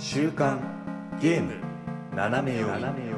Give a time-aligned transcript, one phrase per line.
[0.00, 0.60] 週刊
[1.20, 1.54] ゲーム
[2.14, 3.08] 斜め読み。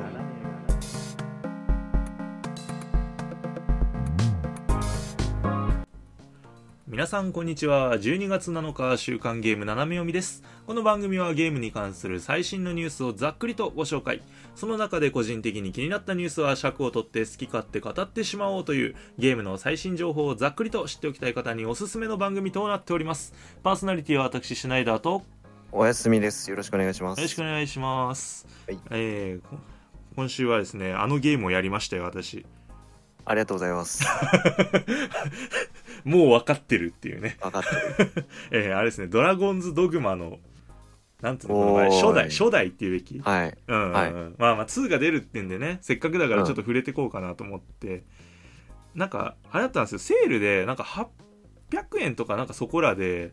[6.88, 7.96] 皆さんこんにちは。
[7.96, 10.42] 12月7日週刊ゲーム斜め読みです。
[10.66, 14.22] この番組はゲームに関する最新のニュースをざっくりとご紹介。
[14.54, 23.34] その中で個人的に気になったニュースは尺を取って好き勝手語ってしまおうというゲームの最新情報をざっくりと知っておきたい方におすすめの番組となっております。
[23.62, 25.22] パーソナリティは私シュナイダーと
[25.72, 26.50] お休みです。
[26.50, 27.18] よろしくお願いします。
[27.18, 28.78] よろしくお願いします、はい。
[28.90, 29.56] えーこ
[30.16, 32.44] 今週はですねあのゲームをやりましたよ私。
[33.24, 34.04] ありがとうございます。
[36.04, 37.36] もう分かってるっていうね。
[37.40, 38.26] 分かってる。
[38.50, 40.40] えーあれですねドラゴンズドグマの
[41.20, 43.20] なんつうの初代初代っていうべき？
[43.20, 43.56] はい。
[43.68, 43.92] うんうんうん。
[43.92, 44.12] はい。
[44.12, 48.02] まあまあ2が出るってんでねせっかくだからちょっと触れてこうかなと思って、
[48.96, 49.98] なんかあれだったんですよ。
[50.00, 50.82] セールでなんか
[51.70, 53.32] 800円とかなんかそこらで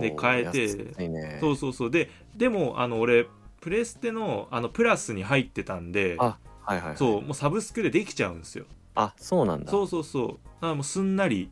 [0.00, 1.38] で変えてね。
[1.40, 3.26] そうそうそうででもあの俺
[3.60, 6.96] プレステのあのプラスに入ってたんであはいはい、はい。
[6.96, 9.70] そうもうサブスクでできちゃうんですよあ、そうなんだ。
[9.70, 11.50] そうそうそうだもうすんなり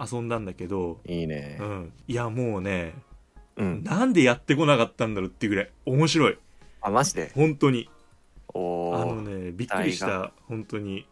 [0.00, 1.64] 遊んだんだけど、いいねう。
[1.64, 2.94] ん、いやもうね
[3.56, 3.84] うん。
[3.84, 6.38] なんでやってこなかったんだろうっていうぐらい面白い
[6.80, 7.30] あ、マジで？
[7.34, 7.88] 本当に
[8.54, 9.44] おあのー。
[9.46, 11.06] ねびっくりした本当に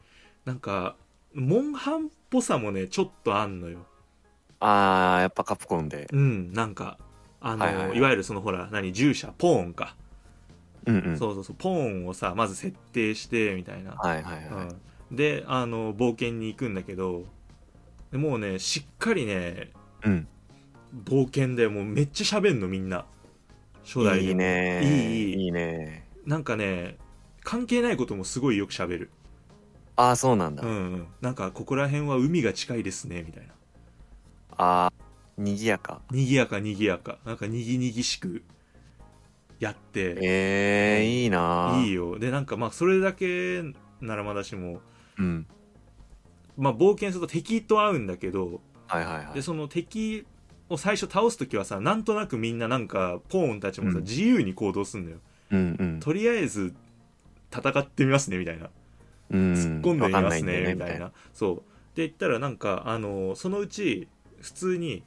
[0.44, 0.96] なんか
[1.34, 3.86] モンハンっぽさもねちょっとあんのよ
[4.60, 6.06] あー、やっぱカプコンで。
[6.12, 6.98] うんなんか
[7.40, 8.00] あの、はいいはいはい。
[8.00, 9.96] わゆるそのほら何従者ポーンか、
[10.86, 11.18] うんうん。
[11.18, 14.66] そうそうそうポーンをさまず設定してみたいな、はいはいはい。
[15.10, 17.24] うん、であの冒険に行くんだけど
[18.12, 19.70] でもうねしっかりね
[20.04, 20.28] うん。
[21.04, 23.06] 冒険でもうめっちゃ喋んのみんな。
[23.84, 24.80] 初代いいね。
[24.82, 25.44] いいいい。
[25.44, 26.04] いいね。
[26.26, 26.98] なんかね
[27.42, 29.10] 関係ないこともすごいよく喋る。
[29.96, 30.62] あー、そうなんだ。
[30.62, 31.06] うんうん。
[31.20, 33.54] なんかここら辺は海が近いですねみたいな
[34.62, 36.02] あー、にぎやか。
[36.10, 38.42] にぎやかにぎやかなんかにぎにぎしく
[39.58, 43.62] やってえー、いいなーいいよでなんかまあそれだけ
[44.02, 44.80] ならまだしも
[45.18, 45.46] うん。
[46.58, 49.34] まあ冒険すると敵と会うんだけどはいはいはい。
[49.34, 50.26] でその敵
[50.68, 55.16] を最初倒す時はさなんとなくみんななんかポーンたちもさ、うん自由に行動すんのよ
[55.52, 56.00] うんうん。
[56.00, 56.74] とりあえず
[57.50, 58.68] 戦ってみますねみたいな
[59.30, 59.52] うん。
[59.54, 61.56] 突っ込んでみますねみたいなそう
[61.96, 64.06] で言ったらなんかあのそのうち
[64.40, 65.02] 普通に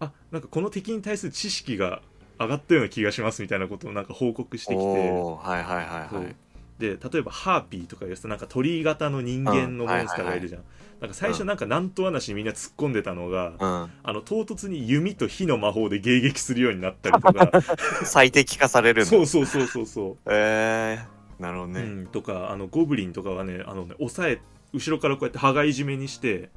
[0.00, 2.02] あなんかこの敵に対する知識が
[2.38, 6.36] 上がったような気がしますみたいなことをなんか報告してきてはいはいはい。
[6.78, 10.62] で例えばハーピーとかいうさなんか鳥型の人間のモンスターがいるじゃん、
[11.00, 13.90] なんか最初なんかなんと話にみんな突っ込んでたのが、うん。
[14.02, 17.50] あの唐突に弓と火の魔法で迎撃するようになったりとか
[18.04, 19.06] 最適化される。
[19.06, 21.80] そうそうそうそうそ えー、なるほどう、ね。
[21.80, 24.40] うん、とかあのゴブリンとかはねあのね押さえ
[24.72, 26.50] 後ろからこうやって羽交い締めにして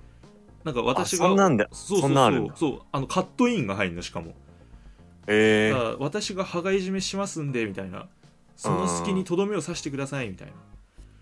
[0.64, 4.34] なんか私があそんなんだそうそうそうそうあのカットインが入るのしかも、
[5.28, 8.08] えー、だから私が羽交い締めしますんでみたいな。
[8.56, 10.54] その隙にとどめを刺してくださいみたいな、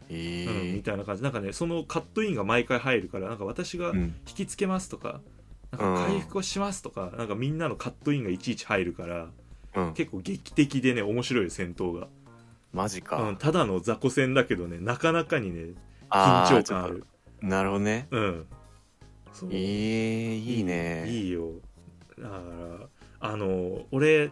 [0.10, 1.22] えうん、みー、たいな感じ。
[1.22, 4.16] なんかねそのカットインが毎回入るからなんか私がうん。
[4.28, 5.22] 引きつけますとか
[5.72, 9.28] なんか回復をしますとか、なんかみんなのカットインがいちいち入るから
[9.76, 9.94] うん。
[9.94, 12.08] 結構劇的でね面白いよ戦闘が、
[12.74, 13.22] マジか。
[13.22, 15.76] うん、ただの雑魚戦だけどねなかなかにね
[16.10, 17.06] 緊張感ある。
[17.44, 18.08] なるほどね。
[18.10, 18.46] うん
[19.40, 21.06] そうえー、いいね。
[21.08, 21.52] いいよ
[22.18, 22.88] だから
[23.20, 24.32] あの俺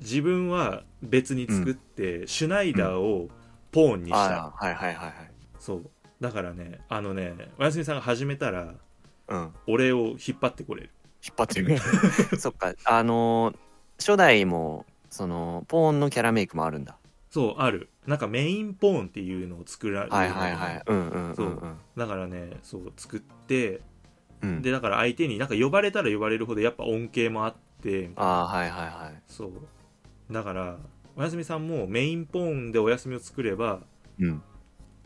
[0.00, 3.28] 自分は別に作って、シュナイダーを
[3.72, 5.14] ポーンにした、あーはいはいはいはい。
[5.58, 5.90] そう
[6.20, 8.74] だからねあのねおやすみさんが始めたら
[9.28, 9.52] うん。
[9.66, 10.90] 俺を引っ張ってこれる
[11.22, 11.78] 引っ張ってる。
[12.40, 13.56] そっか、あのー
[13.98, 16.96] 初代も、その、ポーンのキャラメイクもあるんだ。
[17.30, 20.82] そうあるなんかメインポーンっていうのを作られるはいはいはい。
[20.84, 21.78] うんうんそううんうん。
[21.96, 23.80] だからねそう作って
[24.42, 29.22] うん、でだから相手になんか呼ばれたら呼ばれるほどやっぱ恩恵もあってああ、はいはいはい。
[29.26, 30.78] そうだから
[31.16, 33.80] おやすみさんもメインポーンでお休みを作れば
[34.18, 34.42] うん。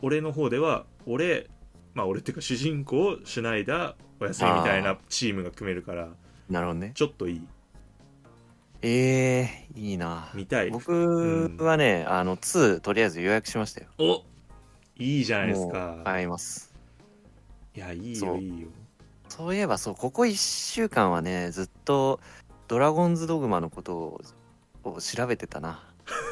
[0.01, 1.47] 俺の方では俺
[1.93, 6.09] まあ俺っていうか主人公シュナイダーお休みみたいなチームが組めるから
[6.49, 6.91] なるほどね。
[6.93, 7.41] ちょっといい
[8.81, 10.29] えー、いいな。
[10.35, 13.87] 見たい僕はね、あの、2、とりあえず予約しましたよ。
[13.97, 14.23] お
[14.97, 16.71] いいじゃないですもかう買います。
[17.75, 18.67] いやいいよいいよ
[19.29, 22.19] そういえばそうここ1週間はねずっと
[22.67, 24.21] 「ドラゴンズドグマ」のことを
[24.83, 25.83] を調べてたな。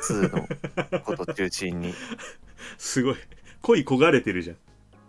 [0.07, 1.93] 2のこと中心に。
[2.77, 3.15] すごい。
[3.61, 4.55] 恋焦がれてるじ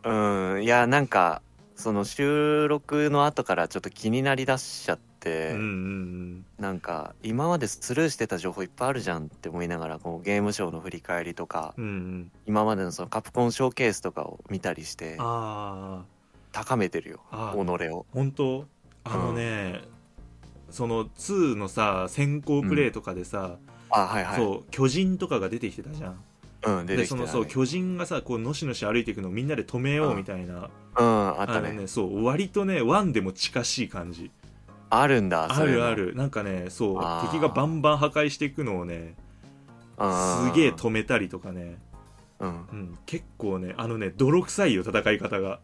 [0.02, 0.54] ゃん。
[0.56, 0.64] うん。
[0.64, 1.42] いやなんか
[1.76, 11.90] その収録の後からちょっと気になりだしちゃって、うんうんなんか今までスルーしてた情報いっぱいあるじゃんって思いながらこうゲームショーの振り返りとかうんうん。
[11.90, 16.13] うん今までのそのカプコンショーケースとかを見たりしてああ
[16.54, 17.58] 高めてるよあ己
[17.88, 18.06] を。
[18.12, 18.66] 本当？
[19.02, 19.82] あのね、
[20.70, 23.58] その2のさ先行プレイとかでさ、
[23.90, 24.36] あはいはい。
[24.36, 26.24] そう巨人とかが出てきてたじゃん。
[26.66, 31.72] うんでそのそう巨人がさこうのしのし歩いていくのをみんなで止めようみたいな、うんあったね。
[31.72, 34.30] ねそう割とねワンでも近しい感じ。
[34.90, 36.14] あるんだあるある。
[36.14, 39.14] なんかねそう敵がバンバン破壊していくのをね
[39.98, 40.50] うん。
[40.50, 41.76] すげえ止めたりとかね、
[42.38, 42.48] うん。
[42.48, 45.58] うん、結構ねあのね泥臭いよ戦い方が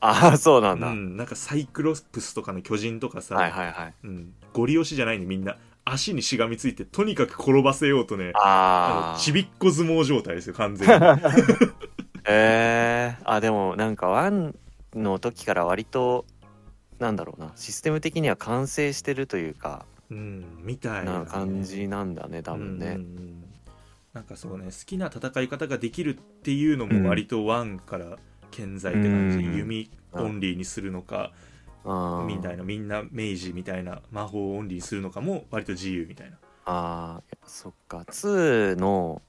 [0.00, 3.94] ああそうなんだ、うん、なんかサイクロプスとかの巨人とかさ、はいはいはい。
[4.04, 5.56] うん、ゴリ押しじゃないねみんな。
[5.84, 10.94] 足にしがみついてとにかく転ばせようとねあちびっこ相撲状態ですよ完全に。
[12.28, 14.54] えー、あでもなんかワン
[14.94, 16.26] の時から割と
[16.98, 23.44] なんだろうなシステム的には完成してるというかうんみたいなな感じなんだね多分ね、うんうんうん。
[24.12, 28.18] なんかそうね好きな戦い方ができるっていうのも割とワンから
[28.50, 29.56] 健在って感じ、うん。
[29.56, 31.32] 弓オンリーにするのか、
[32.26, 32.64] みたいな。
[32.64, 36.36] みんな明治みたいな魔法をオンリーにするのかも割と自由みたいな。
[36.66, 37.98] あーそっか。
[37.98, 39.22] 2の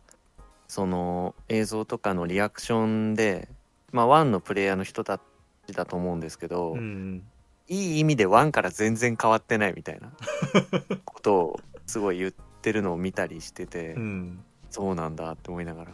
[0.68, 3.48] その映像とかのリアクションで
[3.92, 5.20] まあ1のプレイヤーの人た
[5.68, 7.24] ちだと思うんですけど、うん
[7.72, 10.12] いい意味で1から全然変わってないみたいな
[11.06, 14.44] ことをすごい言ってるのを見たりしてて、うん。
[14.72, 15.92] そうなんだって思いながら。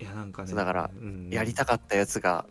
[0.00, 1.30] いやなんかねだからうん。
[1.30, 2.46] やりたかったやつが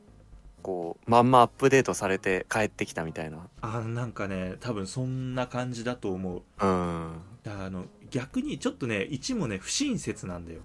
[0.64, 3.48] こうまんまアップデートされて帰ってきたみたいな。
[3.62, 6.42] あなんかね多分そんな感じだと思う。
[6.60, 7.12] うん。
[7.46, 10.62] あの逆にちょっとね1もね不親切なんだよ、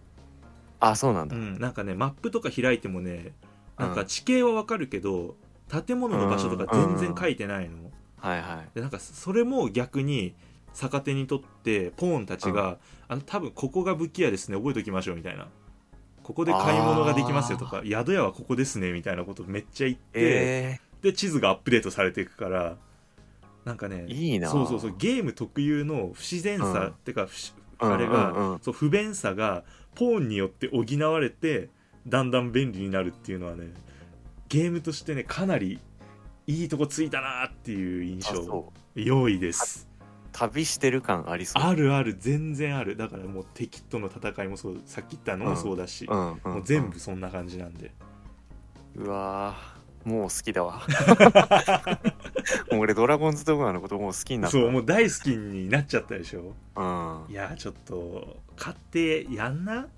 [0.81, 3.33] あそうなんだ、うん、なんかねマップとか開いてもね
[3.79, 5.35] なんか地形はわかるけど
[5.69, 8.69] 建物の場所とか全然書いてないの、はいはい。
[8.75, 10.35] でなんかそれも逆に
[10.75, 12.79] 逆手にとってポーンたちが、
[13.09, 15.49] あの多分ここが武器屋ですね覚えておきましょうみたいな
[16.29, 22.77] ここで買い物ができますよとか宿屋はここですねみたいなことめっちゃ言って、えで地図がアップデートされていくから
[23.65, 24.51] なんかねー、いいな。
[24.51, 26.87] そうそうそうゲーム特有の不自然さ、うん。
[26.89, 27.29] ってか
[27.79, 28.59] あれが、うんうん。
[28.61, 29.65] そう不便さが
[29.95, 31.71] ポーンによって補われて
[32.07, 33.73] だんだん便利になるっていうのはね
[34.51, 35.79] ゲームとしてねかなり
[36.47, 39.01] いいとこついたなっていう印象あそう。
[39.01, 39.88] 良いです
[40.39, 41.63] 旅してる感ありそう。
[41.63, 42.97] あるある全然ある。
[42.97, 47.91] だからもう敵との戦いもそうさっき言ったのもそうだし、うんうんもう全部そんな感じなんで、
[48.95, 50.83] うわーもう好きだわ。
[52.71, 54.57] もう俺ドラゴンズドグマのこともう好きになった。
[54.57, 56.55] そうもう大好きになっちゃったでしょ。
[56.77, 57.33] うん。
[57.33, 59.89] いやちょっと買ってやんな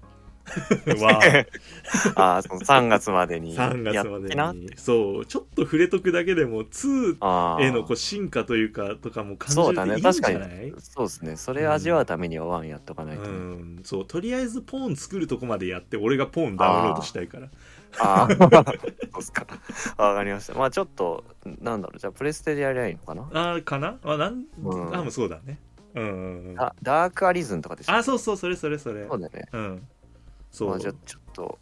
[1.03, 1.21] わ
[2.17, 2.37] あ。
[2.39, 4.53] あその3月までに3や月まってな。
[4.53, 5.27] でにそう。
[5.27, 7.65] ちょっと触れとくだけでも2あー。
[7.65, 9.97] へのこう進化というかとかも感じそうだね。
[9.97, 10.67] るといいんじ確かゃない？
[10.67, 10.75] に。
[10.79, 11.37] そうですね。
[11.37, 13.81] それ味わうためにはワンやっとかないと、うん。
[13.85, 14.05] そう。
[14.07, 17.49] とりあえずポーン作るとこまでやって俺がポーンダウンロードしたいから。
[17.99, 19.47] ああ そうっすか。
[19.97, 20.55] わかりました。
[20.55, 21.25] まあちょっと
[21.61, 21.99] なんだろう。
[21.99, 23.53] じゃあプレステでやりゃいいのかな？
[23.53, 23.99] あーかな？
[24.05, 24.95] あなん、うん。
[24.97, 25.59] あもうそうだね。
[25.95, 26.55] うんうんうん。
[26.55, 28.37] ダダークアリズンとかでしょあそうそう。
[28.37, 29.07] それそれそれ。
[29.09, 29.49] そうだよね。
[29.53, 29.83] うん
[30.51, 31.59] そう、まあじゃあちょっと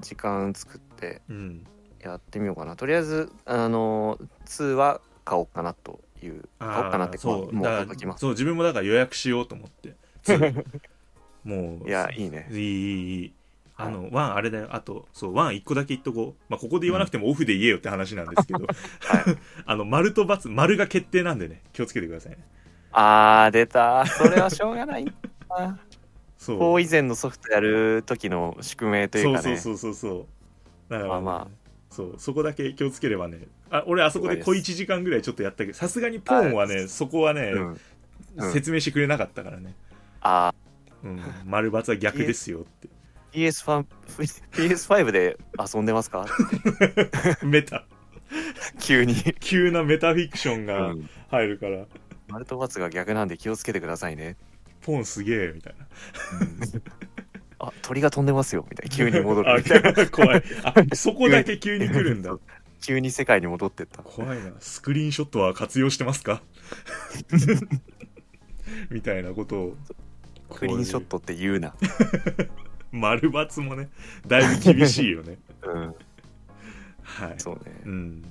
[0.00, 1.66] 時間作ってうん。
[2.00, 2.76] やってみようかな。
[2.76, 7.52] とりあえずあの2は買おうかなという買おうかなってそう。
[7.52, 8.20] もうきます。
[8.20, 9.94] そう自分もだから予約しようと思って。
[10.24, 10.64] 2
[11.44, 12.48] もういやいいね。
[12.50, 13.32] いいいいいい。
[13.80, 14.68] あの、ワンあれだよ。
[14.70, 18.66] あとそうワン1個だけ言っとこう、まあ、ここで言わなくてもオフで言えよって話なんですけど、
[19.66, 21.62] あの丸と×丸が決定なんでね。
[21.72, 22.38] 気をつけてくださいね。
[22.92, 25.12] あー出たそれはしょうがない
[26.38, 26.58] なそう。
[26.58, 29.56] こう以前のソフトやる時の宿命というかね。
[29.56, 30.26] そうそうそうそうそう。
[30.92, 31.48] だから、ね、まあま
[31.90, 33.46] そうそこだけ気をつければね。
[33.70, 37.80] あ俺あそこで小了解で1時間ぐらいちょっとやったけどさすがにポーンはねそこはね、うん。
[38.36, 38.52] うん。
[38.52, 39.74] 説明してくれなかったからね、
[40.20, 40.54] あ。
[41.02, 42.88] うん、丸×は逆ですよって。
[43.32, 43.86] ー PS5
[44.52, 45.38] PS5 で
[45.74, 46.26] 遊んでますか？
[47.42, 47.84] メタ。
[48.80, 51.86] 急に、 急なメタフィクションうがん、入るから、
[52.28, 54.36] マルトバツが逆なんで気をつけてくださいね
[54.88, 55.86] ポンすげえみたいな。
[57.58, 58.96] あ鳥が飛んでますよみたいな。
[58.96, 59.62] 急に戻ある。
[59.62, 60.42] みたいな怖い。
[60.64, 62.34] あそこだけ急に来るんだ。
[62.80, 64.02] 急に世界に戻ってった。
[64.02, 64.52] 怖いな。
[64.60, 66.40] スクリーンショットは活用してますか？
[68.88, 69.76] みたいなことを。
[70.54, 71.74] クリーンショットって言うな。
[72.90, 73.90] 丸×もね
[74.26, 75.36] だいぶ厳しいよね。
[75.62, 75.94] うん。
[77.02, 77.34] はい。
[77.36, 77.82] そうね。
[77.84, 78.24] うん。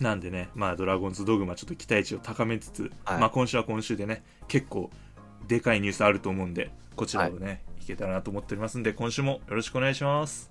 [0.00, 3.20] なんでねまあドラゴンズドグマちょっと期待値を高めつつ、はい。
[3.20, 4.90] まあ今週は今週でね結構
[5.46, 10.50] でかいニュースあると思うんでこちらをね、い、けたらなと思っておりますんで今週もよろしくお願いします。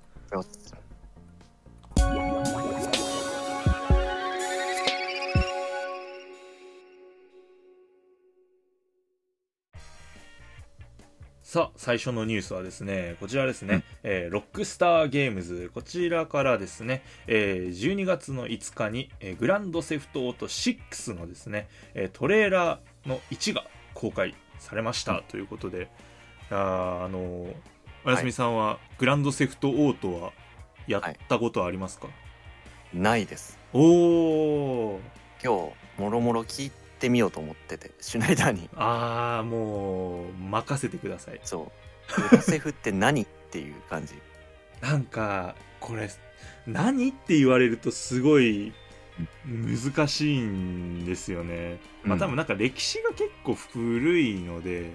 [11.55, 15.71] さあ最初のニュースはですねこちらですね、えーロックスターゲームズ。
[15.73, 25.89] こちらからですね、えー12月の5日に、えーグランドセフトオート6のですね、えートレーラーの1が公開されましたということで。
[26.49, 27.55] やーあのー
[28.07, 30.31] おやすみさんはグランドセフトオートは
[30.85, 32.07] やったことありますか、
[32.93, 33.57] ないです。
[33.73, 34.99] おお
[35.43, 38.69] 今日もろもろ聞いてみようと思っててシュナイダーに。
[38.75, 41.41] ああもう任せてください。
[41.43, 41.71] そ
[42.15, 42.29] う。
[42.29, 44.13] グラセフって何っていう感じ。
[44.81, 46.07] なんかこれ
[46.67, 48.71] 何って言われるとすごい
[49.45, 54.91] 難しいんですよね、まあうん多分なんか歴史が結構古いので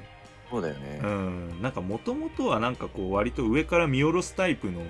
[0.50, 1.62] そうだよね、うん。
[1.62, 4.82] なんかもともとはなんかこう割と上から見下ろすタイプの、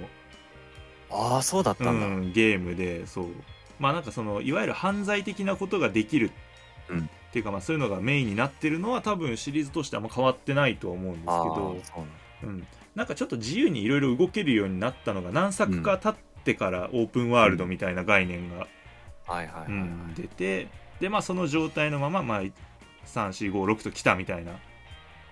[1.11, 3.27] ああそうだったんだ、うんゲームでそう。
[3.79, 6.31] まあなんかそのいわゆる犯罪的なことができる、
[6.89, 7.01] うん。
[7.01, 12.09] っていうかまあそういうのがメインになってるのは多分シリーズとしてあんま変わってないとは思うんですけどそうなん
[12.43, 18.67] うん、なんかちょっと自由にいろいろ動けるようになったのが何作か経ってからオープンワールドみたいな概念が、
[20.17, 20.69] 出て
[21.01, 22.43] でまあその状態のまま、まあ、
[23.07, 24.53] 3456と来たみたいな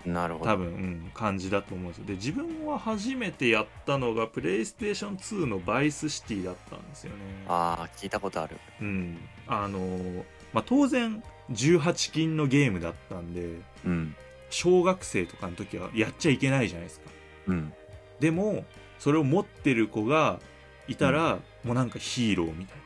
[0.05, 0.45] なるほど。
[0.45, 2.05] 多分、うん、感じだと思うんですよ。
[2.05, 7.17] で自分は初めてやったのがプレイステーション2のバイスシティだったんですよね。
[7.47, 8.57] ああ聞いたことある。
[8.81, 9.17] うん。
[9.47, 14.15] あのーまあ、当然18禁のゲームだったんでうん。
[14.49, 17.09] 小学生とかの時はやっちゃいけないじゃないですか。
[17.47, 17.73] うん。
[18.19, 18.65] でも
[18.99, 20.39] それを持ってる子が
[20.87, 22.77] いたら、もうなんかヒーローみたい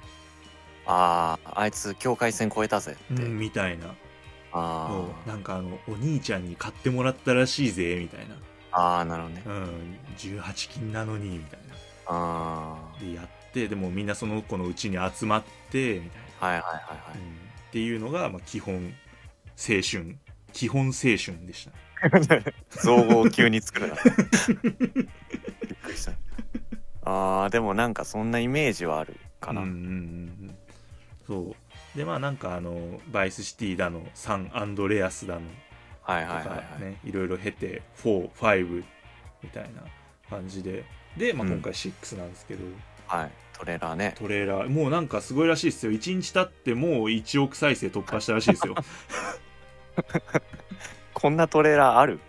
[0.85, 3.95] あああいつ境界線越えたぜっな、て、みたいな。
[4.55, 8.35] あなんかあのお兄ちゃんに買ってもらったらしいぜみたいな、
[8.71, 9.43] あああなるほどね。
[9.47, 11.75] うん、18金なのにみたいな。
[12.05, 17.17] あでやってでもみんなその子のうちに集まってみたいな、あはいはいはいはい。
[17.17, 18.93] うん、っていうのが、まあ、基本
[19.57, 20.17] 青春。
[20.51, 21.71] 基本青春でした。
[22.83, 23.95] 造語を急に作るな。
[24.61, 24.77] びっ
[25.81, 26.11] くりした。
[27.05, 29.89] あーでもなんかそんなイメージはあるかな、うんうんうんう
[30.51, 30.55] ん
[31.27, 31.56] そ
[31.96, 31.98] う。
[31.98, 35.42] でまあなんかあのバイスシティだのサンアンドレアスだの
[36.01, 36.58] はいとかはいはい。
[36.58, 38.84] はい、ね、いろいろ経て45
[39.44, 39.84] みたいな
[40.30, 40.84] 感じで。
[41.18, 41.53] で、まあ、うん。
[41.53, 42.63] 今回6なんですけど、
[43.08, 44.15] はい、トレーラーね。
[44.18, 44.70] トレーラー。
[44.70, 45.92] もうなんかすごいらしいですよ。
[45.92, 48.75] 1日経ってもう1億再生突破したらしいですよ。
[51.13, 52.20] こんなトレーラーある？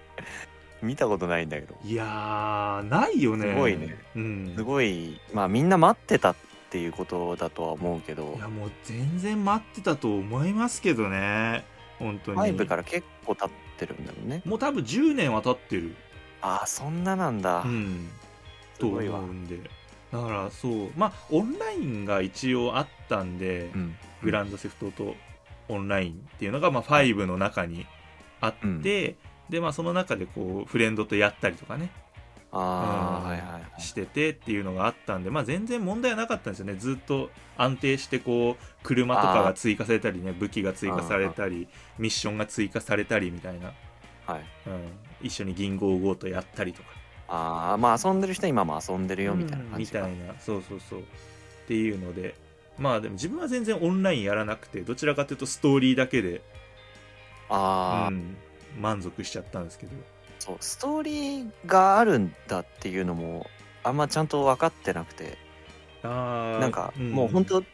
[0.83, 1.75] 見たことないんだけど。
[1.83, 3.49] いやーないよね。
[3.49, 3.97] すごいね。
[4.15, 4.53] うん。
[4.55, 5.19] すごい。
[5.33, 6.37] まあみんな待ってたっ
[6.75, 8.35] ていうことだとは思うけど。
[8.37, 11.65] いやもう全然待ってたと思いますけどね。
[12.01, 12.41] 本当に。
[12.41, 14.43] 5から結構経ってるんだもんね。
[14.45, 15.95] もう多分10年は経ってる。
[16.43, 18.09] ああそんななんだ、うん。
[18.73, 19.61] すと思うんで。
[20.11, 20.91] だからそう。
[20.97, 23.97] まあオンラインが一応あったんで、うん。
[24.25, 25.15] グランドセフトと
[25.69, 27.87] オンラインっていうのが、まあ、5の中に
[28.41, 29.15] あって、
[29.49, 31.93] でまあその中でこうフレンドとやったりとかね
[32.57, 33.81] あはいはいはい。
[33.81, 36.75] しててっていうのがあったんで、まあ、全然問題はなかったんですよね。
[36.75, 41.69] ずっと安定してこう車とかが追加されたりね武器が追加されたり
[41.99, 43.73] ミッションが追加されたりみたいな、
[44.27, 44.45] はい。
[44.67, 46.89] うん、一緒に銀行強盗やったりとか。
[47.27, 50.35] ああまあ遊んでる人は今も遊んでるよみたいなうん感じか、みたいな。
[50.41, 51.01] そうそうそう。
[51.01, 51.05] っ
[51.67, 52.35] ていうので。
[52.77, 56.43] まあでも自分は全然オンラインやらなくてどちらかというとストーリーだけで、
[57.49, 58.37] ああ、うん、
[58.81, 59.93] 満足しちゃったんですけど
[60.45, 63.47] そうストーリーがあるんだっていうのも
[63.83, 65.39] あんまちゃんと分かってなくて。
[66.03, 67.67] あーなんかうもう本当好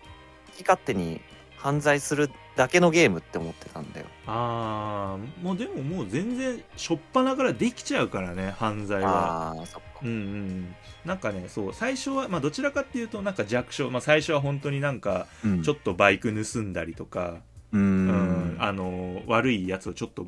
[0.56, 1.20] き勝手に
[1.56, 4.06] 犯罪するだけのゲームって思ってたんだよ。
[4.28, 9.54] ああもうでももう全然初っ端からできちゃうからね犯罪は。
[9.56, 9.88] ああそっか。
[10.02, 10.74] うんうん
[11.04, 15.62] なんかねそう最初はまあどちらかっていうとなんか弱小まあ最初は本当になんかうん。
[15.64, 17.38] ちょっとバイク盗んだりとか、
[17.72, 20.26] うーうんんあの悪いやつをちょっと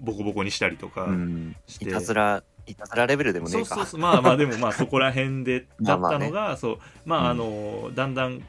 [0.00, 1.56] ボコボコにしたりとかうん。
[1.66, 3.66] して、いたずらいたずらレベルでもねえか。
[3.66, 4.00] そうそうそう。
[4.00, 6.78] まあまあでもまあそこら辺でだったのが まあそう。
[7.04, 7.26] まあうん。
[7.30, 8.42] あのだんだん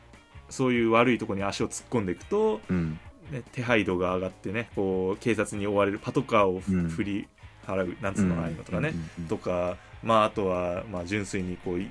[0.49, 2.99] そういう悪いところに足を突っ込んでいくと、うん。
[3.31, 6.89] ね、手配度が上がってねこう警察に追われるパトカーをふうん。
[6.89, 7.27] 振り
[7.65, 9.27] 払うなんつうのああいうのとかね、うんうん。
[9.27, 11.89] とかまああとはまあ純粋にこうい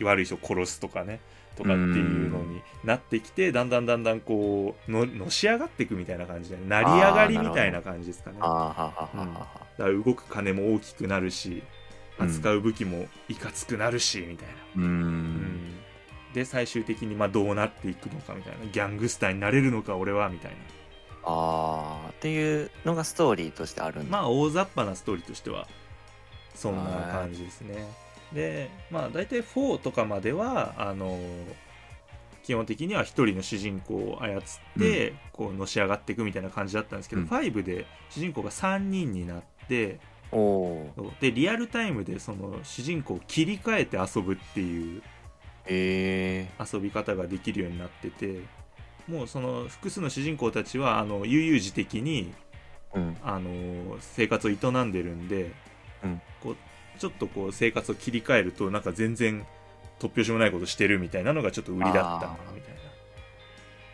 [0.00, 1.20] 悪い人を殺すとかね
[1.58, 9.10] とかっていうのになってきてだんだんだんだんこうののし上がっていくみたいな感じで成り上がりみたいな感じですかねだか
[9.78, 11.62] ら動く金も大きくなるし
[12.18, 12.26] うん。
[12.26, 15.36] 扱う武器もいかつくなるしみたいな、うん。
[15.36, 15.74] ん。
[16.34, 18.66] で最終的にまあどうなっていくのかみたいな。
[18.66, 20.56] ギャングスターになれるのか俺はみたいな。
[21.24, 24.18] ああっていうのがストーリーとしてあるんだ。
[24.18, 25.68] まあ大雑把なストーリーとしては
[26.58, 27.86] そんな感じですね
[28.32, 31.18] でまあ大体4とかまではあの
[32.48, 34.42] 基本的には一人の主人公を操っ
[34.78, 37.28] て、こうのし上がっていくみたいな感じだったんですけど、うん。
[37.28, 40.00] 5で主人公が3人になって
[41.20, 45.02] でリアルタイムでその主人公を切り替えて遊ぶっていう
[45.68, 48.40] 遊び方ができるようになってて
[49.06, 52.32] もうその複数の主人公たちはあの悠々自適に
[52.94, 53.16] うん。
[53.22, 55.52] あの生活を営んでるんで
[56.02, 56.22] うん
[56.98, 59.46] ちょっとこう生活を切り替えるとなんか全然
[59.98, 62.78] 突拍子もないことしてるみたいなのがちょっと売りだったみたいな。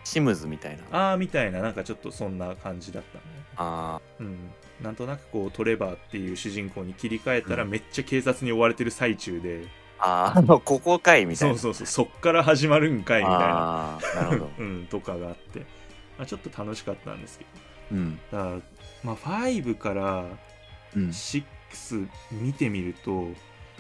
[0.05, 1.11] シムズみたいな。
[1.11, 1.61] ああみたいな。
[1.61, 3.25] なんかちょっとそんな感じだったね。
[3.57, 4.37] ああうん。
[4.83, 9.69] なんとなくこうトレバーっていう主人公に切り替えたらめっちゃ警察に追われてる最中で、うん、
[10.01, 11.59] ああここかいみたいな。
[11.59, 12.09] そうそうそう。
[12.09, 13.99] そっから始まるんかいみたいな。
[14.15, 15.61] なるほど、 うん、とかがあって、
[16.19, 17.51] まあ、ちょっと楽しかったんですけど、
[17.93, 18.51] うん、だから
[19.03, 20.27] まあ5から
[20.97, 21.45] 6
[21.75, 23.29] X 見てみると、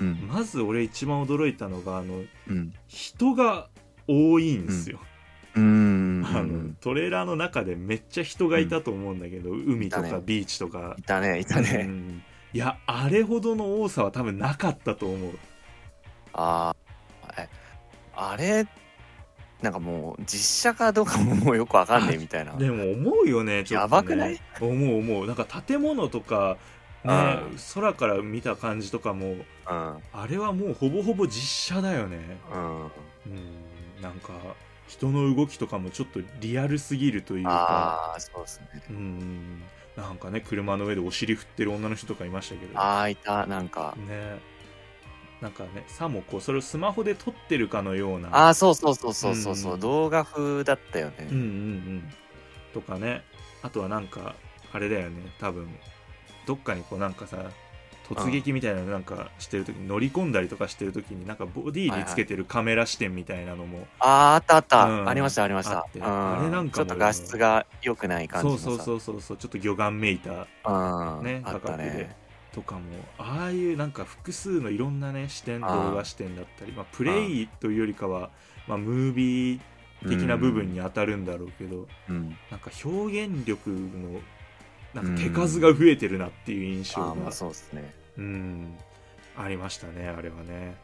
[0.00, 3.68] うん、まず俺一番驚いたのがあの、うん、人が
[4.08, 4.98] 多いんですよ。
[5.56, 10.96] うん、あのトレーラーの中でめっちゃ人がいたと思うんだけど、海とかビーチとか。
[10.98, 11.88] いたねいたね、
[12.52, 15.38] いやあれほどの多さは多分なかったと思う。
[16.32, 16.74] あ
[18.16, 18.66] あれ
[19.62, 22.56] なんかもう実写かどうかももうよくわかんねえみたいな。
[22.56, 24.40] でも思うよねちょっと、ね、やばくない？
[24.60, 25.26] 思う思う。
[25.28, 26.56] なんか建物とか
[27.04, 29.42] 空から見た感じとかもうん。
[29.66, 32.38] あれはもうほぼほぼ実写だよね。
[32.52, 32.82] うん。
[32.84, 32.90] うん。
[34.02, 34.32] なんか
[34.88, 37.50] 人の動きとかもちょっとリアルすぎるというか。
[37.50, 38.82] ああそうですね。
[38.90, 39.62] うん。
[39.96, 42.78] なんかね車の上でお尻振ってる女の人とかいましたけど。
[42.78, 43.94] ああいたなんか。
[44.08, 44.38] ね。
[45.40, 48.28] なんかねさもこうそれをスマホで撮ってるかのような。
[48.34, 49.80] ああそうそうそうそうそうそう、うん。
[49.80, 52.12] 動画風だったよね、うんうんうん。
[52.72, 53.22] とかね。
[53.62, 54.34] あとはなんか
[54.72, 55.68] あれだよね多分
[56.46, 57.50] どっかにこうなんかさ
[58.08, 65.08] 突撃みたいなのなんかしてる時に乗り込んだりとかしてる時になんかボディにつけてるカメラ視点みたいなのも、あああったあった、うん。
[65.08, 65.86] ありましたありました。
[66.00, 71.24] あれなんかもちょっと画質が良くない感じそうそうそうそうそうちょっと魚眼めいたうん。
[71.24, 72.16] ねあった画角でね
[72.52, 72.82] とかも
[73.18, 78.30] ああいうなんか複数のいろんなね視点動画視点だったり、まあ、プレイというよりかは、
[78.68, 79.60] まあ、ムービー
[80.08, 82.36] 的な部分に当たるんだろうけど、うん。
[82.50, 84.20] なんか表現力の
[84.94, 87.94] なんか手数が増えてるなっていう印象が、あそうですね。
[88.18, 88.76] うん。
[89.36, 90.76] ありましたねあれはね。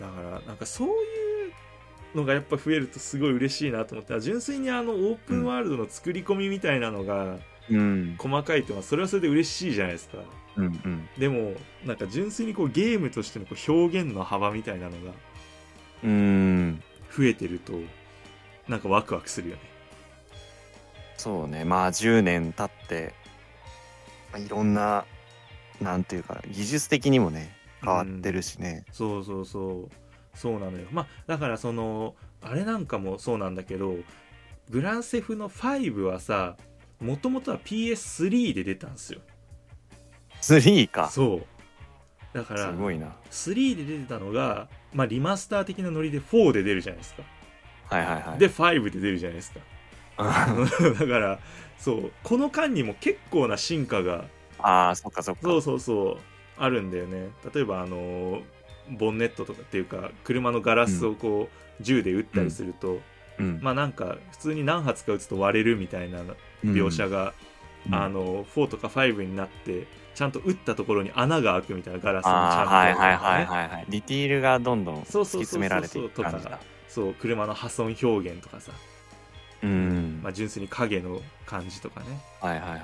[0.00, 4.18] だからなんかそういうのがやっぱ増えるとすごい嬉しいなと思って。
[4.20, 7.36] 純粋にあのオープンワールドの作り込みみたいなのが
[7.68, 8.14] うん。
[8.16, 10.18] 細かいとはそれはそれで嬉しいじゃないですか。
[10.56, 11.08] うんうん。
[11.18, 15.12] でもなんか純粋にこうゲームとしてのこう表現の幅みたいなのが
[16.04, 16.82] うん。
[17.16, 17.72] 増えてると
[18.68, 19.62] なんかワクワクするよね。
[21.16, 21.64] そうね。
[21.64, 23.27] まあ10年経ってまあ
[24.38, 25.04] いろんな
[25.80, 29.88] なんていうか技術的にもね変わってるしね、そうそうそう。
[30.34, 30.86] そうなのよ。
[30.92, 33.96] まあだからそのあれなんかもそうなんだけど
[34.70, 36.56] グランセフの5はさ
[37.00, 39.20] もともとは PS3 で出たんですよ。
[40.40, 41.08] 3か。
[41.08, 41.46] すそう。
[42.32, 43.16] だからごいな。
[43.30, 47.22] 3で出てたのが、まあ、リマスター的なノリで4で出るじゃないですか。
[47.86, 48.38] はいはいはい。
[48.38, 49.60] で5で出るじゃないですか。
[50.18, 51.38] だから
[51.78, 52.12] そう。
[52.22, 54.24] この間にも結構な進化が
[54.58, 55.40] ああそっかそっか。
[55.42, 56.18] そうそうそう
[56.56, 57.30] あるんだよね。
[57.54, 58.42] 例えばあの
[58.90, 63.00] ボンネットとかっていうか車のガラスをこう、銃で撃ったりすると、
[63.38, 63.60] うん。
[63.62, 66.20] まあなんか普通に何発か撃つと割れるみたいな
[66.64, 67.32] 描写が、
[67.86, 67.94] うん。
[67.94, 73.86] あの4とか5になってちゃんと撃ったところに穴が開くみたいなガラスにちゃんとはいはいはいねはいはい。
[73.88, 76.58] ディティールがどんどん突き詰められていく感じだ。
[76.88, 78.72] そう車の破損表現とかさ、
[79.62, 80.20] うん。
[80.22, 82.06] まあ、純粋に影の感じとかね、
[82.40, 82.80] はいはいはい。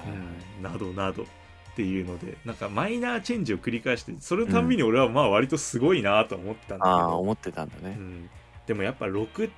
[0.59, 0.63] うん。
[0.63, 1.27] などなど
[1.75, 7.97] っていうのでなんかマイナーチェンジを繰り返してそれのたんびに俺はまあ割とすごいなと思ってたんだけど、ああ思ってたんだね。
[7.99, 8.31] うん、
[8.67, 9.51] でもやっぱ6っ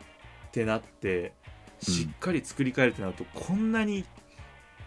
[0.51, 1.35] てなって
[1.83, 4.07] しっかり作り変えるってなるとこんなに、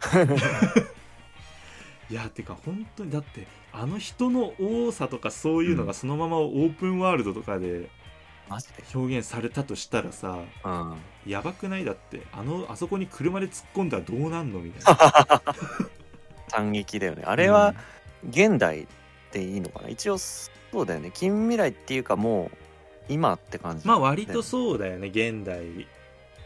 [2.09, 7.91] いやてか本当にだってあの人の多さとかそういうのがそのままオープンワールドとかで。
[8.95, 11.85] 表現されたとしたらさうんやばくない？
[11.85, 14.59] だってあのあそこに車で突っ込んだらどうなんの？
[14.59, 15.41] みたいな。
[16.49, 17.23] 惨劇だよね。
[17.25, 17.75] あれは
[18.29, 18.87] 現代
[19.31, 19.89] でいいのかな？
[19.89, 21.11] 一応そうだよね。
[21.13, 22.57] 近未来っていうかもう
[23.09, 23.87] 今って感じ。
[23.87, 25.07] まあ割とそうだよね。
[25.07, 25.87] 現代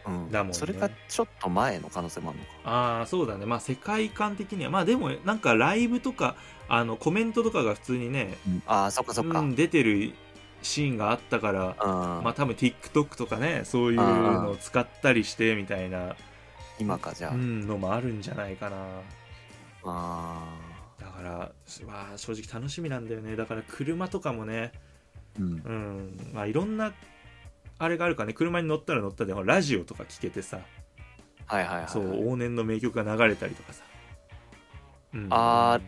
[0.05, 0.53] うんだもんね。
[0.53, 2.51] それかちょっと前の可能性もあるのか。
[2.65, 3.45] ああそうだね。
[3.45, 4.71] まあ世界観的には。
[4.71, 6.35] まあでもなんかライブとか
[6.67, 9.39] あのコメントとかが普通にね、ああそっかそっか。
[9.39, 10.13] うん出てる
[10.63, 11.87] シーンがあったからう
[12.21, 16.15] んまあ多分 TikTok とかねそういうのを使ったりしてみたいな、
[16.79, 18.77] 今かじゃあ、うん、のもあるんじゃないかな。
[19.85, 20.43] あ
[20.99, 21.51] だからわ
[22.13, 23.35] あ正直楽しみなんだよね。
[23.35, 25.51] だから車とかもねーうん。
[25.51, 26.31] うん。
[26.33, 26.93] まあいろんな
[27.79, 28.33] あれがあるからね。
[28.33, 30.59] 車に乗ったら乗ったでラジオとか聞けてさ。
[31.45, 33.83] はいはいはいそう往年の名曲が流れたりとかさ、
[35.13, 35.27] うん。
[35.29, 35.79] あ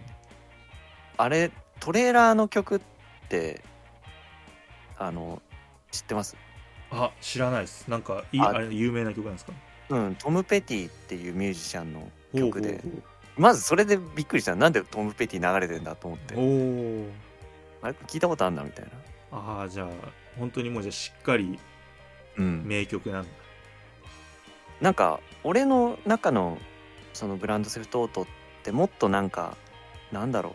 [1.17, 2.81] あれトレーラーの曲っ
[3.29, 3.63] て
[4.97, 5.41] あの
[5.91, 6.35] 知ってます？
[6.91, 7.87] あ知らないです。
[7.89, 9.53] なんかいいああれ有名な曲なんですか？
[9.89, 12.91] うんトム・ペティっていうミュージシャンの曲でほうほう。
[12.91, 14.55] ほうまずそれでびっくりした。
[14.55, 16.35] なんでトム・ペティ流れてんだと思って。
[16.35, 17.07] おお
[17.81, 18.91] あれ聞いたことあんなみたいな。
[19.31, 19.89] ああじゃあ
[20.39, 21.59] 本当にもうじゃあしっかり
[22.37, 22.63] うん。
[22.65, 23.29] 名曲なんだ。
[24.81, 26.57] なんか俺の中の
[27.13, 28.25] そのグランドセフトオートっ
[28.63, 29.55] てもっとなんか
[30.11, 30.53] なんだろう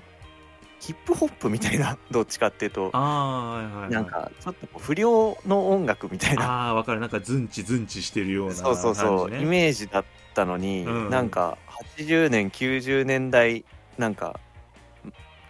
[0.80, 2.90] ヒップホップみたいなどっちかっていうと。
[2.94, 6.50] ああはいはい、はい、なんかちょっと不良の音楽みたいな。
[6.50, 7.00] ああわかる。
[7.00, 11.58] なんかズンチズンチしてるようなそうそうそう、イメージだったのに、うんなんか
[11.98, 13.64] 80年90年代
[13.98, 14.40] なんか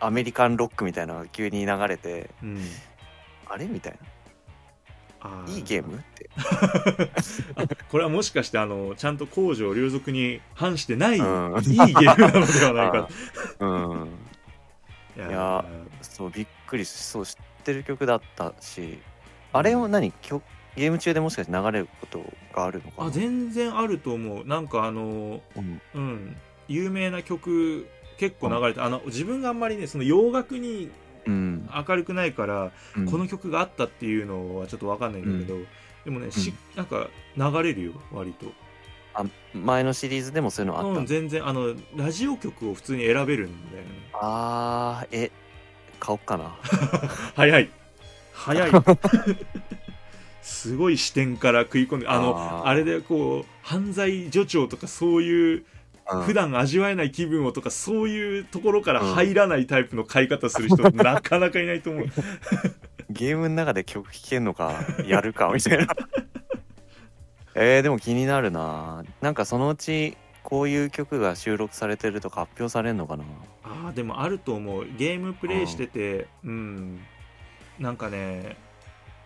[0.01, 2.59] アメリカンロックみたいなのが急に流れてうん。
[3.47, 3.99] あれみたい
[5.21, 6.31] あないいゲームって。
[7.55, 11.63] あ これはもしかしてあのちゃんと公序良俗に反してない、うん。
[11.65, 13.09] いいゲームなのではないか
[13.61, 14.09] うん
[15.17, 15.65] いや
[16.03, 18.99] そうびっくりしそう知ってる曲だったし
[19.53, 20.43] あれを何曲
[20.77, 23.09] ゲーム中でもしかして流れることがあるのかな？
[23.09, 24.47] あ全然あると思う。
[24.47, 25.81] なんかあのうん。
[25.95, 26.37] うん。
[26.69, 30.91] 有名な曲結構流れて、あの自分があんまりねその洋楽に
[31.27, 31.69] うん。
[31.75, 33.07] 明るくないから、うん。
[33.07, 35.59] この曲があったっていうのはちょっと分かんないんだけど、
[36.05, 38.47] でもね、しなんか流れるよ割と、
[39.15, 43.91] あ前のシリーズでもそういうのあった、うん、全然あのラジオ曲を普通に選べるんだよね。
[44.15, 45.31] あーえ
[45.99, 46.57] 買おっかな。
[47.35, 47.71] 早い。
[48.33, 48.71] 早い。
[50.43, 55.65] すごい視点から食い込んであのあれでこう犯罪助長とかそういう
[56.13, 56.23] うん。
[56.23, 62.07] 普段味わえない気分をとかそういうところから入らないタイプの買い方する人、 なかなかいないと思う。
[63.11, 64.73] ゲームの中で曲聴けんのか
[65.07, 65.87] やるかみたいな
[67.63, 69.05] えー、でも気になるな。
[69.21, 73.25] なんかそのうちこういう曲が収録されてるとか発表されるのかな。
[73.63, 74.87] あーでもあると思う。
[74.97, 77.01] ゲームプレイしててうん。
[77.79, 78.57] なんかね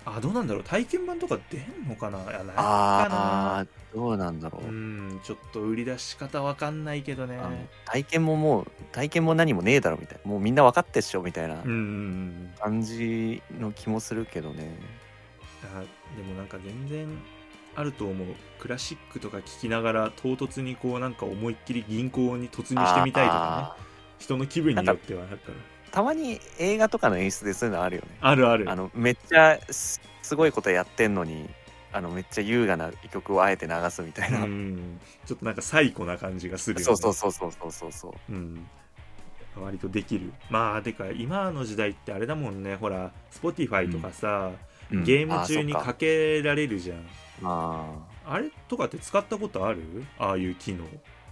[0.05, 0.65] あどうなんだろう。
[0.65, 2.19] 体験版とか出んのかな？
[2.25, 3.59] いやないかな。
[3.61, 7.39] あーどうなんだろう、うんちょっと売り出し方わかんないけどね。
[7.85, 10.29] 体験ももう体験も何もねえだろみたいな。
[10.29, 11.63] もうみんな分かってっしょみたいな
[12.61, 14.77] 感じの気もするけどね。
[15.73, 15.85] あ
[16.17, 17.07] でもなんか全然
[17.77, 18.29] あると思う。
[18.59, 23.85] クラシックとか聴きながら唐突にこうなんか思いっきり銀行に突入してみたいとかあね
[24.19, 25.49] 人の気分によってはあるか。
[25.49, 25.59] らー
[25.93, 28.09] たまに映画とかの演出でそういうのあるよね。
[28.21, 28.71] あるある。
[28.71, 31.49] あのめっちゃすすごいことやってんのに
[31.93, 34.99] あのめっちゃ優雅な曲をあえて流すみたいな、うん。
[35.27, 36.85] ちょっとなんか最古な感じがするよね。
[36.85, 38.35] そうそうそうそうそうそうそうう。
[38.35, 38.67] ん。
[39.57, 40.33] 割とできる。
[40.51, 42.75] まあでか今の時代ってあれだもんね。
[42.75, 44.51] ほら Spotify とかさ、
[44.91, 45.05] うん。
[45.05, 47.07] ゲーム中にかけられるじゃん
[47.45, 48.33] あー。
[48.33, 49.83] あれとかって使ったことある？
[50.19, 50.85] ああいう機能。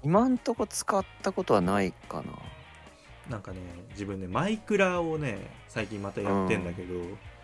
[0.05, 2.33] 今んとこ使ったことはないかな。
[3.31, 3.59] なんかね
[3.91, 6.95] 自分ねマイクラをね最近またやってんだけど、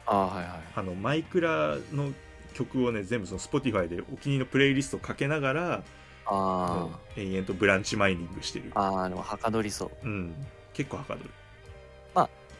[0.06, 0.60] あーはいはい。
[0.74, 2.12] あのマイクラの
[2.54, 5.82] 曲をね全部その Spotify でお気に入りのプレイリストをかけながら
[6.26, 8.70] あもう延々とブランチマイニングしてる。
[8.70, 10.06] ーあーあのはかどりそう。
[10.06, 10.34] うん。
[10.74, 11.30] 結構はかどる。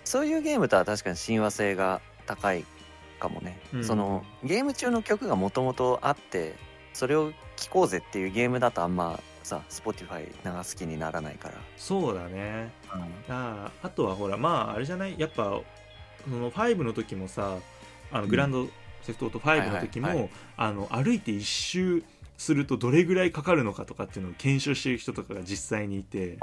[0.05, 2.65] そういうゲームとは確かに親和性が高い
[3.19, 3.85] かもね、うん。
[3.85, 6.55] そのゲーム中の曲がもともとあって
[6.93, 12.73] それを聴こうぜっていうゲームだとあんまさ Spotify 流す気にならないから、そうだね。
[13.29, 15.15] ああとはほらまああれじゃない？
[15.19, 15.61] やっぱ
[16.25, 17.57] その5の時もさ
[18.13, 18.29] あのうん。
[18.31, 18.67] グランド
[19.03, 22.03] セフトオート5の時も、歩いて一周
[22.37, 26.39] するとどれぐらいかかるのかとかっていうのを検証してる人とかが実際にいて。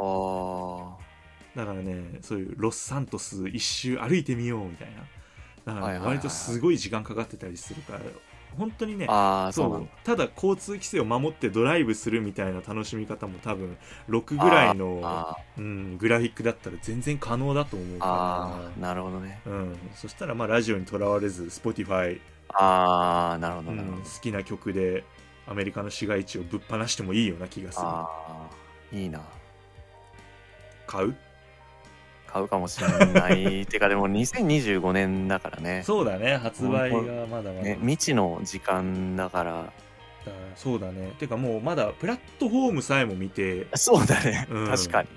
[1.55, 5.03] だからねそういうロスサントス一周歩いてみようみたいな
[5.65, 7.99] だから割とすごい時間かかってたりするから
[8.57, 9.05] 本当にね
[9.51, 13.75] そうただ交通規制を守ってドライブするみたいな楽しみ方も多分
[14.09, 19.41] 6ぐらいのあうん、グラフィックだったら全然可能だと思うーかあーなるほどね。
[19.45, 22.19] ら、うん、そしたらまあラジオにとらわれず Spotify、
[22.53, 25.03] ああなるほうんどなるほど、好きな曲で
[25.47, 27.81] アメリカの市街地をぶっ放してもいいような気がす
[28.91, 28.99] る。
[28.99, 29.21] いいな。
[30.87, 31.15] 買う？
[32.35, 33.65] 買うかもしれない。
[33.65, 35.83] てかでも2025年だからね。
[35.85, 36.35] そうだね。
[36.35, 39.51] 発売がまだまだ、ね未知の時間だから。
[39.53, 39.71] だ
[40.57, 41.13] そうだね。
[41.17, 43.67] てかもうまだプラットフォームさえも見て。
[43.75, 44.67] そうだね、うん。
[44.67, 45.07] 確かに。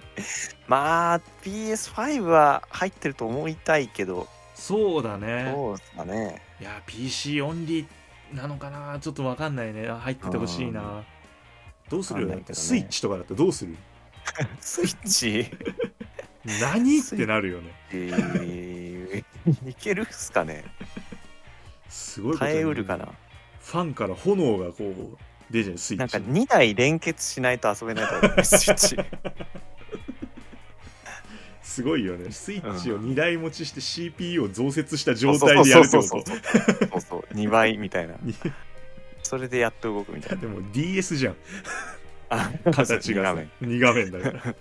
[0.69, 4.29] まあ PS5 は入ってると思いたいけど。
[4.55, 5.51] そうだね。
[5.53, 6.41] そうですかね。
[6.61, 8.97] いや PC オンリーなのかな。
[9.01, 9.89] ちょっとわかんないね。
[9.89, 10.83] あ入っててほしいな。
[10.83, 11.05] うん。
[11.91, 12.29] どうする？
[12.29, 12.45] ね。
[12.53, 13.77] スイッチとかだったらどうする？
[14.61, 15.51] スイッチ？
[16.61, 16.99] 何？
[16.99, 17.73] ってなるよね。
[17.93, 20.65] えーいけるっすかね？
[21.89, 23.09] すごい耐えうるかな？
[23.63, 28.45] ファンから炎がこう出てるスイなんかッチ2台連結しないと遊べないと思う。
[28.45, 28.97] スイッチ。
[31.63, 32.31] すごいよね。
[32.33, 36.09] スイッチをう2台持ちして CPU を増設した状態でやるってこと？
[36.09, 36.39] そうそう
[36.91, 37.35] そうそう。
[37.35, 38.15] 2倍みたいな。
[38.23, 38.35] に
[39.23, 40.43] それでやっと動くみたいな。
[40.43, 41.37] でも DS じゃん。
[42.31, 43.35] あ形がさ。
[43.35, 43.51] 画面。
[43.63, 44.55] 2画面だから。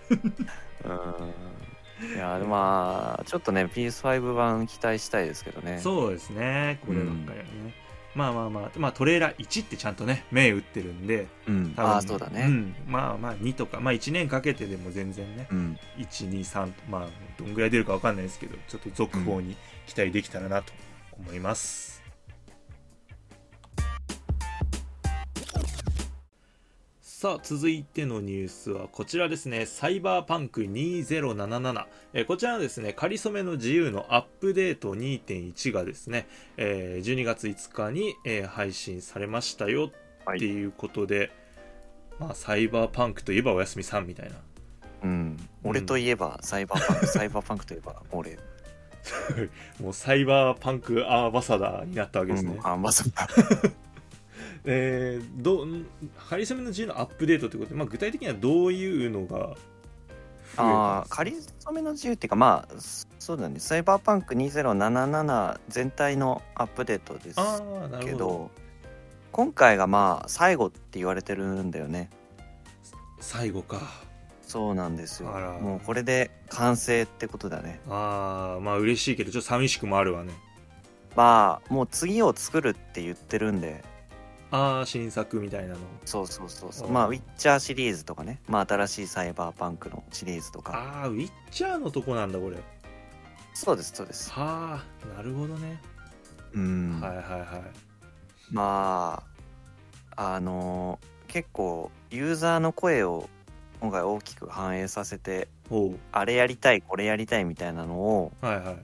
[0.85, 0.89] う
[1.25, 1.56] ん
[2.01, 5.79] いやまあちょっとね PS5 版期待したいですけどね。
[5.81, 6.79] そうですね。
[6.85, 7.73] こればっかりはね、
[8.13, 11.73] まあまあまあまあトレーラー1ってちゃんとね目打ってるんでうん。
[11.75, 12.47] 多分ああそうだね。
[12.47, 15.79] ん、まあまあ2とかまあ1年かけてでも全然ねうん。
[15.97, 17.07] 123まあ
[17.39, 19.55] どんぐらい出るかわかんないですけどちょっと続報に
[19.87, 20.73] 期待できたらなと
[21.19, 21.96] 思います、
[27.19, 29.65] さあ続いてのニュースはこちらですね。
[29.65, 36.27] サイバーパンク2077、えーこちらのですね仮初めの自由のアップデート2.1がですね、
[36.57, 41.31] えー12月5日に、えー配信されましたよっていうことで、
[42.19, 44.35] まあサイバーパンクといえばおやすみさんみたいな。
[45.01, 45.49] うん。
[45.63, 48.37] 俺といえばサイバーパンク サイバーパンクといえば俺。
[49.81, 52.57] もうサイバーパンクアンバサダーになったわけですね。
[52.59, 53.27] うんあまあそうだ
[54.69, 55.85] えー、どん
[56.17, 59.55] ハリセメの自由のアップデートということで、まあ、具体的にはどういうのが
[60.57, 62.75] あ仮初めの自由っていうかまあ
[63.19, 63.59] そうだね。
[63.59, 68.51] サイバーパンク2077全体のアップデートですけど
[69.31, 72.09] 今回がまあ最後って言われてるんだよね。
[73.19, 73.81] 最後か。
[74.41, 75.29] そうなんですよ。
[75.61, 77.81] もうこれで完成ってことだね。
[77.89, 80.33] ああまあ嬉しいけどちょっと寂しくもあるわね。
[81.15, 83.83] まあもう次を作るって言ってるんで
[84.49, 85.77] ああ新作みたいなの。
[86.05, 86.87] そうそうそうそう。
[86.87, 86.93] うん。
[86.93, 88.39] まあウィッチャーシリーズとかね。
[88.47, 90.73] まあ新しいサイバーパンクのシリーズとか。
[90.73, 92.57] ああウィッチャーのとこなんだこれ。
[93.53, 94.31] そうですそうです。
[94.31, 95.81] はあなるほどね、
[96.53, 96.99] うん。
[97.01, 97.49] はいはいはい。
[98.51, 99.23] ま
[100.15, 103.27] ああの結構ユーザーの声を
[103.81, 105.49] 今回大きく反映させて
[106.11, 108.77] あれやりたいこれやりたいみたいなのをはいはい。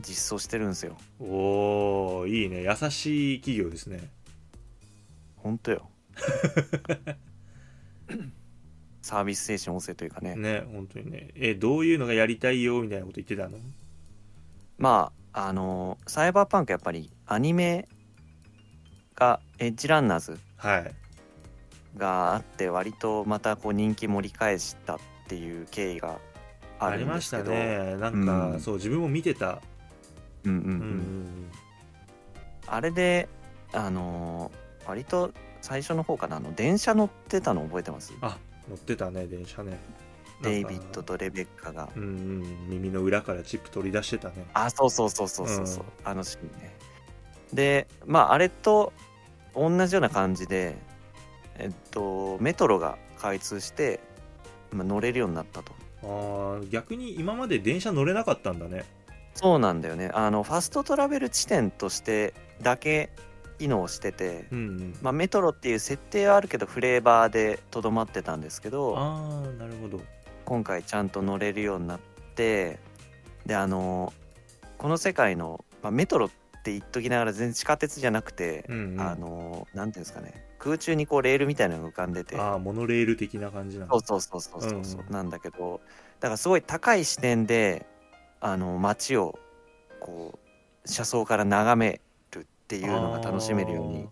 [0.00, 0.96] 実装してるんですよ。
[1.20, 2.62] おおいいね。
[2.62, 4.08] 優しい企業ですね
[5.42, 5.90] ほんとよ。
[9.02, 10.36] サービス精神旺盛というかね。
[10.36, 11.30] ね本当にね。
[11.34, 13.58] えどういうのがやりたいよみたいなこと言ってたの？
[14.78, 17.88] まああのサイバーパンクやっぱりアニメ
[19.16, 20.94] がエッジランナーズはい。
[21.96, 26.20] があって割とまたこう人気盛り返したっていう経緯が
[26.78, 27.96] ありましたね。
[27.96, 28.60] なんか、うん。
[28.60, 29.60] そう自分も見てた。
[30.44, 30.70] うんうんうんうん。
[30.70, 31.50] うん
[32.68, 33.28] あれで
[33.72, 38.12] あのー割と最初の方かなあの電車乗ってたの覚えてます？
[38.20, 39.78] あ乗ってたね電車ね。
[40.42, 41.88] デイビッドととレベッカが。
[41.94, 44.44] うんうん耳の裏からチップ取り出してたね。
[44.54, 46.08] あそうそうそうそうそうそう、うん。
[46.08, 46.76] あのシーンね。
[47.52, 48.92] でまああれと
[49.54, 50.74] 同じような感じで
[51.58, 54.00] えっとメトロが開通して、
[54.72, 55.72] まあ、乗れるようになったと。
[56.02, 58.84] あー逆に今まで電車乗れなかったんだね。
[59.34, 60.10] そうなんだよね。
[60.12, 63.10] あのファストトラベル地点としてだけ
[63.62, 64.94] 機能してて、うんうん。
[65.02, 70.00] まあ、メトロっていう設定はあるけどフレーバーでとどまってたんですけどああなるほど。
[70.44, 72.00] 今回ちゃんと乗れるようになっ
[72.34, 72.80] て
[73.46, 74.12] であの
[74.78, 76.30] この世界の、まあ、メトロっ
[76.64, 79.00] て言っときながら全然地下鉄じゃなくて、うんうん。
[79.00, 82.36] あのなんていうんですかね空中にこうレールみたいなのが浮かんでて。
[82.36, 83.92] ああモノレール的な感じなんだ。
[83.92, 85.12] そうそうそうそうそうそう、うんうん。
[85.12, 85.80] なんだけど
[86.18, 87.86] だからすごい高い視点で
[88.40, 89.38] あの街を
[90.00, 92.00] こう車窓から眺める
[92.76, 94.08] っていうのが楽しめるように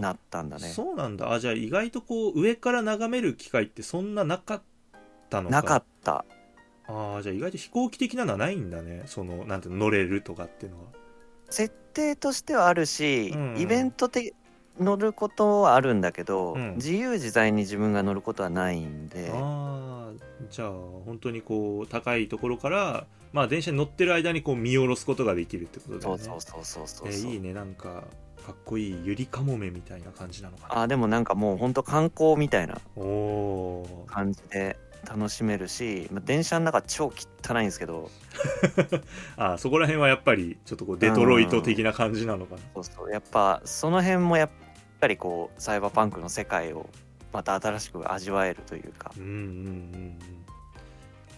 [0.00, 0.68] なったんだね。
[0.68, 1.32] そうなんだ。
[1.32, 4.62] あじゃあ意外とこう上から眺める機会ってそんななかっ
[5.28, 5.56] たのか。
[5.56, 6.24] なかった。
[6.88, 9.02] ああじゃあ意外と飛行機的なのはないんだね。
[9.06, 10.84] そのなんていうの乗れるとかっていうのは。
[11.50, 13.54] 設定としてはあるし、うん。
[13.54, 14.32] うんイベントで
[14.80, 16.76] 乗ることはあるんだけど、うん。
[16.76, 19.30] 自由自在に自分が乗ることはないんで。
[19.34, 20.12] ああ
[20.48, 20.70] じゃあ
[21.04, 26.22] 本当にこう高いところからまあ電車に乗ってる間にこう見下ろすことができるってことだよね。
[26.22, 27.52] そうそうそうそうそうえーいいね。
[27.54, 28.04] なんか
[28.46, 30.82] かっこいいゆりかもめみたいな感じなのかな。
[30.82, 32.78] あでもなんかもうほんと観光みたいな
[34.06, 34.76] 感じで
[35.08, 38.10] 楽しめるし、まあ、電車の中超汚いんですけど。
[39.36, 42.60] あーそこら辺はやっぱりちょっとこうデトロイト的な感じなのかな。
[42.74, 43.10] そうそう。
[43.10, 44.50] やっぱその辺もやっ
[45.00, 46.90] ぱりこうサイバーパンクの世界を
[47.32, 50.18] また新しく味わえるというか、うんうんうんうん。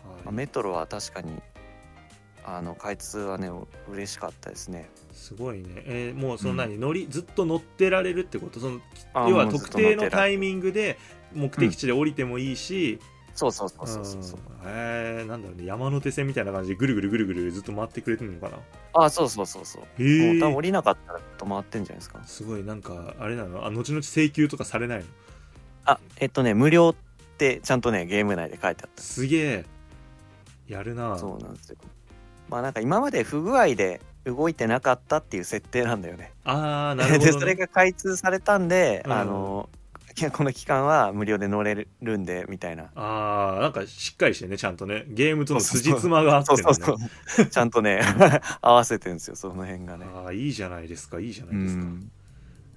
[0.04, 1.40] まあ、はいメトロは確かに
[2.46, 3.50] あの開通はね
[3.90, 4.90] 嬉しかったですね。
[5.12, 8.60] すごいね、えーもうその何、乗りずっと乗ってられるってこと？
[8.60, 8.80] その
[9.28, 10.98] 要は特定のタイミングで
[11.32, 12.98] 目的地で降りてもいいし、
[13.34, 14.38] そうそうそうそうそうそう。
[14.38, 14.44] うん。
[14.66, 15.64] えーなんだろうね。
[15.64, 18.58] 山手線みたいな感じでぐるぐるぐるぐるずっと回ってくれてるのかな？
[18.92, 20.02] あそうそうそうそう。
[20.02, 22.22] へえもう多分降りなかったら止まってんじゃないですか。
[22.24, 23.64] すごいなんかあれなの？
[23.64, 25.04] あ後々請求とかされないの？
[25.86, 26.94] あえっとね無料っ
[27.38, 29.02] てちゃんとねゲーム内で書いてあった。
[29.02, 29.64] すげえ。
[30.66, 31.76] やるなそうなんですよ
[32.54, 36.30] まあなんか今まで不具合で動いてなかったっていう設定なんだよね。
[36.44, 39.12] ああなるほど、ね、でそれが開通されたんで、うん。
[39.12, 39.68] あの
[40.32, 42.92] この期間は無料で乗れるんでみたいな。
[42.94, 45.04] ああなんかしっかりしてねちゃんとね。
[45.08, 46.62] ゲームとの辻褄があってそうね。
[46.62, 48.00] そうそう ちゃんとね
[48.62, 50.06] 合わせてるんですよその辺がね。
[50.14, 52.10] ああいいじゃないですかいいじゃなういですか、ん。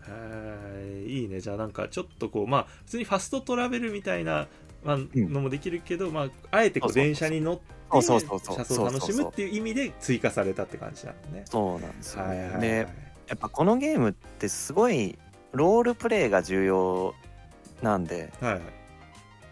[0.08, 1.40] へえいいね。
[1.40, 4.48] じゃあなんかちょっとこうまあ普通にファストトラベルみたいな、
[4.84, 8.36] まあのもできるけど、まあ、あえてこう電車に乗って車窓
[8.82, 11.44] を楽しむっていう意味で追加されたって感じなんだね。
[11.46, 12.62] そうなんですよね、はいはいはい。
[12.62, 12.88] で
[13.28, 15.18] やっぱこのゲームってすごい
[15.52, 17.14] ロールプレイが重要
[17.82, 18.62] なんではいはい。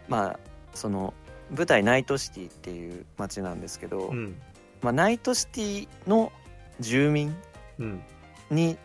[0.08, 0.38] まあ
[0.74, 1.14] その
[1.54, 4.36] 舞台ナイトシティっていう街なんですけど、うん。
[4.82, 6.32] まあ、ナイトシティの
[6.80, 7.34] 住民
[7.78, 8.02] うん。
[8.50, 8.78] に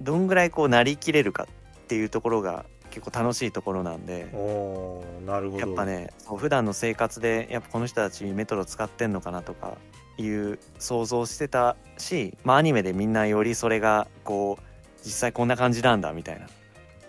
[0.00, 5.66] どんぐらいこうなりきれるかっていうところが結構楽しいところなんでおーなるほど。
[5.66, 9.76] やっぱねそう普段の生活でやっぱこの人たちメトロ使ってんのかなとか
[10.18, 14.62] いう想像してたし、まあ、アニメでみんなよりそれがこう
[15.04, 16.46] 実際こんな感じなんだみたいな。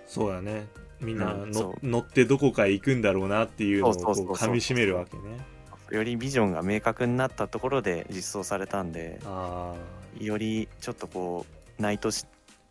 [0.08, 0.68] そうやね。
[1.02, 4.50] みんなのうんそ乗ってどこかへ行くんだろうなっていうのをそうそうそうそうこう。
[4.50, 5.54] 噛みしめるわけね。
[5.92, 9.76] よりビジョンが明確になったところで実装されたんであ
[10.20, 11.46] よりちょっとこ
[11.78, 12.26] うナイトシ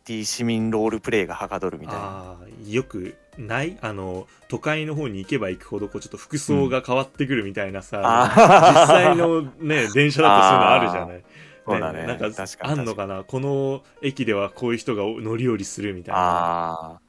[0.05, 2.37] ティ市民ロールプレイがはかどるみたいな。
[2.67, 11.23] よくないあの都会の方に行けば行くほどこうちょっと服装が変わってくるみたいなさ、あ実際のね 電車だとそういうのあるじゃない。
[11.65, 12.05] そうだね。
[12.05, 16.99] なんかあんのかなこの駅ではこういう人が乗り降りするみたいな。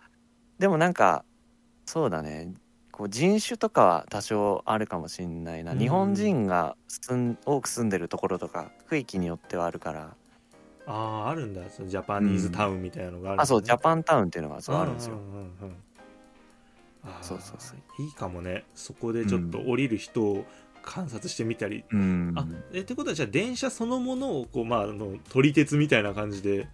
[0.59, 1.25] でもなんか
[1.87, 2.55] そうだね。
[2.93, 5.79] こう人種とかは多少あるかもしんないな、うん。
[5.81, 6.77] 日本人が
[7.45, 10.15] 多く住んでるところとか区域によってはあるから、
[10.87, 10.93] あ
[11.27, 11.63] ああるんだ。
[11.71, 15.15] そのジャパニーズタウンみたいなのがあるんだね、あそうジャパンタウンっていうのがそうあるんですよ。
[15.15, 15.51] う、んうんうん
[17.05, 17.23] あー。
[17.23, 18.03] そうそうそう。
[18.03, 18.65] いいかもね。
[18.75, 20.45] そこでちょっと降りる人を
[20.83, 22.35] 観察してみたり、うん。
[22.37, 26.69] あえってことはじゃあ電車そのものをこうまああの撮り鉄みたいな感じで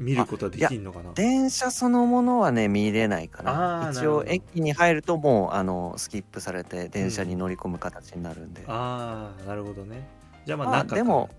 [0.00, 1.12] 見ることはできんのかな？
[1.12, 3.84] 電車そのものはね見れないかな。
[3.86, 10.08] な一応駅に入るともうあのスキップされて電車に乗り込む形になるんで、ああなるほどね。
[10.46, 11.30] じゃあまあまあ中でも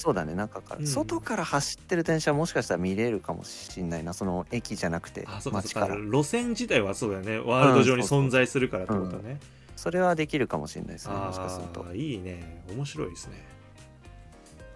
[0.00, 0.34] そうだね。
[0.34, 0.86] 中から、うん。
[0.86, 4.14] 外から走ってる電車はもしかしたら見れるかもしんないな。
[4.14, 5.86] その駅じゃなくてあそうか街から。
[5.88, 7.38] そうか路線自体はそうだよね。
[7.38, 9.38] ワールド上に存在するからってことね、
[9.76, 11.84] それはできるかもしれないですねもしかすると。
[11.84, 12.64] ああいいね。
[12.74, 13.44] 面白いですね。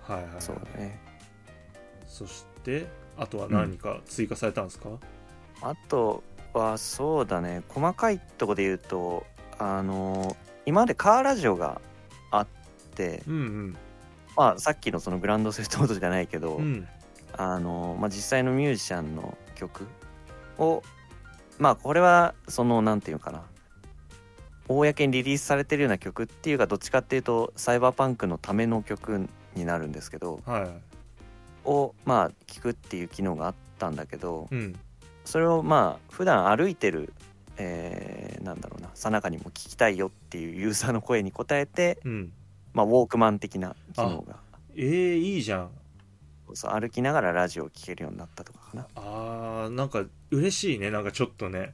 [0.03, 1.01] はいはい、はい、そうだね。
[2.07, 4.89] そしてあとは何か追加されたんですか、
[5.63, 7.63] あとはそうだね。
[7.69, 9.27] 細かいとこで言うと
[9.59, 11.81] あの今までカーラジオが
[12.31, 12.47] あっ
[12.95, 13.77] て、うん、うん
[14.37, 16.87] まあさっきのそのグランドセフトオートじゃないけど、うん。
[17.37, 19.89] あのまあ、実際のミュージシャンの曲
[20.57, 20.85] を
[21.59, 23.43] まあこれはそのなんていうかな。
[24.67, 30.69] 公にリリースされてるような曲っていうかどっちかっていうとサイバーパンクのための曲になるんですけどはい。
[31.69, 34.75] をまあ聞くっていう機能があったんだけどうん。
[35.25, 37.13] それをまあ普段歩いてる、
[37.57, 42.33] えーなんだろうなさなかにも聞きたいよっていうユーザーの声に応えて、うん
[42.75, 44.37] まあ、ウォークマン的な機能が。
[44.77, 45.71] えー、いいじゃん。
[46.53, 48.87] そう歩きながらラジオを聴けるようになったとかかな。
[48.97, 50.91] あーなんか嬉しいね。
[50.91, 51.73] なんかちょっとね。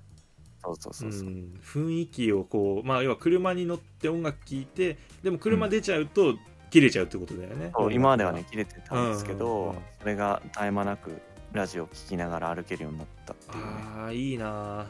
[0.62, 6.34] そうそうそうそう、ん、雰囲気をこうまあ要は車に乗って音楽聴いてでも車出ちゃうと
[6.70, 9.76] 切れちゃうってことだよね、そう今まではね切れてたんですけど、うんうんうん。
[10.00, 11.20] それが絶え間なく
[11.52, 13.70] ラジオを聴きながら歩けるようになったっていうね。
[13.96, 14.86] ああいいなあ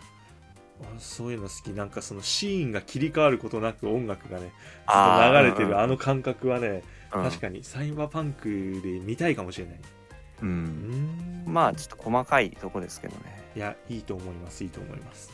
[0.98, 1.68] そういうの好き。
[1.68, 4.50] なんかそのシーンが切り替わることなく音楽がねずっ
[4.86, 6.82] あーと流れてるあの感覚はね、
[7.14, 7.22] うん。
[7.22, 9.80] 確かにサイバーパンクで見たいかもしれない。
[10.42, 10.48] うん。
[11.46, 11.52] うん。
[11.52, 13.42] まあちょっと細かいとこですけどね。
[13.56, 14.64] いやいいと思います。
[14.64, 15.30] いいと思います。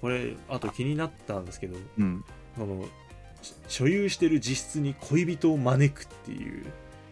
[0.00, 2.24] これあと気になったんですけどうん。
[2.56, 2.84] その
[3.42, 6.66] し所有してる実質に恋人を招くっていう。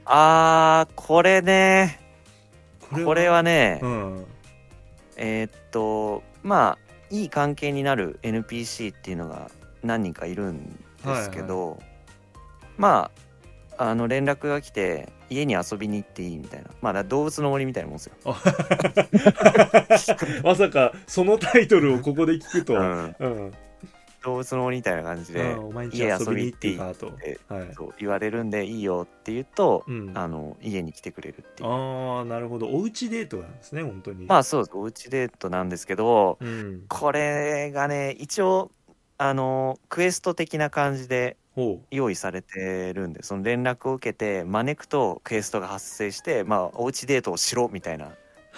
[0.05, 2.01] あーこれね。
[2.91, 4.25] ここれはね、うん。
[5.17, 9.51] えーっとまあいい関係になる NPC っていうのが
[9.83, 10.71] 何人かいるん
[11.05, 11.81] ですけど、
[12.79, 13.11] ま
[13.77, 16.71] ああの連絡が来て家に遊びに行っていいみたいな。
[16.81, 18.15] まあ動物の森みたいなもんですよ。
[20.45, 23.53] まさかそのタイトルをここで聞くとは、うん、うん
[24.27, 26.73] 動物の森みたいな感じでうんお前んち遊びに行ってい。
[26.75, 26.79] い
[27.99, 31.69] 言われるんでいいよって言うと、うん、あの家に来てくれるっていう。
[31.69, 32.69] ああなるほど。
[32.69, 34.27] おうちデートなんですね本当に。
[34.27, 34.77] まあそうです。
[34.77, 36.85] おうちデートなんですけどうん。
[36.89, 38.73] これがね一応
[39.17, 48.13] あのクエスト的な感じでほ用意されてるんでその連絡を受けて招くとクエストが発生してまあおうちデートをしろみたいな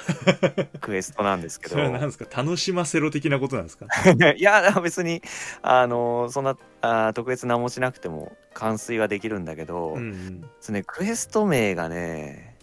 [0.80, 1.74] クエストなんですけうど。
[1.76, 2.42] それは何ですか？
[2.42, 3.86] 楽しませろ的なことなんですか？
[4.36, 5.22] いや別に
[5.62, 10.51] あのそんなあ特別何もしなくても完遂はできるんだけど、うんうん。
[10.61, 12.57] そのね、クエスト名がね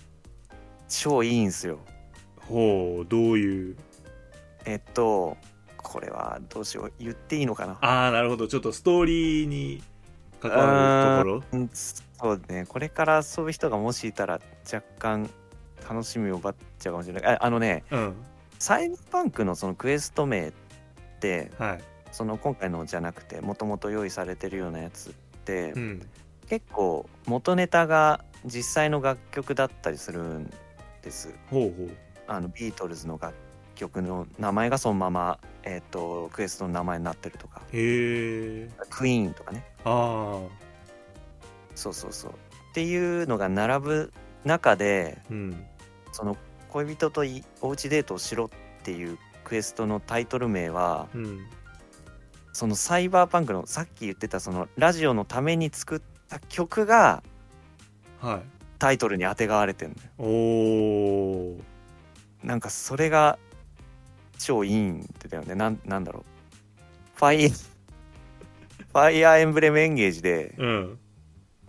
[0.90, 1.80] 超いいんすよ。
[2.48, 3.76] ほうどういう？
[4.66, 5.38] えっと
[5.78, 7.78] これはどうしよう言っていいのかな？
[7.82, 8.48] ああなるほど。
[8.48, 9.84] ちょっとストーリーに
[10.42, 11.60] 関わるところ？
[11.60, 12.66] うんそうね。
[12.68, 14.40] これから遊ぶ人がもしいたら
[14.72, 15.30] 若干
[15.88, 17.36] 楽しみを奪っちゃうかもしれない。
[17.36, 18.16] ああのねうん。
[18.60, 20.54] サイバーパンクのそのクエスト名っ
[21.20, 21.84] てはい。
[22.12, 25.14] その今回のじゃなくてもともと用意されてるようなやつっ
[25.44, 26.08] て、うん。
[26.48, 30.52] 結構元ネタが実際の楽曲だったりするん
[31.02, 31.34] です。
[31.50, 31.90] ほうほう。
[32.28, 33.36] あのビートルズの楽
[33.76, 37.62] 曲の名前がそのまま、えー、とクエストの名前になってるとか。
[37.72, 39.64] へえクイーンとかね。
[39.84, 40.66] ああ
[41.76, 42.32] そうそうそう。
[42.32, 42.34] っ
[42.74, 44.14] ていうのが並ぶ
[44.44, 45.66] 中でうん
[46.16, 46.38] その
[46.70, 48.50] 恋人といおうちデートをしろっ
[48.84, 51.46] ていうクエストのタイトル名はうん。
[52.54, 57.22] そのサイバーパンクのさっき言ってたそのラジオのために作った曲が
[58.22, 58.42] はい。
[58.80, 60.10] タイトルにあてがわれてるのよ。
[60.18, 61.60] おお
[62.44, 63.38] なんかそれが
[64.40, 65.54] 超いいんだよね。
[65.54, 67.18] なんなんだろう。
[67.18, 71.00] ファイ ファイアーエンブレムエンゲージでうん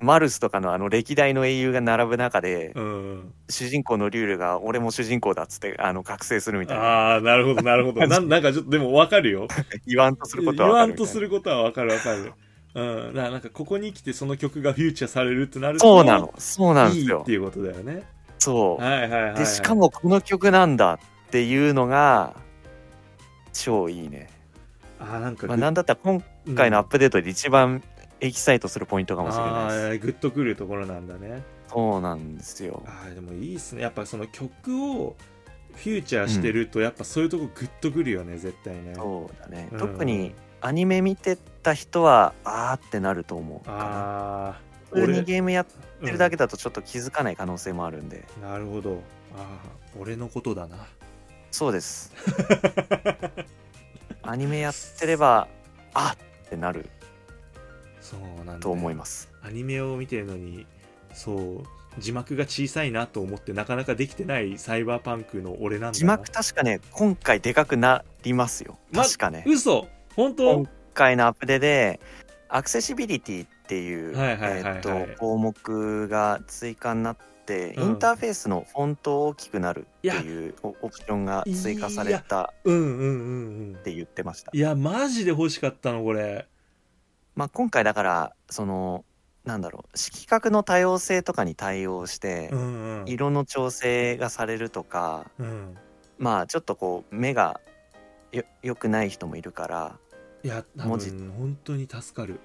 [0.01, 3.33] マルスとかのあの歴代の英雄が並ぶ中でうん。
[3.49, 6.83] 主人公のリュールが俺も主人公だっつってあの覚醒するみたいな。
[6.83, 8.07] ああなるほどなるほど。
[8.07, 9.49] なん なんかちょっとでもわかるよ。
[9.87, 11.07] 言わんとすること言は分かるみたいな。
[11.07, 12.33] わんとすることはわかるわかる
[12.75, 12.83] う
[13.13, 13.15] ん。
[13.15, 16.35] なんかここに来てその曲がフューチャーされるってなるとそうなの。
[16.39, 17.19] そうなんですよ。
[17.19, 18.03] いいっていうことだよね。
[18.39, 18.83] そう。
[18.83, 20.99] はいはいはい、はい、でしかもこの曲なんだっ
[21.31, 22.35] ていうのが
[23.53, 24.29] 超いいね、
[25.01, 26.23] あーなんかまあ、なんだったら今
[26.55, 27.83] 回のアップデートで一番
[28.21, 31.43] エキサイトするポイントかもしれあないです、ーグッとくるところなんだね。
[31.69, 32.83] そうなんですよ。
[32.87, 33.83] あーでもいいっすね。
[33.83, 35.17] やっぱその曲を
[35.75, 38.95] フューチャーしてるとやっぱそういうとこグッとくるよね絶対ね。
[38.95, 39.79] そうだね、うん。
[39.79, 43.79] 特にアニメ見てた人はあーってなると思うかな。
[43.79, 44.61] ああ
[44.91, 48.43] 普通にゲームやってるだけ、けだとちょっと気づかない可能性もあるんで、うん。
[48.43, 49.03] なるほど。
[49.37, 50.87] ああ俺のことだな。
[51.51, 52.13] そうです。
[54.23, 55.49] アニメやってれば
[55.95, 56.89] あってなる
[58.07, 59.29] そうなんと思います。
[59.43, 60.65] アニメを見てるのに
[61.13, 61.65] そう
[61.99, 65.93] 字幕が小さいなと思ってなかなかできてないサイバーパンクの俺なんだな。
[65.93, 68.79] 字幕確かね今回でかくなりますよ。
[68.93, 69.43] ま確かね。
[69.47, 69.89] 嘘。
[70.15, 70.55] 本当？
[70.55, 72.01] 今回のアップデで
[72.49, 77.83] アクセシビリティっていう項目が追加になって、うん。
[77.83, 83.77] インターフェースのフォントを大きくなるっていうオオプションが追加されたうんうんうんうん。
[83.79, 84.51] って言ってました。
[84.53, 86.47] いやマジで欲しかったのこれ
[87.37, 89.05] まあ、今回だからその
[89.45, 92.59] なんだろう色覚の多様性とかに対応して、うん
[93.03, 93.09] うん。
[93.09, 95.77] 色の調整がされるとかうん。
[96.19, 97.61] まあちょっとこう目が
[98.33, 99.99] よ良くない人もいるから、
[100.43, 101.11] いや多文字。
[101.11, 102.41] 分本当に助かる。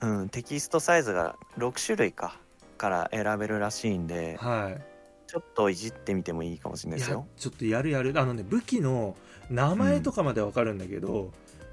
[0.00, 2.38] うん、テキストサイズが6種類か
[2.78, 4.82] から選べるらしいんではい。
[5.26, 7.26] ちょっといじってみてもいいかもしれないですよ。
[7.36, 8.12] ちょっとやるやる。
[8.16, 9.14] あのね武器の
[9.50, 11.30] 名前とかまでわかるんだけど、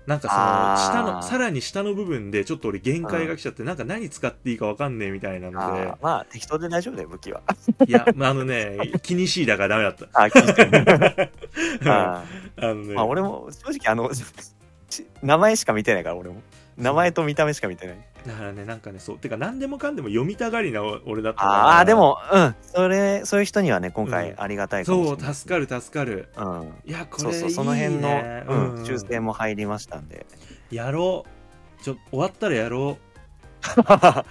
[0.08, 5.96] なんかその下のさらに下の部分でちょっと俺限界が来ちゃって、なんか何使っていいかわかんねえみたいなのあでー。
[6.02, 7.42] まあ適当で大丈夫だよ武器は。
[7.86, 10.08] いや、まあ、あのね気にしいだからダメだった。
[10.20, 10.66] あ聞いて
[11.86, 12.24] るあ
[12.56, 12.94] あのね。
[12.94, 14.10] ーまあ俺も正直あの
[14.90, 16.42] ち 名前しか見てないから俺も。
[16.78, 17.98] 名前と見た目しか見てない。
[18.28, 21.52] だからねなんかねそうてか何でもかんでも読みたがりな俺だったから。
[21.52, 22.56] ああでもうん。
[22.62, 24.42] それそういう人にはね今回うん。
[24.42, 26.30] ありがたいかもしそうれない、助かる助かる。
[26.36, 26.74] うん。
[26.86, 28.10] いやこそうれいい、ね、そうその辺の、
[28.48, 28.86] うんうん。
[28.86, 30.26] 修正も入りましたんで。
[30.72, 31.26] やろ
[31.80, 31.84] う。
[31.84, 32.98] ちょ終わったらやろ
[33.86, 34.24] あ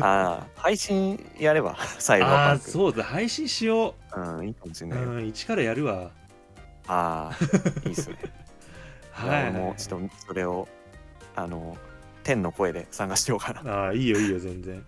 [0.00, 2.70] あ配信やればサイうああバーパンク。
[2.70, 4.42] そうだ配信しよう。
[4.42, 5.02] んいいかもしれう、ない。
[5.02, 6.10] よ、うん、一からやるわ。
[6.86, 8.16] ああいいっすね。
[9.12, 9.42] はい。
[9.50, 10.68] 俺もちょっとそれを
[11.36, 11.76] あの
[12.22, 13.72] 天の声で探してようかな。
[13.72, 14.84] ああいいよいいよ全然。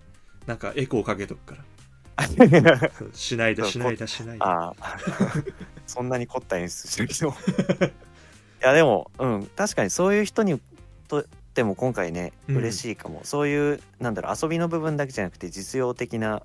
[0.46, 1.64] なんかエコーかけとくから。
[3.12, 4.98] しないだしないだしないだああ
[5.86, 7.32] そんなに凝った演出してる人 い
[8.60, 10.60] やでもうん確かにそういう人に
[11.08, 11.24] とっ
[11.54, 12.56] ても今回ねうん。
[12.56, 16.42] 嬉しいかも、そういうなんだろう遊びの部分だけじゃなくて実用的な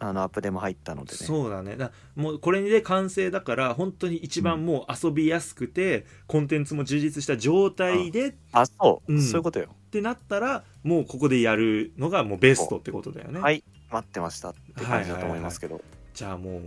[0.00, 1.18] あのアップデも入ったのでね。
[1.18, 1.76] そうだね。
[1.76, 9.22] だもうこれで完成だから本当に一番もう遊びやすくて、コンテンツも充実した状態でっあそう、うん。
[9.22, 9.68] そういうことよ。
[9.90, 13.62] てなったらもうここでやるのがもうベストってことだよね、はい。
[13.90, 15.82] 待ってましたって感じだと思いますけど、
[16.14, 16.62] じゃあもう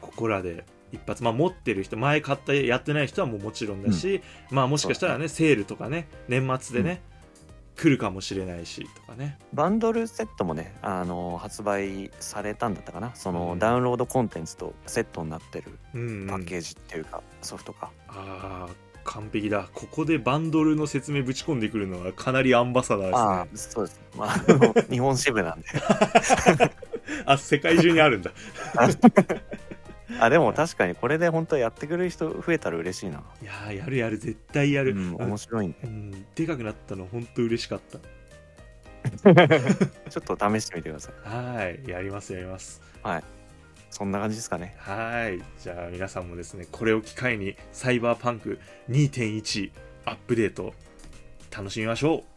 [0.00, 7.02] ここらで一発まあ持ってる人前買ったやってない人はもうもちろんだし、まあもしかしたらねセールとかね年末でね、
[7.76, 9.38] 来るかもしれないしとかね。
[9.52, 13.14] バンドルセットもねあの発売されたんだったかな。
[13.14, 13.58] その、うん。
[13.58, 17.90] ダウンロードコンテンツとセットになってるうんパッケージっていうか、ソフトか。
[18.08, 19.68] ああ完璧だ。
[19.74, 23.18] ここでバンドルの説明ぶち込んでくるのはかなりアンバサダーですね。
[23.20, 24.00] ああそうです。
[24.16, 25.66] まあ 日本支部なんで。
[27.26, 28.30] あ世界中にあるんだ
[30.20, 33.22] あでも確かにこれで本当やってくれる人増えたら嬉しいな。
[33.42, 35.74] いやーやるやる絶対やる、うん、あ面白いね。
[35.84, 37.98] うんでかくなったの本当嬉しかった
[40.10, 41.28] ちょっと試してみてください。
[41.28, 42.80] はいやりますやります
[43.90, 44.74] そんな感じですかね。
[44.78, 48.58] はいじゃあ皆さんもですねこれを機会にサイバーパンク
[48.90, 49.70] 2.1
[50.04, 50.74] アップデート
[51.56, 52.33] 楽しみましょう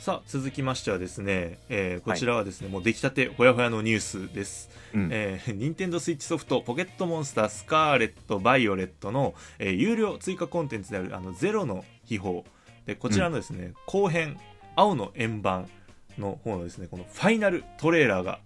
[0.00, 5.08] さあ続きましてはですね、えーこちらはですね、もう出来たてほやほやのニュースです、うん。
[5.12, 12.44] えー、任天堂スイッチソフトポケットモンスタースカーレットバイオレットの、えー有料追加コンテンツであるあのゼロの秘宝。
[12.86, 14.38] でこちらのですね、後編
[14.74, 15.68] 青の円盤
[16.16, 18.38] の方のですねこのファイナルトレーラーが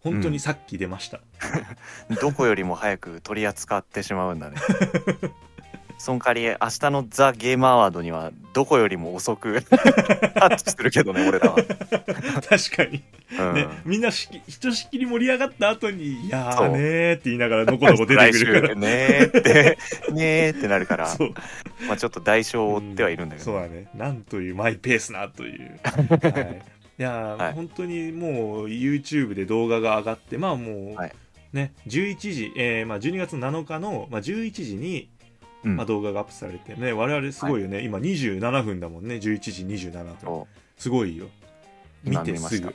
[0.00, 1.20] 本当にさっき出ました、
[2.22, 4.56] どこよりも早く取り扱ってしまうんだね。
[5.98, 13.02] その代わり明日のザ・ゲームアワードにはどこよりも遅く タッチするけどね俺らは、確かに、
[13.38, 13.54] うん。
[13.54, 18.74] ねみんなしきひとしきり盛り上がった後に「いやーねー」って言いながらのこのこ出てくるから。
[18.74, 19.78] ねーって
[20.12, 21.06] ねーってなるから。
[21.06, 21.34] そう。
[21.88, 23.88] まあちょっと代償を負ってはいるんだけど、そうだね。
[23.94, 26.62] なんというマイペースなという、 はい、
[26.98, 27.52] いやー、はい。
[27.52, 31.12] 本当にもう YouTube で動画が上がってまあもう、はい。
[31.52, 35.15] ね11時、えーまあ、12月7日の、まあ、11時に、うん
[35.68, 36.92] まあ、動画がアップされてね。
[36.92, 39.16] 我々すごいよね、今27分だもんね。
[39.16, 40.16] 11時27分。
[40.20, 40.46] そ
[40.78, 41.26] すごいよ。
[42.04, 42.74] 見今てすぐ。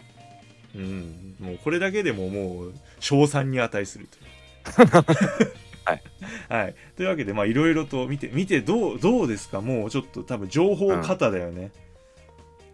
[0.75, 1.35] うん。
[1.39, 5.51] もうこれだけでももう賞賛に値するという。
[5.83, 6.03] はい、
[6.49, 9.61] はい、というわけでまあいろいろと見て見てどうどうですか？
[9.61, 11.71] もうちょっと多分情報過多だよね、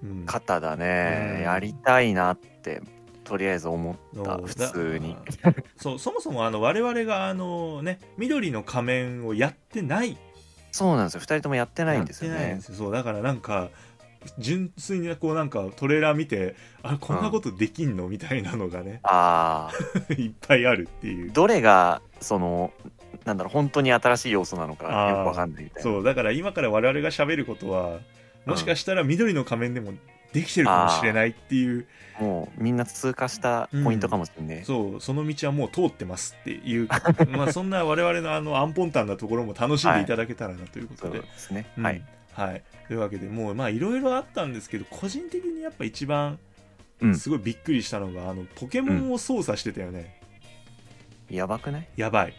[0.04, 0.22] うん。
[0.24, 1.44] う肩だね、うん。
[1.44, 2.82] やりたいなって
[3.28, 5.18] とりあえず思ったの普通に。
[5.42, 10.18] だ そうそもそもあの我々があのね緑の仮面をやってない。
[10.72, 11.22] そうなんですよ。
[11.22, 12.36] 2人ともやってないんですよね。
[12.36, 12.76] やってないんですよ。
[12.76, 13.70] そうだからなんか
[14.40, 19.72] 純粋にこうなんかトレーラー見てあこんなことできんの、みたいなのがねあ
[20.10, 21.32] あ いっぱいあるっていう。
[21.32, 22.72] どれがその
[23.26, 25.92] なんだろう本当に新しい要素なのかよくわかんないみたいな。
[25.92, 28.00] そうだから今から我々が喋ることは
[28.46, 29.94] もしかしたら緑の仮面でも
[30.42, 31.88] できてるかもしれないっていう。
[32.20, 36.88] もうみんな通過したポイントかもしれない、そうその道はもう通ってますっていう。
[37.30, 41.84] まあそんな我々のあのアンポンタンなところも楽しんでいただけたらなというこそうとで、ですね、うん。
[41.84, 42.02] はい、
[42.34, 46.40] はい、というわけでもうまあいろいろあったんですけど個人的にやっぱ一番
[47.02, 47.16] うん。
[47.16, 50.20] すごいびっくりしたのが、あのポケモンを操作してたよね、
[51.30, 51.88] やばくない？
[51.96, 52.34] やばい。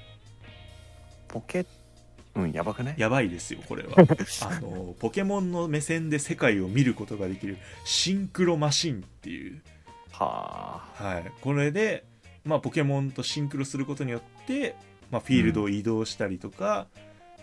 [1.28, 1.64] ポケ
[2.42, 2.94] うんやばくない？
[2.98, 3.94] やばいですよこれは。
[3.98, 9.60] あのポケモンの目線で世界を見ることができるシンクロマシンっていう。
[10.12, 11.04] はあ。
[11.04, 12.04] はい、これで、
[12.44, 14.74] まあ、ポケモンとシンクロすることによって、
[15.10, 16.86] まあ、フィールドを移動したりとか、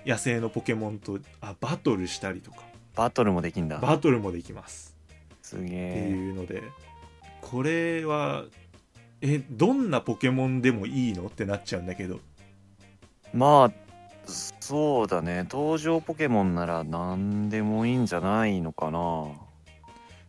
[0.05, 2.63] 野生のポケモンとあバトルしたりとか。
[2.95, 3.77] バトルもできんだ。
[3.79, 4.95] バトルもできます。
[5.33, 6.09] ってすげえ。
[6.09, 6.63] いうので
[7.41, 8.45] これは
[9.21, 11.27] えどんなポケモンでもいいの？
[11.27, 12.19] ってなっちゃうんだけど。
[13.33, 13.84] まあ
[14.27, 15.43] そうだね。
[15.49, 19.27] 登場ポケモンなら何でもいいんじゃないのかな。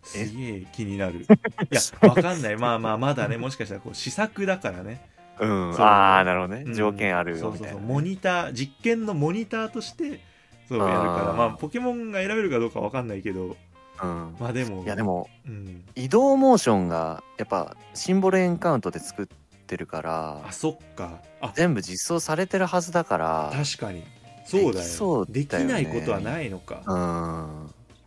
[0.03, 1.20] すげえ気になる。
[1.20, 1.24] い
[1.70, 2.57] やわかんない。
[2.57, 5.01] まあまあまだねもしかしたらこう試作だからね。
[5.40, 5.74] うん。
[5.74, 5.84] そう。
[5.84, 6.74] ああなるほどね、うん。
[6.74, 10.20] 条件あるそうそうよみたいなそうモニター実験のモニターとして
[10.68, 11.32] そうやるから。
[11.32, 13.57] まあポケモンが選べるかどうかわかんないけど。
[14.03, 14.36] うん。
[14.38, 14.84] まあでも。
[14.84, 19.26] いやでもうん、移動モーションがやっぱシンボルエンカウントで作っ
[19.67, 21.21] てるからあそっか。
[21.41, 21.53] あ。
[21.55, 24.05] 全部実装されてるはずだから確かに。
[24.47, 26.97] そうだよできそうだできないことはないのか、うん。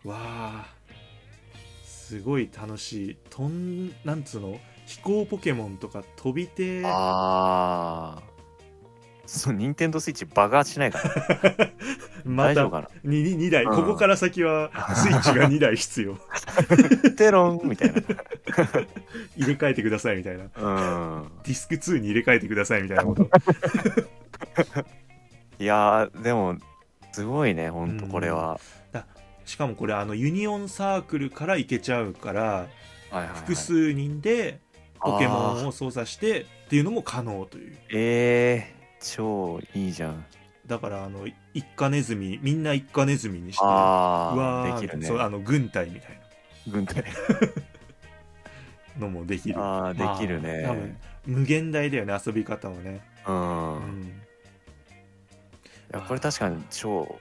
[0.09, 0.65] わあ。
[1.83, 3.17] すごい楽しい。
[3.29, 4.59] とんなんつうの？
[4.87, 6.81] 飛行ポケモンとか飛びて。
[6.85, 8.23] ああ
[9.27, 11.69] そう任天堂スイッチ爆発しないから
[12.25, 13.75] また大丈夫か 2, 2台、うん。
[13.75, 16.13] ここから先は スイッチが2台必要。
[16.13, 16.19] な
[17.11, 18.01] テロンみたいな。
[19.37, 20.43] 入れ替えてくださいみたいな。
[20.43, 21.31] うん。
[21.43, 23.29] ディスク2に入れ替えてくださいみたいなこと。
[25.59, 26.57] いやーでも
[27.11, 28.59] すごいねほんとこれは、
[29.45, 32.67] しかもこれあのユニオンサークルから行けちゃうからは
[33.11, 33.35] いはいはい。
[33.35, 34.59] 複数人で
[34.99, 37.77] ポケモンを操作してっていうのも可能という。
[37.93, 40.25] えー、超いいじゃん
[40.69, 45.07] だからあの一家ネズミみんな一家ネズミにしてああできるね。
[45.07, 46.21] そうあの軍隊みたい
[46.67, 47.03] 軍隊。
[48.97, 49.59] なのもできる。
[49.59, 54.21] ああできるね、まあ多分無限大だよね遊び方もね、うん、いうん、
[55.91, 57.19] やこれ確かに超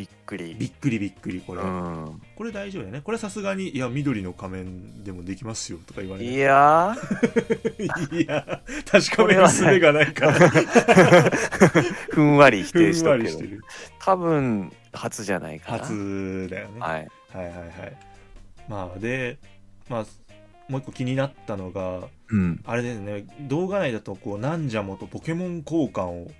[0.00, 0.54] びっくり。
[0.58, 2.22] びっくりびっくりこれ、うん。
[2.34, 3.02] これ大丈夫だよね。
[3.02, 6.96] これさすがにいや緑の仮面でもできますよとか言われいないや
[8.10, 10.38] いや確かめる術がないから。
[10.38, 11.82] ー
[12.12, 13.60] ふんわり否定してる。
[13.98, 15.78] 多分初じゃないかな。
[15.80, 16.80] 初だよね。
[16.80, 17.08] はい。
[17.34, 17.96] はいはいはい。
[18.68, 19.36] まあで
[19.90, 20.06] まあ
[20.70, 22.62] もう一個気になったのがうん。
[22.64, 23.26] あれですね。
[23.42, 26.30] 動画内だとこうなんじゃもとポケモン交換を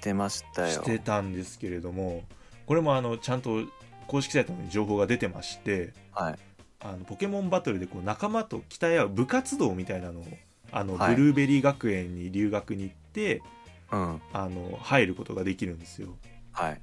[0.00, 0.72] 出ましたよ。
[0.72, 2.24] してたんですけれども
[2.70, 3.64] これもあのちゃんと
[4.06, 6.38] 公式サイトに情報が出てましてはい。
[6.78, 10.24] あのポケモンバトルでこう仲間と鍛え合う部活動みたいなのを
[10.70, 11.16] あの、はい。
[11.16, 13.42] ブルーベリー学園に留学に行って
[13.90, 14.22] うん。
[14.32, 16.14] あの入ることができるんですよ。
[16.52, 16.80] はい。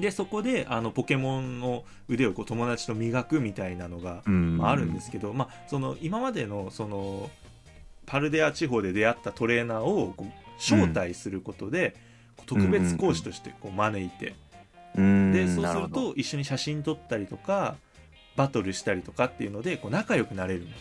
[0.00, 4.58] でそこであのポケモンの腕をこう友達と磨くみたいなのが、うん。
[4.58, 7.28] まあ、あるんですけど、まあ、その今までのその
[8.06, 11.96] パルデア地方で出会ったトレーナーをこう招待することで、
[12.36, 14.34] こう特別講師としてこう招いて、うん
[14.94, 17.76] でそうすると一緒に写真撮ったりとか
[18.36, 20.78] バトルしたりとかっていうのでこう仲良くなれるみたい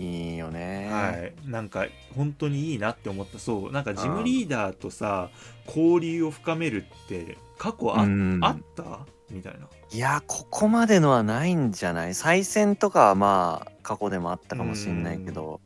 [0.00, 0.88] いいよね。
[0.90, 1.86] な、はい、なんか
[2.16, 3.38] 本当にいいなって思った。
[3.38, 3.72] そう。
[3.72, 5.30] なんかジムリーダーとさ
[5.66, 8.38] 交流を深めるって過去あ,、うん。
[8.42, 9.06] あった？
[9.30, 9.60] みたいな。
[9.92, 12.14] いやここまでのはないんじゃない？
[12.14, 15.60] 再戦とかはまあ過去でもあったかもしれないけど。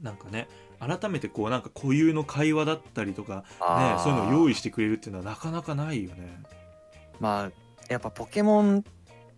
[0.00, 0.48] なんかね
[0.86, 3.42] 改めてこうなんか固有の会話だったりとか、ね
[4.02, 6.42] そういうのを用意してくれるっていうのはなかなかないよね。
[7.20, 7.50] まあ
[7.88, 8.82] やっぱポケモンっ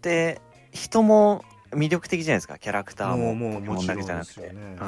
[0.00, 0.40] て
[0.72, 2.58] 人も魅力的じゃないですか。
[2.58, 4.40] キャラクターもポケモンだけじゃなくて。
[4.40, 4.76] うん。
[4.76, 4.82] だ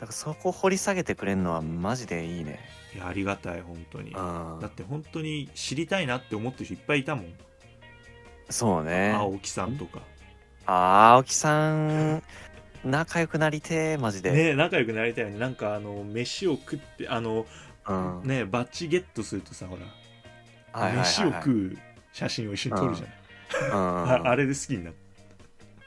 [0.00, 2.60] からそこ掘り下げてくれるのはマジでいいね。
[2.94, 4.10] いやありがたい本当に。
[4.10, 4.58] うん。
[4.60, 7.26] だって本当に知りたいなって思ってる人いっぱいいたもん。
[8.50, 9.12] そうね。
[9.12, 10.00] 青木さんとか。
[10.66, 12.22] 青木さん
[12.84, 15.38] 仲良くなりてーマジで、ね仲良くなりたいよね。
[15.38, 17.46] なんかあの飯を食ってあの
[17.88, 18.22] うん。
[18.24, 19.82] ねバッジゲットするとさほら、
[20.80, 21.06] はいはいはいはい。
[21.06, 21.78] 飯を食う
[22.12, 23.70] 写真を一緒に撮るじゃない。
[23.70, 24.10] うん。
[24.10, 24.94] ああれで好きになっ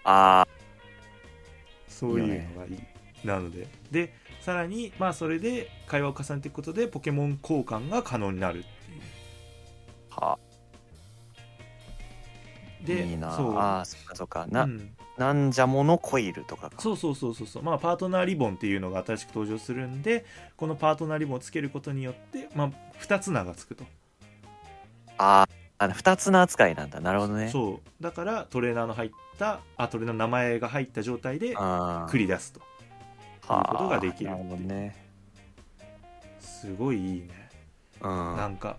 [0.03, 0.41] た。
[0.41, 0.47] あ
[1.87, 2.81] そういうのがいい。
[3.23, 3.67] なので。
[3.91, 9.01] でさらにまあそれで会話を重ねていくことでポケモン交換が可能になるっていう。
[10.11, 10.39] ーは
[12.83, 13.57] でいいなそう。
[13.57, 14.47] あーそっかそっか。
[14.47, 16.79] な、うんなんじゃものコイルとかか。
[16.79, 17.63] そうそうそうそうそう。
[17.63, 22.69] まあパートナーリボンっていうのが新しく登場するんでこのパートナーリボンをつけることによってまあ
[23.01, 23.83] 2つ名がつくと。
[25.17, 26.99] あーあの二つの扱いなんだ。
[26.99, 27.49] なるほどね。
[27.49, 28.03] そう。
[28.03, 32.61] だからトレーナーの入ったあトレーナーの名前が入った状態で繰り出すと。
[33.47, 34.95] はいうことができるなるほどね。
[36.39, 37.49] すごいいいね。
[38.01, 38.09] うん。
[38.09, 38.77] なんか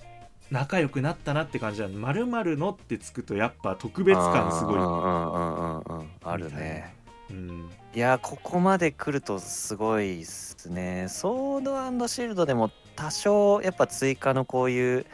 [0.51, 6.95] 仲良くなったなって感じなのまるのってつくとやっぱ特別感すごいあるね
[7.31, 15.07] うんいやここまで来るとすごいっすねソードシールドでも多少やっぱ追加のこういう、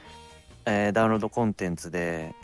[0.66, 2.34] えーダウンロードコンテンツで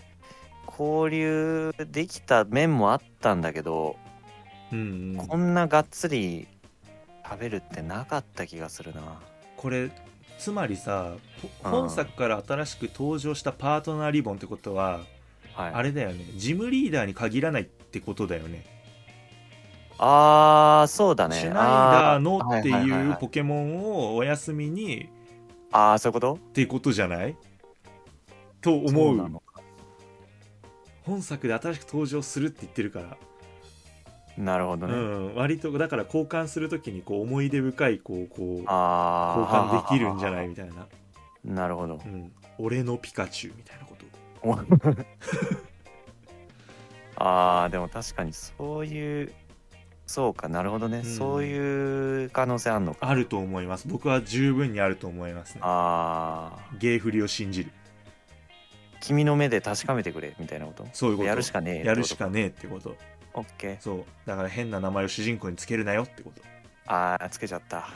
[0.67, 3.97] 交流できた面もあったんだけど、
[4.73, 6.47] うんうんこんながっつり
[7.25, 9.21] 食べるってなかった気がするな
[9.57, 9.91] これ
[10.41, 11.13] つまりさ
[11.65, 11.71] うん。
[11.71, 15.01] 本作から新しく登場したパートナーリボンってことは
[15.55, 15.73] はい。
[15.75, 16.25] あれだよね。
[16.37, 18.65] ジムリーダーに限らないってことだよね。
[19.99, 21.37] あーそうだね。
[21.37, 25.11] シュナイダーのあってはいうポケモンをお休みに
[25.73, 26.35] あーそういうこと？
[26.35, 27.37] ってことじゃない？
[28.63, 29.43] と思そう
[31.03, 33.17] 本作で新しく登場するって言ってるから、う
[34.41, 40.87] なるほどね、ん、割とだから交換するときにこう思い出深いこうこう交ああ換できるんじゃないみたいな、
[41.45, 42.01] なるほど。
[42.05, 44.01] うん、俺のピカチュウみたいなこと。
[47.23, 49.33] あーでも確かにそういう
[50.07, 51.05] そうかなるほどね、ん。
[51.05, 53.09] そういう可能性あんのか。
[53.09, 53.87] あると思います。
[53.87, 55.61] 僕は十分にあると思いますね。
[55.63, 56.79] あー。
[56.79, 57.71] ゲーフリを信じる。
[59.01, 60.87] 君の目で確かめてくれみたいなこと？
[60.93, 61.29] そういうこと。
[61.29, 62.97] やるしかねえやるしかねえってこと
[63.35, 64.05] オッケーそう。
[64.27, 66.43] だから変な名前を主人公につけるなよってこと。
[66.87, 67.89] あーつけちゃった。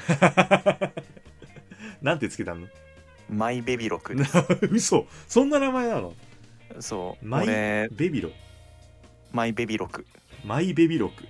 [2.03, 2.67] なんてつけたの？
[3.29, 4.15] マイベビロク。
[4.71, 5.07] 嘘。
[5.27, 6.15] そんな名前なの？
[6.81, 7.27] そう。
[7.27, 8.31] マイ俺ベビロ
[9.33, 10.07] マイベビロク。
[10.45, 11.25] マイベビロク？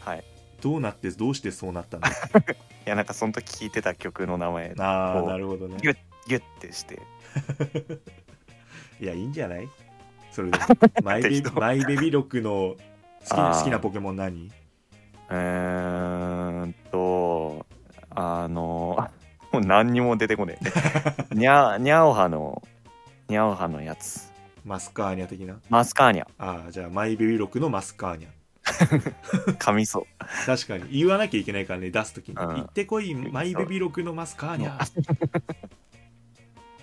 [0.00, 0.24] はい。
[0.60, 2.06] どうなってどうしてそうなったの？
[2.08, 5.76] いやなんかその時聴いてた曲の名前ああなるほどね。
[5.82, 5.96] ギュッ
[6.28, 6.98] ギュッてして。
[9.00, 9.68] いやいいんじゃない？
[10.32, 10.58] それで
[11.02, 12.76] マイベマイベビロクの
[13.28, 14.50] 好きな好きなポケモン何？
[15.28, 17.66] うーんと
[18.10, 19.10] あの
[19.52, 20.58] もう何にも出てこね
[21.30, 21.34] え。
[21.34, 22.62] にゃにゃおはの
[23.28, 24.32] にゃおはのやつ。
[24.64, 25.58] マスカーニャ的な？
[25.68, 26.26] マスカーニャ。
[26.38, 28.30] ああじゃあマイベビロクのマスカーニャ。
[29.58, 30.04] 噛みそう。
[30.44, 30.88] 確かに。
[30.90, 32.48] 言わなきゃいけないからね出す時に、うん。
[32.56, 34.78] 行ってこいマイベビロクのマスカーニャ。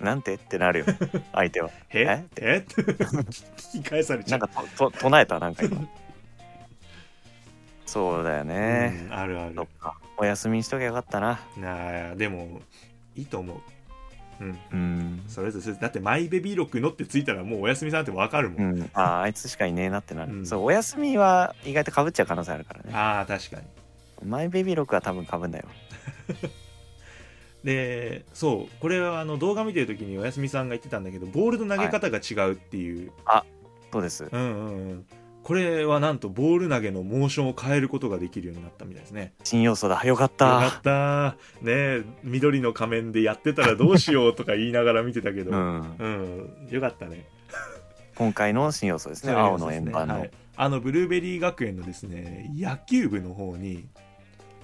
[0.02, 0.34] なんて？
[0.34, 0.86] ってなるよ。
[1.32, 1.70] 相手は。
[1.90, 2.26] え？
[2.36, 2.56] え？
[2.58, 2.64] って。
[3.04, 4.38] 聞き返されちゃう。
[4.38, 5.38] んなかとと唱えた？
[5.38, 5.86] なんか今
[7.86, 9.54] そうだよね、うんあるある。
[10.16, 11.40] お休みにしときゃよかったな。
[11.56, 12.60] なあでも
[13.14, 13.56] いいと思う。
[14.40, 14.58] うん。
[14.72, 15.24] うん。
[15.28, 18.78] それぞれだってマイベビーロックのってついたらもうおやすみさんってわかるも、うん。
[18.80, 20.46] ん、あーあいつしかいねえなってなる、うん。
[20.46, 22.94] そうお休みは意外とかぶっちゃう可能性あるからね。
[22.94, 23.62] ああ確かに。
[24.24, 25.66] マイベビーロックは多分かぶんだよ
[27.62, 33.10] でそうこれはあの動画見てる時におやすみさんが言ってたんだけどボールの投げ方が違うっていう、
[33.92, 34.24] そうです。
[34.30, 35.06] うんうんうん
[35.44, 39.34] これはなんとボール投げのモーションを変えることができるようになったみたいですね。
[39.44, 40.02] 新要素だ。
[40.04, 41.36] よかっよたかった。
[41.60, 47.26] ねえ緑の仮面でやってたらどうしようとか言いながら見てたけど、うん、うん、よかったね。
[48.16, 49.32] 今回の新要素ですね。
[49.32, 50.30] そう青の円盤の、はい。
[50.56, 53.86] あのブルーベリー学園のですね野球部の方に、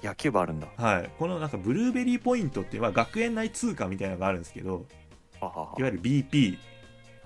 [0.03, 0.68] 野球部あるんだ。
[0.78, 4.87] はい、このなんかブルーベリーポイントっていう、まあ、学園内通貨みたいなのがあるんですけど
[5.41, 5.74] ははは。
[5.78, 6.57] いわゆる BP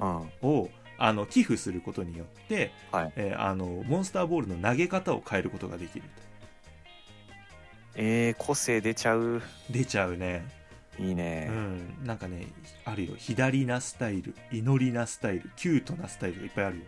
[0.01, 0.49] うん。
[0.49, 0.69] を
[0.99, 3.13] あの寄付することによって、はい。
[3.17, 6.05] えーあのモンスターボールの投げ方を変えることができる
[7.97, 9.41] えー、個性出ちゃう。
[9.41, 10.45] と出ちゃうね。
[10.99, 12.07] ういいね、ん。
[12.07, 12.47] なんかね
[12.85, 13.15] あるよ。
[13.17, 16.85] 左なスタイル祈りなスタイルキュートなスタイルがいっぱいあるよ。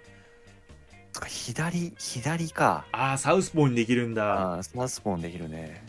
[1.26, 2.84] 左左か。
[2.92, 4.54] ああサウスポーにできるんだ。
[4.54, 5.84] あースマスポーンできるね。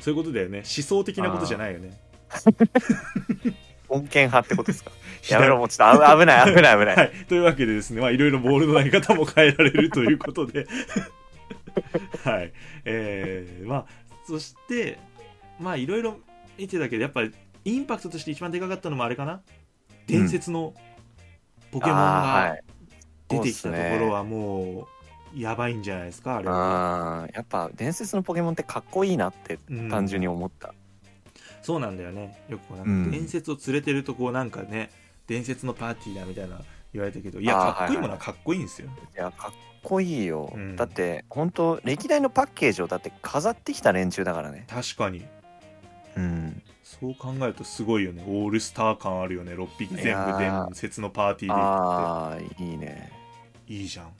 [0.00, 0.58] そういうことだよね。
[0.58, 1.92] 思想的なことじゃないよね
[3.92, 4.90] 恩恵派ってことですか？
[5.30, 10.66] やめろもうちょっとあ危ない 危ない危ない、はい、というわけでですね、まあ、いろいろボールの投げ方も変えられるということで、
[12.24, 12.52] はい、
[12.84, 13.86] えー、まあ、
[14.26, 14.98] そして、
[15.60, 16.18] まあ、いろいろ
[16.58, 17.32] 見てたけど、やっぱり
[17.64, 19.42] インパクトとして一番でかかったのもあれかな、
[20.06, 20.74] 伝説の
[21.70, 22.56] ポケモンが
[23.28, 24.88] 出てきたところはも
[25.34, 27.28] う、やばいんじゃないですか、あれは。
[27.32, 30.74] やっぱ伝説のポケモンってかっこいいなってうん単純に思った、
[31.62, 32.42] そうなんだよね。
[32.48, 34.90] よくこうなうんんか伝説を連れてると、こうなんかね、
[35.26, 36.60] 伝説のパーティーだみたいな
[36.92, 38.88] 言われたけど、いや、かっこいいものはいははいかっこいいんですよ。
[38.88, 39.52] いやかっ
[39.82, 45.24] こいいよ、うんだって本当歴代のパッケージをだって飾ってきた連中だからね確かに。
[46.16, 48.22] うんそう考えるとすごいよね。
[48.26, 49.54] オールスター感あるよね。
[49.54, 53.10] 6匹全部ー伝説のパーティーああいいね
[53.66, 54.12] でいいじゃん。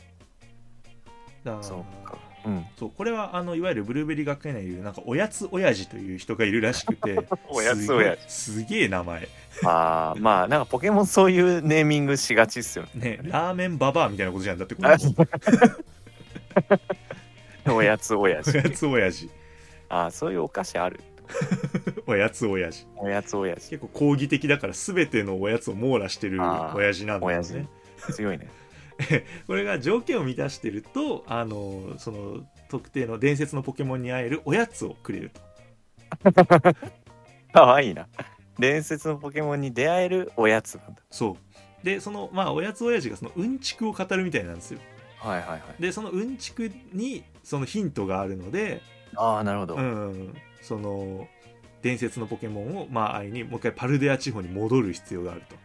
[1.44, 2.64] だそうかうん。
[2.78, 7.18] そうこれはあのいわゆるブルーベリー学園内にいるなんかおやつ親父という人がいるらしくて
[7.48, 8.30] おやつ親父。
[8.30, 9.28] すげえすげえ名前。
[9.64, 13.18] ああまあなんかポケモンそういうネーミングしがちっすよね。
[13.18, 14.96] ねラーメンババアみたいなことじゃんだってこれ
[17.72, 19.30] おやつ親お父やつ親父。
[19.88, 21.00] ああそういうお菓子ある。
[22.06, 22.86] おやつ親父。
[22.96, 23.70] おやつ親父。
[23.70, 27.68] 結構抗議的だから全てのおやつを網羅してるあー親父なんだよね。
[28.10, 28.48] 強いね
[29.46, 35.40] これが条件を満たしてるとあのその特定の伝説のポケモンに会えるおやつをくれると。
[37.52, 38.08] かわいいな。
[38.58, 41.02] 伝説のポケモンに出会えるおやつなんだ。
[41.10, 41.36] そ
[41.82, 41.84] う。
[41.84, 44.80] でそのまあおやつ親父がそのうんちくを語るみたいなんですよ。
[45.18, 45.82] はいはいはい。
[45.82, 48.80] でそのうんちくにそのヒントがあるので、
[49.16, 51.28] ああなるほど、うん、その
[51.82, 55.56] 伝説のポケモンをまあ会いにもう一回パルデア地方に戻る必要があると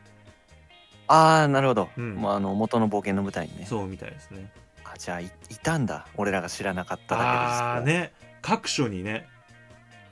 [1.08, 2.16] ああなるほど、うん。
[2.16, 3.66] もうあの元の冒険の舞台にね。
[3.66, 4.52] そうみたいですね。
[4.84, 6.08] あじゃあいいたんだ。
[6.16, 7.62] 俺らが知らなかっただけです。
[7.64, 8.14] ああね。
[8.42, 9.28] 各所にね。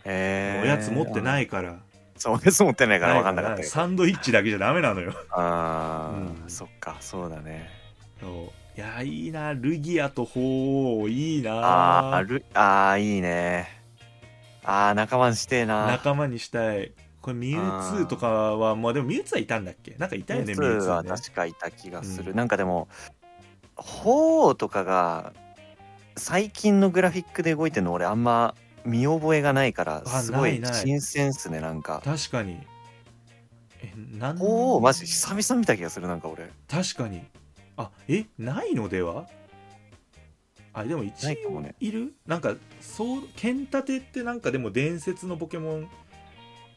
[0.05, 1.77] へえおやつ持ってないいから。
[2.17, 3.69] そうおやつ持ってないから分かんなかったけど。
[3.69, 5.13] サンドイッチだけじゃダメなのよ。
[5.31, 6.49] ああ、うん。
[6.49, 7.69] そっかそうだね。
[8.21, 8.31] そう。
[8.77, 13.69] いやいいなルギアと鳳凰いいなああーいいね。
[14.65, 15.87] あー仲間にしてえな。
[15.87, 16.91] 仲間にしたい
[17.25, 19.95] これミュウツーとかはまあでもミュウツーはいたんだっけ？
[19.97, 22.37] なんかいたよねミミュウツーは確かいた気がする、うん。
[22.37, 22.87] なんかでも
[23.75, 25.33] 鳳凰とかが
[26.15, 28.53] 最近のグラフィックで動いてるの俺あんま
[28.85, 31.99] 見覚えがないからあすごない新鮮っすねなんか。
[32.05, 32.59] 確かに。
[33.81, 36.47] えなん鳳凰マジ久々見た気がするなんか俺。
[36.69, 37.23] 確かに。
[37.75, 39.25] あえないのでは？
[40.73, 42.13] あでも一応ないる？
[42.27, 45.89] なんかそうケンタテってなんかでも伝説のポケモン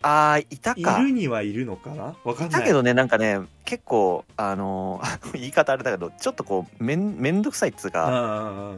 [0.02, 1.90] あーいたいかるにはいるのか？
[1.90, 2.60] なわかんない。
[2.60, 8.72] だけどねなんかね結構あのー 言い方あれだけどちょっとこうめんめんどくさいっつうあかあ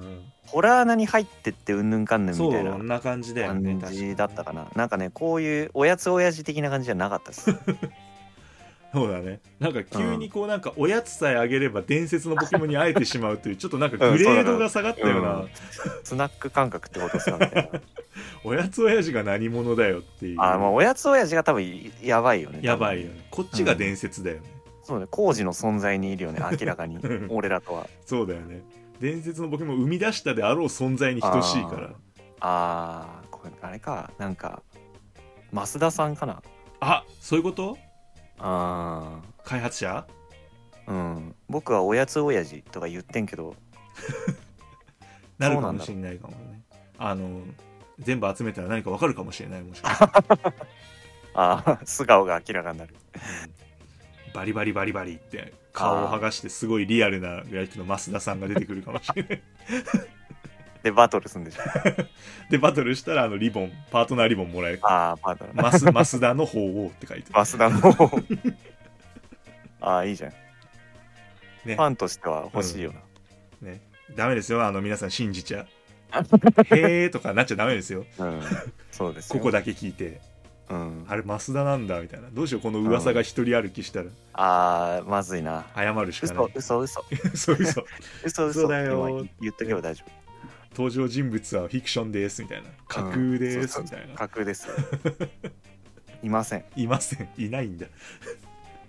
[0.46, 4.66] ホラー穴に入ってってうんぬんかんぬんそみたいなうそんな感じだよね感じだったかな。
[4.74, 7.50] なんかねこういうおやつ親父的な感じじゃなかったです
[8.92, 9.40] そうだね。
[9.60, 15.48] なんか急にこうなんかおやつさえあげれば伝説のポケモンに会えてしまうというちょっとなんかグレードが下がったような、うん。
[16.02, 17.70] スナック感覚ってことですよね。
[18.42, 20.40] おやつ親父が何者だよっていう。
[20.40, 22.58] あーまあおやつ親父が多分やばいよね。
[22.62, 23.26] やばいよね。
[23.30, 24.42] こっちが伝説だよね、
[24.82, 25.06] そうね。
[25.08, 26.96] 工事の存在にいるよね明らかに。
[26.96, 27.26] うん。
[27.30, 27.86] 俺らとは。
[28.04, 28.62] そうだよね。
[28.98, 31.90] 伝説のポケモンを生み出したであろう存在に等しいから。
[32.40, 34.10] あーこれあれか。
[34.18, 34.62] なんか
[35.52, 36.42] 増田さんかな。
[36.80, 37.78] あそういうこと？
[38.40, 40.06] あ開発者？
[40.86, 41.34] ーうん。
[41.48, 43.54] 僕はおやつ親父とか言ってんけど。
[45.38, 46.62] なるかもしれないかもね。
[46.98, 47.42] あの
[47.98, 50.54] 全部集めたら何かわかるかもしれないもしかしたら
[51.34, 52.94] あー素顔が明らかになる。
[53.14, 54.32] うん。
[54.32, 59.42] バリバリバリバリって顔を剥がしてすごいリアルなグラフィックの増田さんが出てくるかもしれない
[60.82, 61.62] でバトルするんでしょ。
[62.50, 64.80] でバトルしたらあのリボンパートナーリボンもらえる。
[64.82, 65.62] ああパートナー。
[65.62, 67.34] マス 増田の鳳凰って書いてる。
[67.34, 68.10] バスダの方。
[69.80, 70.32] ああいいじゃん、
[71.64, 71.74] ね。
[71.74, 73.80] ファンとしては欲しいよな、ね。
[74.14, 75.66] ダメですよあの皆さん信じちゃ。
[76.74, 78.04] へーとかなっちゃダメですよ。
[78.18, 78.42] うん。
[78.90, 79.38] そうですよ。
[79.38, 80.20] ここだけ聞いて。
[80.68, 82.28] うん、あれ増田なんだみたいな。
[82.30, 84.06] どうしようこの噂が一人歩きしたら。
[84.34, 85.66] ああまずいな。
[85.74, 87.04] 謝るしかな嘘い嘘。
[87.10, 87.54] 嘘嘘。
[87.54, 87.84] 嘘
[88.24, 88.46] 嘘。
[88.46, 90.04] 嘘だよ今言っとけば大丈
[90.80, 92.70] 登場人物はフィクションですみたいな。
[92.88, 94.14] 架空ですみたいな。
[94.14, 94.66] 夫架空です。
[94.66, 94.74] よ
[96.24, 97.28] いません、いません。
[97.36, 97.86] いないんだ。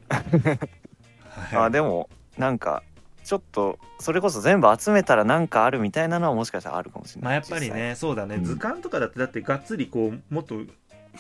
[0.07, 0.21] は
[1.51, 2.83] いあでもなんか
[3.25, 7.23] ちょっとそれこそ全部集めたらなんかあるみたいなのはもしかしたらあるかもしれない。
[7.25, 8.45] まあやっぱりねそうだね、うん。
[8.45, 10.61] 図鑑とかだってだってがっつりこうもっと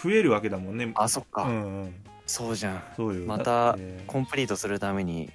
[0.01, 0.93] 増えるわけだもんね。
[0.95, 1.95] あそっか、うんうん。
[2.25, 2.83] そうじゃん。
[2.95, 3.25] そうよ。
[3.25, 5.29] またコンプリートするために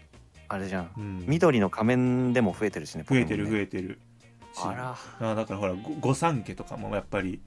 [0.49, 0.91] あれじゃん。
[0.97, 1.25] うん。
[1.27, 3.99] 緑の仮面でも増えてるしね増えてる増ええてる
[4.57, 5.31] あら。
[5.31, 7.41] あだからほらご御三家とかもやっぱり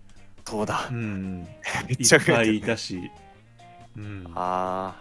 [0.45, 0.88] そうだ。
[0.91, 1.43] う、ん
[1.88, 3.12] めっいちゃ増えてる、っぱいいね、たし、
[3.95, 4.95] うん、あ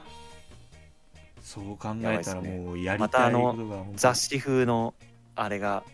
[1.40, 3.98] そう考えたらもうやりまたいことが本当に。
[3.98, 4.94] 雑誌風の
[5.34, 5.84] あれが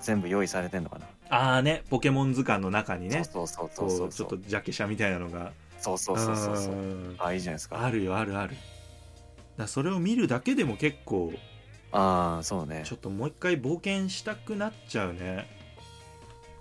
[0.00, 1.06] 全部用意されてんのかな。
[1.28, 3.22] ああねポケモン図鑑の中にね。
[3.24, 4.08] そうそうこそうそうそう。
[4.08, 5.52] うちょっとジャケ写みたいなのが。
[5.78, 6.76] そうそうそうそうそうう。
[6.76, 7.16] ん。
[7.18, 7.84] あいいじゃないですか。
[7.84, 8.56] あるよあるある。
[9.56, 11.32] だそれを見るだけでも結構
[11.92, 12.82] ああそうね。
[12.84, 15.46] ちょっともう一回冒険したくなっちゃうね。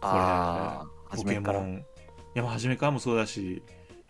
[0.01, 1.86] ああポケモン
[2.36, 3.61] いやまあ初めからもそうだし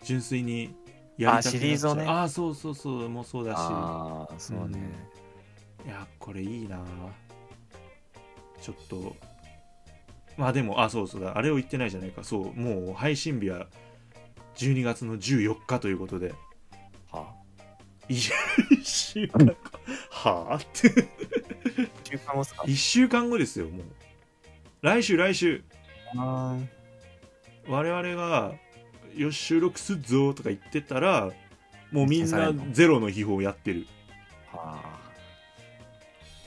[0.03, 1.51] 純粋にやりたくなっちゃう。
[1.51, 2.05] あシリーズをね。
[2.05, 3.57] ああそうそうそうもうそうだし。
[3.59, 4.80] ああそうね、
[5.86, 6.80] いやこれいいな。
[8.61, 9.15] ちょっと。
[10.38, 11.38] まあでもあそうそうだ。
[11.38, 12.24] あれを言ってないじゃないか。
[12.24, 13.67] そうもう配信日は
[14.55, 16.30] 12月の14日ということで。
[16.30, 16.49] はあ
[18.10, 19.53] 1週間か
[20.10, 20.89] はあって。
[22.03, 23.84] 中間もすか？1週間後ですよもう。
[24.82, 25.64] 来週来週。
[26.18, 26.57] あ
[27.68, 28.53] 我々が
[29.16, 31.32] 「よし収録すっぞ」とか言ってたら
[31.91, 33.86] もうみんなゼロの秘宝やってる。
[34.53, 34.99] ーはあ。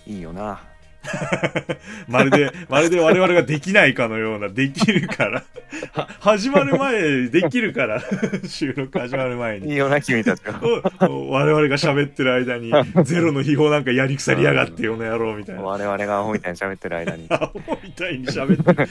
[0.05, 0.61] いいよな
[2.09, 5.43] まるでまるで我々ができないかのようなできるから。
[5.93, 8.03] は始まる前できるから。
[8.47, 9.71] 収録始まる前に。
[9.71, 12.73] いいよな君たちが我々が喋ってる間に
[13.05, 15.63] ゼロの秘宝なんかやり腐りやがってよの野郎みたいな。
[15.63, 17.27] 我々がアホみたいに喋ってる間に。
[17.31, 18.83] アホみたいに喋って。
[18.85, 18.89] る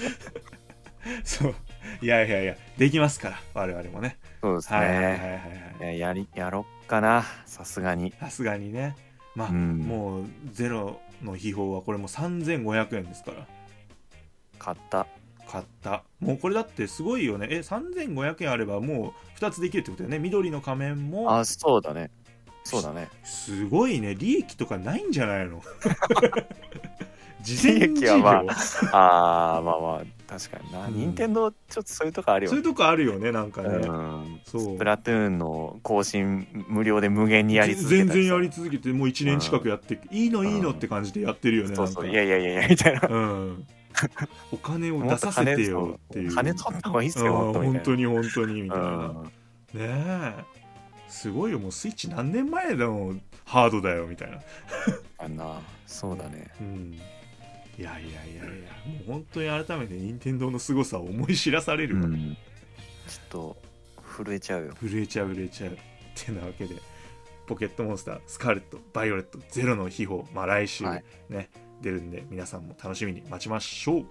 [1.23, 1.55] そう。
[2.01, 4.17] いやいやいやできますから我々もね。
[4.41, 5.99] そうですはいはいはいはいねはい。
[5.99, 8.13] やりやろっかなさすがに。
[8.19, 8.95] さすがにね。
[9.35, 9.77] まあ、うん。
[9.79, 13.47] もうゼロの秘宝はこれも3500円ですから。
[14.59, 15.07] 買った。
[15.49, 16.03] 買った。
[16.19, 17.47] もうこれだってすごいよね。
[17.49, 20.19] え3500円あればもう2つできるってことだよね。
[20.19, 21.37] 緑の仮面も。
[21.37, 22.09] あそうだね。
[22.63, 23.09] そうだね。
[23.23, 24.15] すごいね。
[24.15, 25.61] 利益とかないんじゃないの？
[27.41, 28.29] 事 前利益はま
[28.93, 30.87] ああーまあまあ確かにな。
[30.87, 30.93] うん。
[30.93, 32.55] 任天堂ちょっとそういうとこあるよね。
[32.55, 34.39] そういうとこあるよねなんかね、うん。
[34.45, 34.61] そう。
[34.61, 42.07] スプラトゥーンの更新無料で無限にやり続けた全然やり続けてもう1年近くやって、いいのいいのって感じでやってるよね、そうそう。
[42.07, 43.07] いやいやいやいやみたいな。
[43.09, 43.67] うん、
[44.53, 46.33] お金を出させてよっていう。
[46.33, 47.53] 金取った方がいいっすよ本
[47.83, 49.23] 当に本当にみたいな、うん。
[49.23, 49.29] ね
[49.73, 50.33] え。
[51.09, 54.39] すごいよもうスイッチ何年前のハードだよみたいな。
[55.17, 55.59] あんな。
[55.85, 56.47] そうだね。
[56.61, 56.97] うん
[57.81, 58.51] いやいやいやいや
[58.85, 62.37] もう本当に改めて任天堂の凄さを思い知らされるわ、うん。
[63.07, 63.57] ちょっと
[64.23, 64.73] 震えちゃうよ。
[64.79, 65.77] 震えちゃう震えちゃうっ
[66.13, 66.75] てなわけで
[67.47, 71.49] ポケットモンスタースカーレットバイオレットゼロの秘宝まあ来週ね、はい。
[71.81, 74.05] 出るんで皆さんも楽しみに待ちましょう。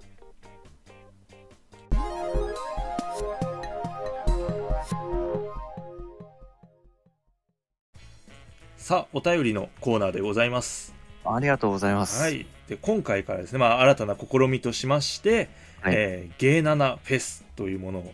[8.76, 10.92] さあお便りのコーナーでございます。
[11.24, 12.20] ありがとうございます。
[12.20, 15.48] はいで今回からですね、まあ、新たな試みとしまして、
[15.80, 15.94] はい。
[15.96, 18.12] えーゲーナナフェスというものを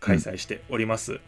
[0.00, 1.20] 開催しております、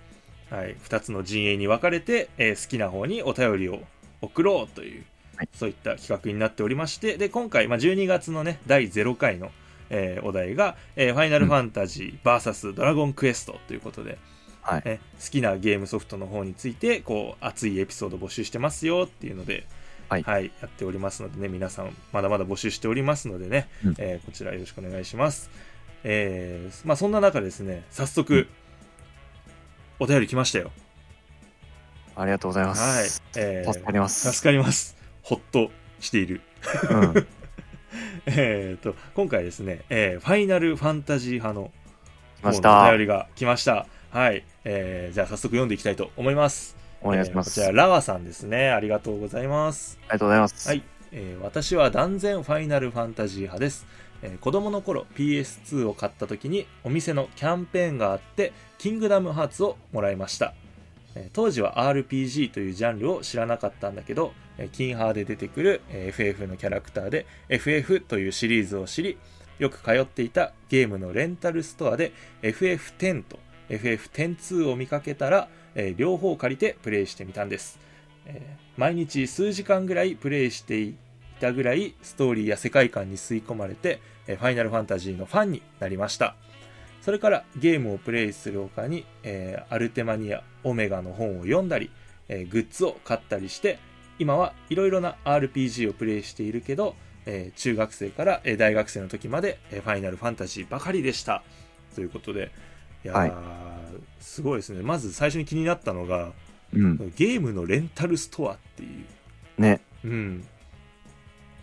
[0.48, 3.80] はい、2つの陣営に分かれて、えー好きな方にお便りを
[4.22, 5.04] 送ろうという、
[5.36, 5.48] はい。
[5.52, 9.50] そういった企画になっておりましてで今回、まあ、12月のね第0回の、
[9.90, 14.16] えーお題が、えーファイナルファンタジー VS ドラゴンクエストということで、
[14.62, 14.82] はい。
[14.86, 19.66] え好きなゲームソフトの方についてこう熱いエピソード募集してますよっていうので、
[20.10, 20.50] はい。
[20.60, 23.94] やっておりますのでね皆さんまだまだ募集しておりますのでね、うん。
[23.98, 25.50] えーこちらよろしくお願いします、
[26.04, 28.46] えーまあ、そんな中ですね早速、うん。
[30.00, 30.70] お便り来ましたよ。
[32.16, 33.04] ありがとうございまはい。
[33.06, 34.32] す、えー助かります。
[34.32, 34.96] 助かります。
[35.22, 36.40] ほっとしている。
[36.90, 37.26] うん。
[38.26, 41.70] えーと今回ですね、えーファイナルファンタジー派の
[42.42, 42.88] おた。
[42.90, 43.86] 便りが来ました。
[44.10, 47.60] はい、えーじゃあ早速読んでいきたいと思いますお願いします。
[47.60, 48.70] えーこちら、ラワさんですね。
[48.70, 49.98] ありがとうございます。
[50.02, 50.68] ありがとうございます。
[50.68, 50.82] はい、
[51.12, 53.86] えー私は断然ファイナルファンタジー派です、
[54.22, 60.54] えー子供の頃 PS2 を買った時にお店のキャンペーンがあってキングダムハーツをもらいました、
[61.14, 69.18] えー当時は RPG というジャンルを知らなかったんだけど、えーキンハーで出てくる、えー FF のキャラクターで FF というシリーズを知り
[69.58, 73.38] よく通っていたゲームのレンタルストアで FF10 と
[73.68, 77.78] FF102 を見かけたら、えー両方借りてプレイしてみたんです。
[78.26, 80.94] えー毎日数時間ぐらいプレイしてい
[81.38, 86.34] たぐらいストーリーや世界観に吸い込まれて、えファイナルファンタジーのファンになりました。
[87.02, 91.90] それからゲームをプレイする他に、えーアルテマニアオメガの本を読んだり、
[92.28, 93.78] えーグッズを買ったりして
[94.18, 96.94] 今はいろいろな RPG をプレイしているけど、
[97.26, 101.42] えー中学生から、え大学生の時まで、えファイナルファンタジーばかりでした。
[101.94, 102.50] ということで
[103.04, 103.32] いやー、はい。
[104.20, 104.82] すごいですね。
[104.82, 106.32] まず最初に気になったのが
[106.72, 107.12] うん。
[107.16, 109.80] ゲームのレンタルストアっていう、ね。
[110.04, 110.44] うん、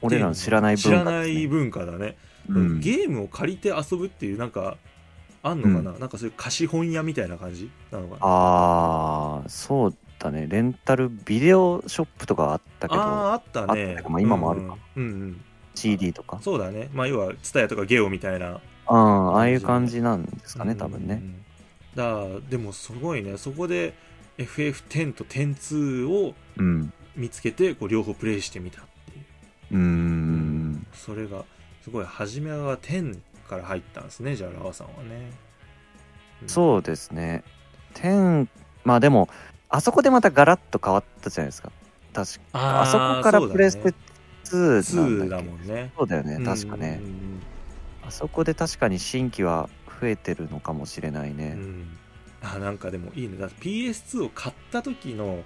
[0.01, 1.34] 俺らの知らない知ら文化です、ね。
[1.34, 2.18] ない文化だね、
[2.49, 2.80] うん。
[2.82, 4.78] ゲームを借りて遊ぶっていうなんか
[5.43, 8.20] あんのかな、なんかそういう貸本屋みたいな感じなのかな？
[8.22, 10.45] ああ、そうだね。
[10.49, 13.95] レンタルビデオショップとかあったけど、あーあったね。
[13.97, 14.78] あったまあ今もあるか。
[14.97, 15.41] うんうん、うんうん。
[15.74, 16.39] CD とか。
[16.41, 16.89] そうだね。
[16.91, 21.14] まあ要は TSUTAYA とかゲオみたいなうん、ああいう感じなんですかね、多分ね。
[21.14, 21.47] うんうんうん
[21.98, 23.93] だでもすごいねそこで
[24.38, 26.93] FF10 と102をうん。
[27.16, 29.22] 見つけてこう両方プレイしてみたってい
[29.72, 30.88] ううーん。
[30.93, 31.43] それが
[31.84, 33.20] すごい初めは10
[33.50, 35.32] から入ったんですねじゃあラワさんはね、
[36.43, 37.43] うんそうですね。
[37.95, 38.48] 10、
[38.84, 39.28] まあでも、
[39.70, 41.72] あそこでまたガラッと変わったじゃないですか。
[42.14, 42.82] 確か。
[42.82, 43.95] あそこからプレステ
[44.45, 45.50] 2なん2だだっけ？
[45.50, 47.08] もんねそうだよね、確かねう。
[47.08, 47.41] ん
[48.06, 49.68] あそこで確かに新規は
[50.00, 51.54] 増えてるのかもしれないね。
[51.56, 51.62] うん。
[51.62, 51.98] うん
[52.39, 53.38] あなんかでもいいね。
[53.38, 55.43] だって PS2 を買った時の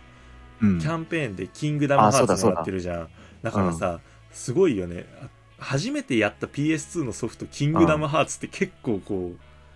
[0.62, 0.80] うん。
[0.80, 3.10] キャンペーンでキングダムハーツもらってるじゃん。
[3.42, 4.00] だからさ、
[4.32, 5.06] すごいよね。
[5.22, 5.28] あ
[5.58, 9.34] 初めてやった PS2 のソフトキングダムハーツって結構こ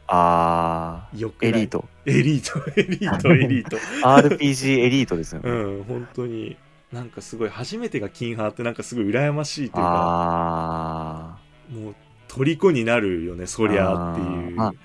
[0.07, 1.85] あうよくエリート。
[2.05, 3.77] エリートエリートエリート。
[3.77, 5.49] RPG エリートですよね。
[5.49, 6.57] うん本当に。
[6.91, 11.37] なんかすごい初めてがキンハーってなんかすごい羨ましいというか。
[11.37, 11.37] あ
[11.71, 11.95] もう
[12.43, 14.59] 虜になるよねそりゃっていう。
[14.59, 14.75] あーあー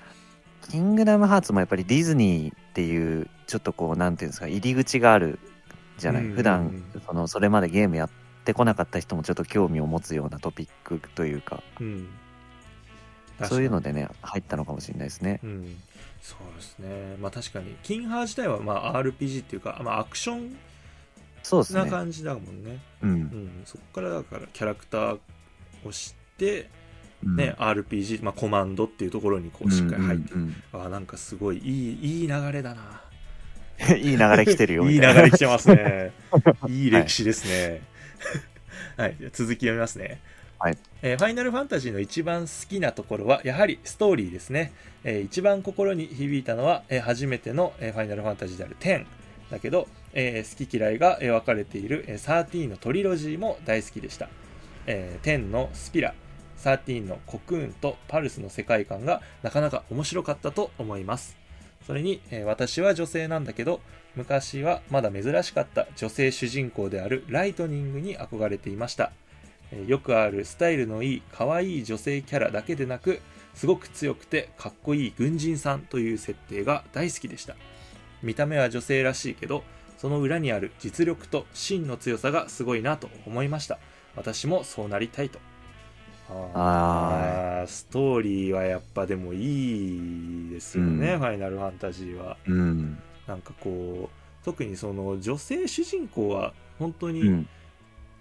[0.69, 5.39] キングダムハーツもやっぱりディズニーっていうちょっとこうなんていうんですか入り口がある
[5.97, 6.37] じゃない、うんうんうん。
[6.37, 8.09] 普段そのそれまでゲームやっ
[8.45, 11.61] てこなかった人もちょっと興味を持つようなトピックというか。
[11.79, 12.07] うん。
[13.43, 15.39] そういうのででね入ったのかもしれないですね。
[15.43, 15.77] うん、
[16.21, 17.15] そうですね。
[17.19, 17.75] まあ確かに。
[17.83, 20.57] キンハー自体はまあ RPG っていうか、まあ、アクションな
[21.43, 21.89] そうですね。
[21.89, 22.79] 感じだもんね。
[23.01, 23.09] うん。
[23.09, 25.19] うん、そこからだからキャラクター
[25.83, 26.69] を知って、
[27.23, 27.35] うん。
[27.35, 30.55] ね RPG、まあ、コマンドっていうところにこうしっかり入って、うんうん。
[30.73, 31.61] あーなんかすごいい
[32.01, 33.01] いいい流れだな。
[33.89, 36.11] う んいい流れ来てるよ いい流れ来てますね。
[36.69, 37.81] いい歴史ですね。
[38.97, 40.21] はい、じゃあ続き読みますね。
[40.59, 40.77] はい。
[41.01, 44.71] えーファイナルファンタジーの一番好きなところはやはりストーリーですね、
[45.03, 49.05] えー一番心に響いたのは、えー初めての、えーファイナルファンタジーである10
[49.49, 54.29] だけど、えー好き嫌いがえー分かれている、えー13のトリロジーも大好きでした、
[54.85, 56.13] えー10のスピラ
[56.61, 61.37] 13のコクーンとパルスの世界観がなかなか面白かったと思います。
[61.85, 63.81] それに、えー私は女性なんだけど
[64.15, 69.11] 昔はまだ珍しかった女性主人公であるライトニングに憧れていました。
[69.71, 73.21] えーよくあるスタイルのいい可愛い女性キャラだけでなく
[73.53, 77.55] すごく強くてかっこいい軍人さんという設定が大好きでした。
[78.21, 79.63] 見た目は女性らしいけど
[79.97, 83.79] その裏にある実力と芯の強さがすごいなと思いました。
[84.15, 85.39] 私もそうなりたいと。
[86.53, 91.19] あーストーリーはやっぱでもいいですよね、うん。
[91.19, 92.37] ファイナルファンタジーは。
[92.47, 92.97] うん。
[93.27, 97.47] なんかこう特にその女性主人公は本当に、うん。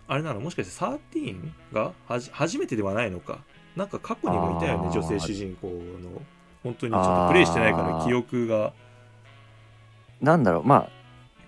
[0.09, 0.41] あれなの？
[0.41, 1.37] もしかして13
[1.73, 3.39] がはじ初めてではないのか？
[3.77, 6.21] なんか過去にもいたよね女性主人公の
[6.65, 8.73] 本当にちょっとプレイしてないから記憶が。
[10.21, 10.65] なんだろう。
[10.65, 10.89] まあ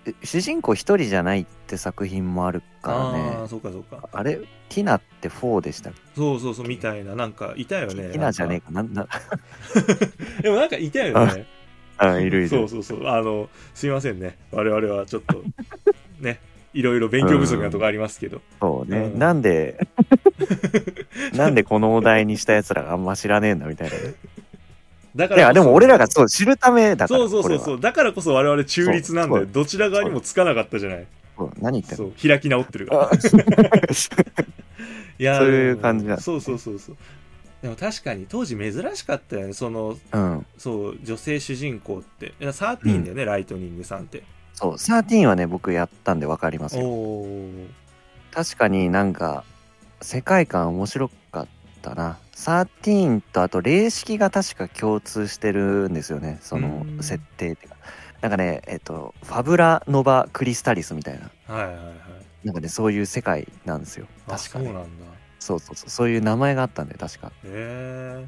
[0.05, 4.07] え主人公一人じゃないって作品もあるからああねーそうかそうか。
[4.11, 4.37] あれ
[4.69, 8.09] ティナって4でしたそうそうそうみたいななんかいたよね。
[8.09, 8.67] ティナじゃねえか。
[8.67, 8.71] か。
[8.71, 9.07] なんだ？
[10.41, 11.45] でもなんかいたよね。
[11.97, 12.49] あいるいる。
[12.49, 13.07] そうそうそう。
[13.07, 14.37] あのすいませんね。
[14.51, 15.43] 我々はちょっと
[16.19, 16.39] ね
[16.73, 19.19] いろいろ勉強不足なとこありますけど、そうね、うん。
[19.19, 19.87] なんで
[21.33, 24.13] なんでこのお題にしたやつらがあんま知らねえんだみたいなね。
[25.15, 31.05] だからいやでも俺らがそう知るためだからそうそうそうそこうだからこそ我々中立なんだよどちら側にもつかなかったじゃない
[31.51, 32.11] そう何言ってんの？
[32.11, 33.01] そう開き直ってるから。
[33.03, 33.11] あ
[35.19, 36.97] いやーそういう感じなんですそうそうそうそう。
[37.61, 39.53] でも確かに当時珍しかったよね。
[39.53, 40.45] そのうん。
[40.57, 42.33] そう女性主人公って。
[42.39, 44.23] いや13だよね、ライトニングさんって。
[44.53, 46.87] そう13はね僕やったんで分かりますおよ。
[46.87, 47.49] お
[48.31, 49.43] 確かになんか
[50.01, 51.47] 世界観面白かっ
[51.81, 52.17] たな。
[52.35, 56.39] 13とあと霊式が確か共通してるんですよね。
[56.41, 57.03] そのうん。
[57.03, 57.77] 設定っていうか
[58.23, 61.29] なんかねえっとファブラノバクリスタリスみたいな。
[61.53, 61.93] はいはいはい。
[62.45, 64.07] なんかねそういう世界なんですよ。
[64.29, 64.65] あ確かね。
[64.65, 65.05] そうなんだ。
[65.39, 65.89] そうそうそう。
[65.89, 67.33] そういう名前があったんで確か。
[67.43, 68.25] へえ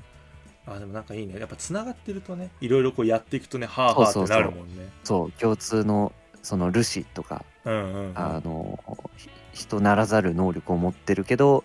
[0.68, 1.40] あでもなんかいいね。
[1.40, 4.90] やっぱつながってるとねいろいろこうやっていくとねはあはあってなるもんね。
[5.06, 6.12] そう共通の
[6.44, 8.12] そのルシとかうんうんうん。
[8.16, 8.78] あの
[9.16, 11.64] ひ人ならざる能力を持ってるけど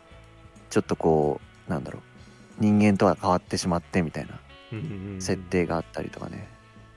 [0.71, 2.03] ちょっとこうなんだろう。
[2.61, 4.39] 人間とは変わってしまってみたいな
[4.71, 5.21] うんうんうん。
[5.21, 6.47] 設定があったりとかね、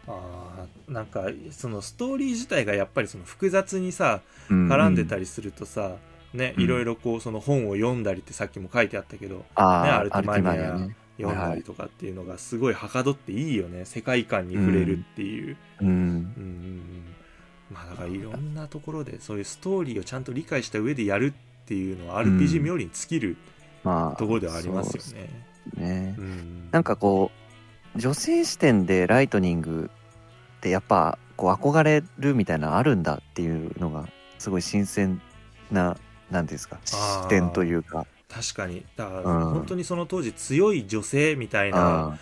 [0.07, 5.95] あーなんかそのストーリー自体がやっぱりその複雑にさうん絡んでたりするとさ、
[6.33, 6.63] ねうん。
[6.63, 15.99] いろいろこうその本を読んだりってさっきも書いてあったけどああ、ねアルティマニア読んだりとかっていうのがすごいはかどっていいよね世界観に触れるっていう、うんうんうん。
[15.99, 17.03] うん。
[17.71, 21.33] まあだからいろんなところでそういうストーリーをちゃんと理解した上でやる
[21.63, 23.37] っていうのは RPG 冥利に尽きる
[23.83, 25.29] まあところではありますよね。
[25.75, 26.15] そうね。
[26.17, 26.69] うん。
[26.71, 27.42] なんかこう
[27.95, 29.89] 女性視点でライトニング
[30.57, 34.07] ってやっぱこう憧れるみたいなのあるんだっていうのが
[34.39, 35.21] すごい新鮮
[35.71, 35.97] な
[36.31, 38.05] なんていうんですか視点というか。
[38.29, 38.83] 確かに。
[38.95, 39.53] だからうん。
[39.53, 42.17] 本当にその当時強い女性みたいなあ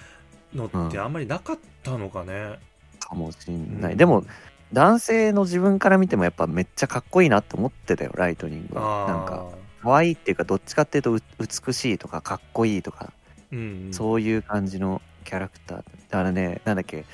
[0.53, 2.31] のってあんまりなかったのかね。
[2.33, 2.57] ー
[2.99, 3.97] かもしんない、うん。
[3.97, 4.25] でも
[4.73, 9.07] 男性の自分から見てもやっぱめっちゃかっこいいなって思ってたよライトニングは。
[9.07, 9.45] なんか
[9.81, 13.13] 可愛いっていうかどっちかっていうとう美しいとかかっこいいとか、
[13.51, 15.77] うんうん、そういう感じのキャラクター。
[15.77, 17.05] だからねなんだっけ。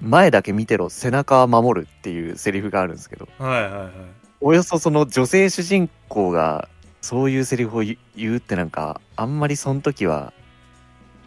[0.00, 3.28] 前だけ見てろ背中は守るっていうセリフがあるんですけど。
[3.38, 3.90] はいはいはい。
[4.40, 6.68] およそその女性主人公が
[7.00, 10.32] そういうセリフを言言うってなんかあんまりその時は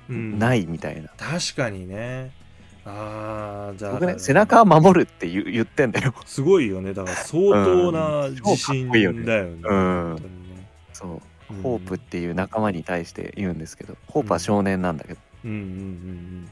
[0.10, 2.32] うん、ないみたいな、確かにね。
[2.86, 6.14] ああじゃあ僕ね背中は守るって言う言ってんだよ。
[6.26, 6.94] すごいよね。
[6.94, 8.36] だから相当なうん。
[8.36, 9.26] 自信超かっこいいよね。
[9.26, 9.62] だよね。
[9.64, 10.18] うん
[10.94, 11.54] そう。
[11.54, 11.62] うん。
[11.64, 13.98] ホープっていう仲間に対して言うんですけど。
[14.06, 16.50] ホープは少年なんだけど、うんうんうんうん。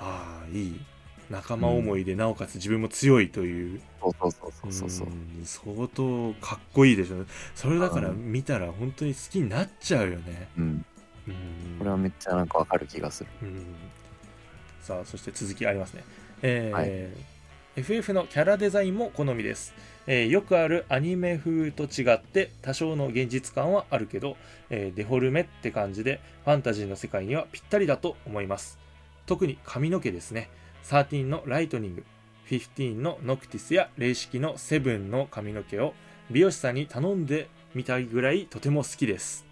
[0.00, 0.80] ああいい。
[1.30, 5.08] 仲間思いでなおかつ自分も強いという、そうそうそうそうそう
[5.44, 7.24] 相当かっこいいでしょ。
[7.54, 8.32] それだからうん。
[8.32, 10.48] 見たら本当に好きになっちゃうよね。
[10.58, 10.84] うん、
[11.28, 11.34] うん。
[11.78, 13.30] これはめっちゃなんかわかる気がする。
[13.42, 13.64] うん。
[14.82, 16.04] さあそして続きありますね、
[16.42, 17.08] えーはい。
[17.76, 19.72] FF のキャラデザインも好みです、
[20.06, 24.36] えーよくあるアニメ風と違って多少の現実感はあるけど、
[24.70, 28.78] えーデフォルメって感じでファンタジーの世界にはぴったりだと思います。
[29.26, 30.50] 特に髪の毛ですね。
[30.84, 32.04] 13のライトニング。
[32.50, 35.94] 15のノクティスや霊式のセブンの髪の毛を
[36.30, 39.46] 美容師さんに頼んでみたいぐらいとても好きです。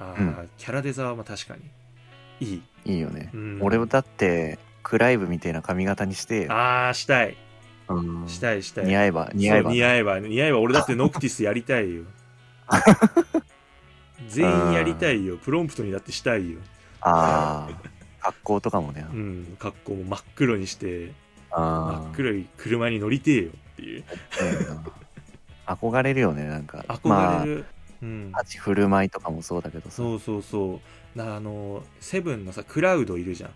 [0.00, 0.50] あー、うん。
[0.56, 1.62] キャラデザはまあ確かに。
[2.40, 2.62] いい。
[2.86, 3.58] いいよね、うん。
[3.60, 7.30] 俺だってクライブみたいな髪型にして、ああしたい。
[7.30, 7.51] うん
[8.26, 8.86] したいしたい。
[8.86, 12.04] 似合えば似合えば似合えば似合えば俺だってノクティスやりたいよ。
[14.28, 15.36] 全員やりたいよ。
[15.36, 16.58] プロンプトにだってしたいよ。
[17.00, 19.56] ああ格好とかもね、うん。
[19.58, 21.12] 格好も真っ黒にして
[21.50, 24.04] あ真っ黒い車に乗りてえよっていう。
[25.66, 26.84] あ憧れるよねなんか。
[26.88, 27.64] 憧れる、
[28.02, 29.96] うんまあ、立ち振る舞いとかもそうだけどさ。
[29.96, 30.80] そうそうそ
[31.14, 31.18] う。
[31.18, 33.50] なあのセブンのさクラウドいるじゃん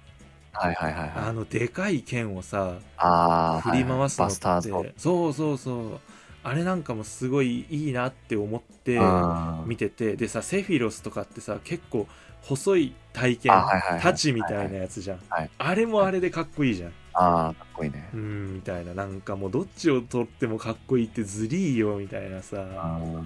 [0.58, 1.10] はいはいはいはい。
[1.28, 6.00] あのでかい剣をさああ振り回すのって、ズそうそうそう。
[6.42, 12.06] あれなんかもすごいいいなって思ってあ見ててでさセフィロスとかってさ結構
[12.42, 13.98] 細い体験あはいはいはい。
[13.98, 16.92] 太刀みたいなやつじゃん、はいあれもあれでかっこいいじゃん。
[17.14, 18.08] あーかっこいいね。
[18.14, 18.94] うんみたいな。
[18.94, 23.24] なんかもうどっちを取ってもかっこいいってずりーよみたいなあさー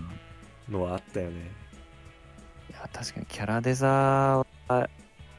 [0.71, 1.51] のはあったよね。
[2.71, 4.89] いや確かにキャラデザは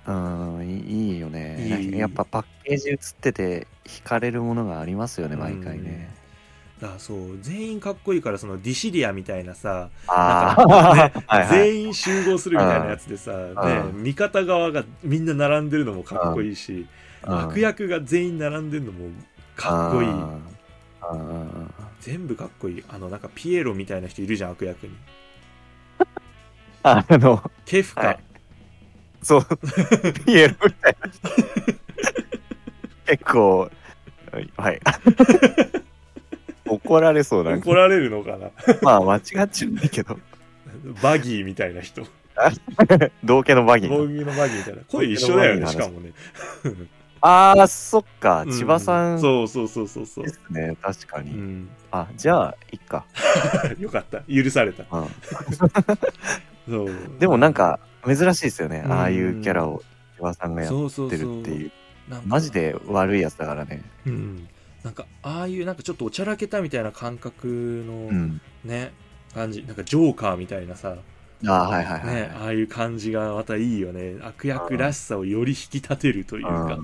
[0.08, 1.80] うんいいいよね。
[1.82, 1.98] いい。
[1.98, 6.10] やっぱパッケージ映ってて惹かれるものがありますよね毎回ね。
[6.82, 7.38] だそう。
[7.42, 13.54] 全員かっこいいからそのディシリアみたいなさあなんかね 全員集合するみたいなやつでさ、ね
[13.94, 14.04] うん。
[14.04, 16.88] 味方側がみんな並んでるのもかっこいいし、
[17.22, 19.10] 悪役が全員並んでるのも
[19.56, 20.10] かっこいい。
[20.10, 20.40] あー
[21.04, 21.68] あ
[22.00, 22.84] 全部かっこいい。
[22.90, 24.94] あのなんかピエロみたいな人いるじゃん悪役に。
[26.00, 26.06] ー
[27.12, 28.20] あのケフカ、はい
[29.22, 29.46] そう。
[30.26, 31.10] ピエロみたいな。
[33.06, 33.70] 結構
[34.58, 34.80] はい。
[36.66, 37.58] 怒られそうな。
[37.58, 38.50] 怒られるのかな？
[38.82, 40.18] まあ間違っちゃうんだけど。
[41.02, 42.06] バギーみたいな人。
[43.24, 44.82] 道家のバギボーーギーのバギーみたいな。
[44.88, 46.14] 声一緒だよねしかもね。
[47.20, 48.44] ああそっか。
[48.48, 49.16] う千葉さん。
[49.18, 50.76] でそうそうそうそうそう、すね。
[50.82, 53.06] 確かに、うん、あじゃあいっか、
[53.78, 54.22] よかった。
[54.22, 54.86] 許された。
[54.92, 55.08] うん。
[56.68, 56.92] そう。
[57.20, 58.92] でもなんか珍しいですよね、うん。
[58.92, 59.82] ああいうキャラを
[60.18, 61.72] 千葉さんがやってるっていう。
[62.26, 63.82] マジで悪いやつだからね。
[64.06, 64.48] うん、
[64.84, 67.48] なんかああいうなんかちょっとおちゃらけたみたいな感覚
[67.88, 68.42] のうん。
[68.64, 68.92] ね、
[69.34, 70.98] 感じなんかジョーカーみたいなさ、
[71.48, 74.18] ああはいはいはい、ね、ああいう感じがまたいいよね。
[74.22, 76.78] 悪役らしさをより引き立てるというか。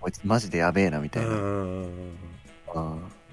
[0.00, 1.30] こいつマジでやべえなみたいな、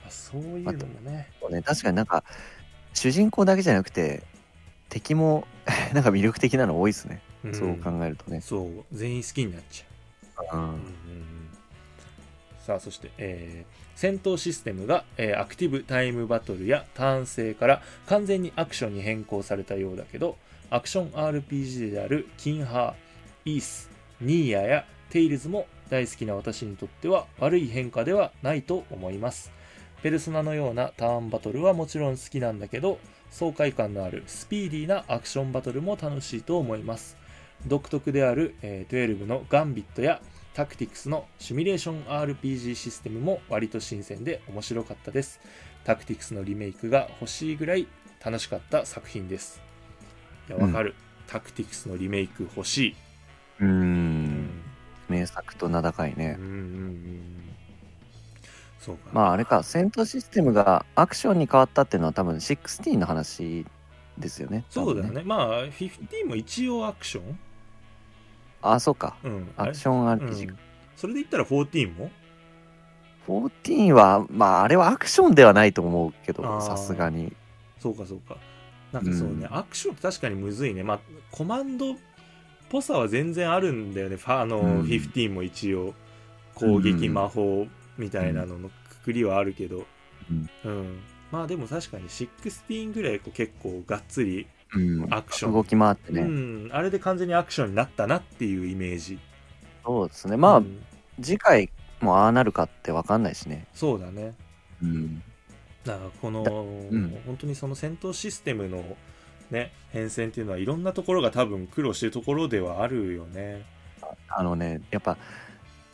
[0.09, 1.29] そういうのもね。
[1.51, 2.23] ね、確かになんか
[2.95, 4.23] 主人公だけじゃなくて
[4.89, 5.45] 敵も
[5.93, 7.53] なんか魅力的なの多いですね、ん。
[7.53, 8.85] そう考えるとね、そう。
[8.91, 10.57] 全員好きになっちゃう。
[10.57, 10.63] うん。
[10.69, 10.79] うん
[12.65, 20.37] さあそして、えー戦闘システムが、えーアクティブタイムバトルやターン制から完全にアクションに変更されたようだけど
[20.69, 23.89] アクション RPG であるキンハー、イース、
[24.19, 29.51] ニーアやテイルズも大好きな私にとっては悪い変化ではないと思います
[30.05, 32.99] ペルソナのようなターンバトルはもちろん好きなんだけど
[33.31, 37.17] 爽快感のあるスピーディーなアクションバトルも楽しいと思います
[37.65, 40.21] 独特である、えー12のガンビットや
[40.53, 45.41] タクティクスのシミュレーション RPG システムも割と新鮮で面白かったです。
[45.83, 47.87] タクティクスのリメイクが欲しいぐらい
[48.23, 49.59] 楽しかった作品です。
[50.47, 50.95] いや、わかる、
[51.27, 52.95] タクティクスのリメイク欲しい。
[53.59, 54.49] ううんん。
[55.09, 57.44] 名作と名高いねうんうんうん。
[58.85, 59.09] そうか。
[59.13, 63.65] まああれか戦闘システムがアクションに変わったっていうのは多分16の話
[64.17, 65.23] ですよねそうだよ多分ね。
[65.25, 67.39] まあ、15も一応アクション？
[68.61, 69.49] あそうかうん。
[69.57, 70.57] アクションう RPG ん。
[70.95, 72.11] それで言ったら14も
[73.27, 77.33] ？14はまああれはアクションではないと思うけどさすがに
[77.79, 78.37] そうかそうか。
[78.91, 80.83] なんかそうね、うんアクションって確かにむずいね。
[80.83, 80.99] まあ、
[81.31, 81.95] コマンドっ
[82.69, 84.15] ぽさは全然あるんだよね。
[84.15, 85.93] ファあの、うん15も一応、
[86.53, 87.67] 攻撃うん魔法
[87.97, 89.85] みたいなののくくりはあるけど、
[90.29, 90.99] うんうん。
[91.31, 95.53] まあでも確かに16ぐらいこう結構がっつりうんアクション。
[95.53, 96.69] 動き回ってね、うん。
[96.71, 99.19] あれで完全にアクションになったなっていうイメージ。
[99.85, 100.83] そうですねまあ、うん
[101.21, 101.69] 次回
[102.01, 104.35] もああなるかって分かんないしねそうだね。
[104.81, 105.23] うん
[105.85, 108.97] だからこの、うん本当にその戦闘システムの
[109.51, 113.65] ね変遷っていうのはいろんなところが多分苦労してるところではあるよね。
[114.27, 115.17] あのねやっぱ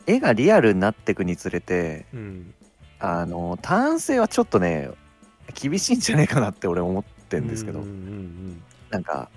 [0.08, 2.54] 絵がリアルになっていくにつれてうん。
[3.00, 4.92] あの単性はちょっとね
[5.56, 9.30] 厳しいんじゃねえかなって俺思ってんですけど、うんうんうんなんか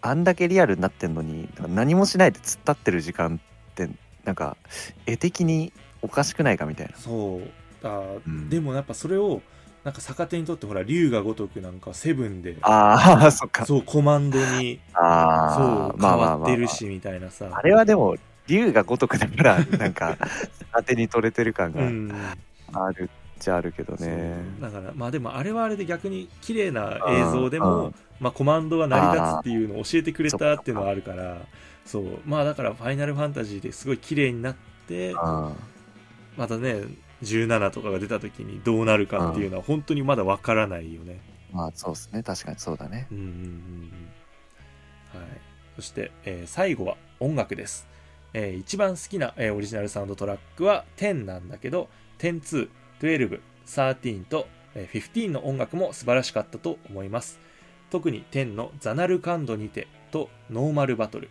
[0.00, 3.40] あんだけリアルになってんのに何もしないで突っ立ってる時間
[3.70, 3.88] って
[4.24, 4.56] なんか
[5.06, 5.72] 絵的に
[6.02, 7.40] おかしくないかみたいな、そ
[7.82, 7.86] う。
[7.86, 8.48] あ、うん。
[8.48, 9.42] でもやっぱそれを
[9.84, 13.66] なんか逆手にとってほら龍が如くなんかセブンでああそっか。
[13.66, 17.50] そうコマンドにあそう変わってるしみたいなさ。
[17.52, 20.16] あれはでも竜が如くだから なんか
[20.74, 22.08] 当てに取れてる感うん。
[22.08, 22.14] が
[22.72, 31.38] あるっちゃあるけどね、だからまあでもあれはあれで逆に綺麗な映像でもんまあコマンドは成り立つっていうのを教えてくれたっていうのはあるから
[31.84, 32.04] そう。
[32.24, 34.56] まあだからファイナルファンタジーですごい綺麗になっ
[34.86, 35.52] てあ
[36.36, 36.82] またね
[37.22, 41.20] 17とかが出た時にどうなるかっていうのは本当にまだわからないよね。
[41.52, 42.22] まあそうですね。
[42.22, 43.06] 確かにそうだね。
[43.10, 43.30] うんうんうん
[45.14, 45.20] うん。
[45.20, 45.28] はい。
[45.76, 47.86] そして、えー最後は音楽です、
[48.34, 51.88] えー一番好きな、えーオリジナルサウンドトラックは10なんだけど
[52.18, 52.68] 102、
[53.00, 57.38] 12、13と、えー15の音楽も素晴らしかったと思います。
[57.90, 61.30] 特に10のザナルカンドにてとノーマルバトル。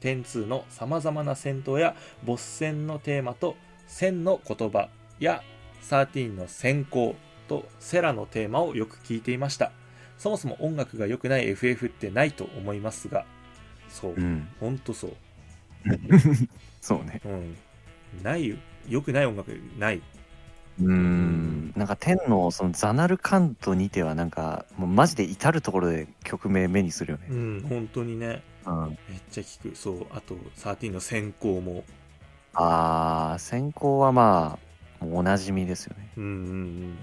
[0.00, 1.94] 102の様々な戦闘や
[2.24, 3.56] ボス戦のテーマと
[3.86, 4.88] 戦の言葉
[5.18, 5.42] や
[5.82, 7.14] 13の先行
[7.48, 9.72] とセラのテーマをよく聞いていました。
[10.18, 13.24] そもそも音楽が良くない FF ってないと思いますが。
[13.88, 14.48] そう、うん。
[14.60, 15.12] ほんとそう
[16.80, 17.20] そうね。
[17.24, 17.56] うん。
[18.22, 18.56] ないよ
[18.88, 20.02] 良くない音楽ない。
[20.80, 21.72] うん。
[21.76, 27.26] なんか天のそのザナルカントにてはなんかもうマジで至る所で曲名目にするよね。
[27.30, 28.42] うん本当にね。
[28.66, 28.98] うん。
[29.08, 29.76] めっちゃ聞く。
[29.76, 31.84] そうあと13の先行も。
[32.54, 34.58] ああ先行はま
[35.00, 36.12] あもうおなじみですよね。
[36.16, 36.96] うんうんうんうん。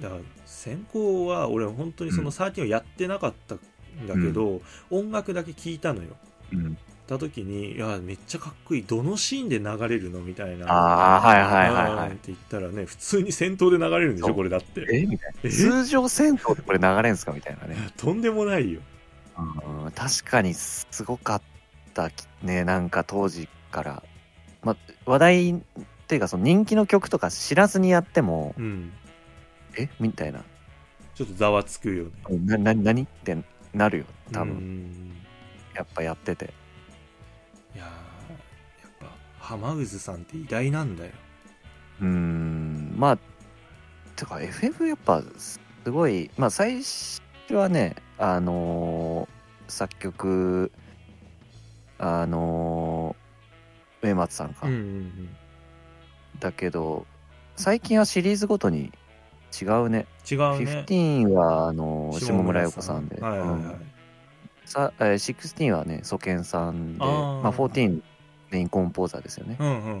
[0.00, 4.60] だから先行は俺は本当にその13をやってなかったんだけど、
[4.90, 6.16] 音楽だけ聞いたのよ。
[6.52, 6.78] うん
[7.08, 10.70] た時にいやめっちゃかっこいいどのシーンで流れるのみたいな。
[10.70, 14.86] ああはいはいはいはいうんって言ったらね普通に戦闘で流れるんでしょこれだって。
[14.92, 15.06] え？
[15.06, 15.46] みたいえ？
[15.48, 17.32] な通常戦闘でこれ流れんすか？
[17.32, 17.76] みたいなね。
[17.96, 18.80] とんでもないよ。
[19.38, 21.42] うん確かにすごかっ
[21.94, 22.10] た
[22.42, 24.02] ねなんか当時から、
[24.62, 24.76] ま、
[25.06, 25.56] 話題っ
[26.08, 28.92] ていうかその人気の曲とか知らずにやってもうん。
[29.78, 29.88] え？
[29.98, 30.44] みたいな。
[31.14, 32.10] ちょっとざわつくよね。
[32.44, 33.02] なな何？
[33.02, 33.36] って
[33.72, 35.16] なるよ多分、うん。
[35.74, 36.52] やっぱやってて
[39.48, 41.12] 浜渦さんって偉大なんだよ。
[42.02, 42.94] うーん。
[42.96, 43.18] まあ
[44.14, 47.20] てか FF やっぱすごいまあ最初
[47.54, 50.72] はねあのー作曲
[51.98, 55.28] あのー植松さんか、うんうん
[56.40, 57.04] だけど
[57.56, 58.92] 最近はシリーズごとに
[59.60, 60.06] 違うね。
[60.30, 60.84] 違うね。
[60.86, 63.92] 15はあの下村陽子さんで、はいはいはい、うん。
[64.66, 68.02] さえー16はねソケンさんで、まあ、14
[68.50, 69.56] メインコンポーザーですよね。
[69.58, 69.94] うんうんうんうん。
[69.94, 69.96] い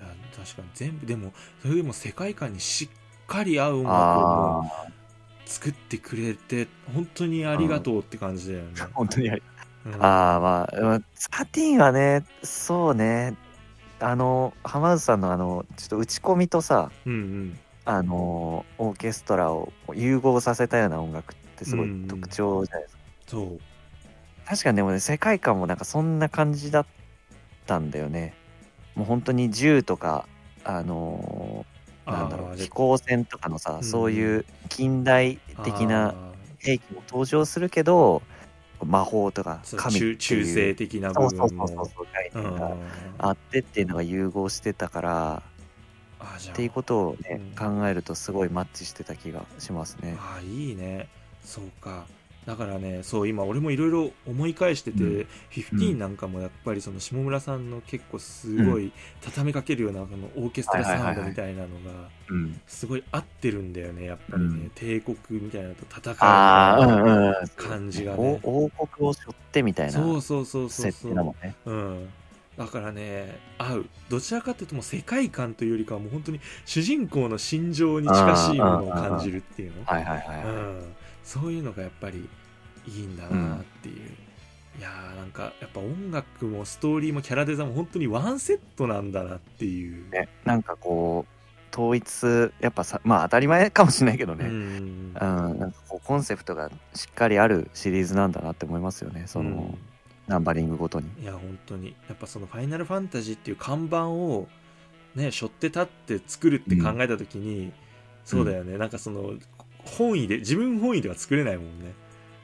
[0.00, 0.06] や
[0.36, 4.64] 確かに全部でもそれでも世界観にしっかり合う音楽を
[5.44, 9.42] 作ってくれて本当にありがとうって感じだよね、あ、本当にあり。
[9.86, 9.94] うん。
[9.94, 11.00] ああまあまあ
[11.52, 13.36] 13はねそうね。
[14.02, 17.58] あの浜津さんのあのちょっと打ち込みとさうんうん。
[17.84, 22.08] あのオーケストラを融合させたような音楽ってすごいうん。
[22.08, 23.60] 特徴じゃないですか、そう
[24.50, 26.86] 確かにでもね世界観もなんかそんな感じだっ
[27.66, 28.34] たんだよね。
[28.96, 30.28] もう本当に銃とか
[30.64, 33.84] あのーなんだろう飛行船とかのさ、うん。
[33.84, 36.14] そういう近代的なあ
[36.58, 38.22] 兵器も登場するけど
[38.84, 40.16] 魔法とか神っていう。
[40.16, 42.42] 中中性的な部そうそう分もそうそうそう概うん。
[42.42, 42.76] 念が
[43.18, 45.42] あってっていうのが融合してたから
[46.50, 47.78] っていうことをね、うん。
[47.78, 50.16] 考えるとすごいマッチしてた気がしますね。
[50.18, 51.08] ああいいね。
[51.44, 52.06] そうか
[52.46, 55.26] だからねそう今俺もいろいろ思い返してて、うん。
[55.50, 64.70] 15なんかもやっぱりその下村さんの結構すごい畳みかけるようなこのオーケストラサウンドみたいなのがうん、すごい合ってるんだよねやっぱりね、うん。
[64.74, 67.34] 帝国みたいなのと戦うああ、うんうん。
[67.56, 68.40] 感じがね。
[68.44, 70.92] お王国を背負ってみたいなそうそうそうそう。
[70.92, 71.56] 設そう定だもんね。
[71.66, 72.08] うん。
[72.56, 73.86] だからね合う。
[74.08, 79.84] どちらかというともう世界観というよりかはもう本当に主人公の心情に近しいものを感じるっていうの。
[79.84, 80.44] はいはいはい。
[80.44, 80.94] うん、
[81.30, 82.28] そういうのがやっぱり
[82.88, 83.96] いいんだなっていう、
[84.78, 94.48] いやーなんかやっぱ音楽もストーリーもキャラデザも本当にワンセットなんだなっていう、ね、なんかこう統一やっぱさまあ当たり前かもしれないけどうね、ん。
[94.48, 99.24] うんなんかこうコンセプトがしっかりあるシリーズなんだなって思いますよね。
[99.26, 99.78] その、
[100.26, 101.08] ナンバリングごとに。
[101.22, 101.94] いや本当に。
[102.08, 104.48] やっぱその「ファイナルファンタジー」っていう看板を
[105.14, 107.72] ね背負って立って作るって考えた時に、
[108.24, 109.34] そうだよね、なんかその
[109.84, 111.94] 本意で自分本意では作れないもんね。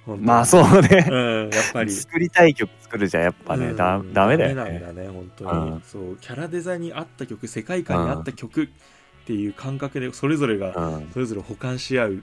[0.07, 1.15] まあそうね、う
[1.49, 1.91] んやっぱり。
[1.91, 3.77] 作りたい曲作るじゃやっぱね、うん。
[3.77, 4.55] だダメだよね。
[4.55, 5.83] なんだね本当に、うん。
[5.85, 8.69] そうキャラデザに合った曲世界観に合った曲っ
[9.27, 11.11] ていう感覚でそれぞれがうん。
[11.13, 12.23] それぞれ補完し合う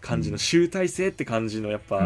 [0.00, 1.96] 感じの集大成って感じのやっぱ、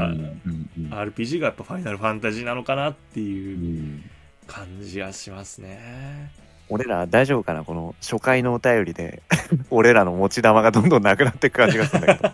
[0.91, 4.11] RPG がやっぱファイナルファンタジーなのかなってういうん。
[4.47, 6.31] 感じがしますね。
[6.71, 9.23] 俺ら大丈夫かなこの初回のお便りで
[9.71, 12.33] 俺らの持ち玉がどんどんなくなっていく感じがするんだけど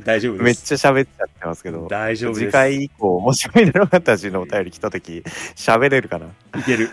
[0.04, 0.76] 大丈夫めっです。
[0.76, 2.46] ちゃ喋っちゃってますけど大丈夫です。
[2.46, 5.22] 次回以降もしファイナルファンタジーのお便り来た時
[5.54, 6.26] 喋れるかな？
[6.58, 6.90] いける。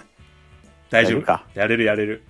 [0.90, 2.24] 大丈夫かやれるやれる。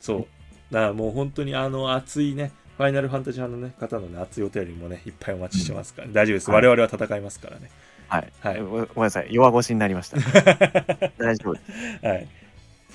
[0.00, 0.26] そう。
[0.74, 6.50] だからもう本当にあの熱いね、ファイナルファンタジー派の、ね、方のね、熱いお便りもね、いっぱいお待ちしてますから、大丈夫です。
[6.50, 7.70] はい我々は戦いますからね。
[8.08, 10.16] はい、はいごごめんなさい弱腰になりました
[11.18, 12.28] 大丈夫ですはい。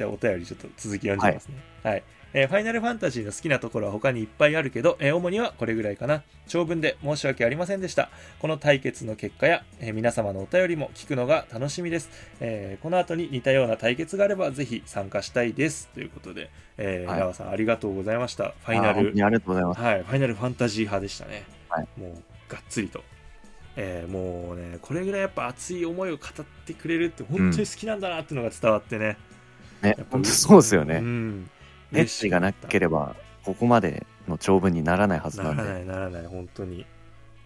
[0.01, 1.55] じゃあお便りちょっと続き読んじゃいますね。
[1.83, 2.03] はい。
[2.33, 6.23] えーファイナルファンタジーの好きなところは他にいっぱいあるけど、えー主にはこれぐらいかな。
[6.47, 8.09] 長文で申し訳ありませんでした。
[8.39, 12.09] この対決の結果や、えー皆様のお便りも聞くのが楽しみです。
[12.39, 15.89] えーこの後に似たような対決があればぜひ参加したいです。
[15.93, 18.55] ということで、えーはいさんありがとうございました。
[18.65, 21.43] ファイナルありがとうございますはい、ファイナルファンタジー派でしたね。
[21.69, 23.03] はいもうがっつりと。
[23.77, 28.99] えーもうね、これぐらいやっぱ熱い思いを語ってくれるって本当に好きなんだなっていうのが伝わってね。
[28.99, 29.15] ねや
[29.89, 31.49] っぱ本当そうですよね、うん。
[31.91, 35.55] 熱意がなければここまでの長文にならないはずなで。
[35.55, 36.85] なんらないならない本当に。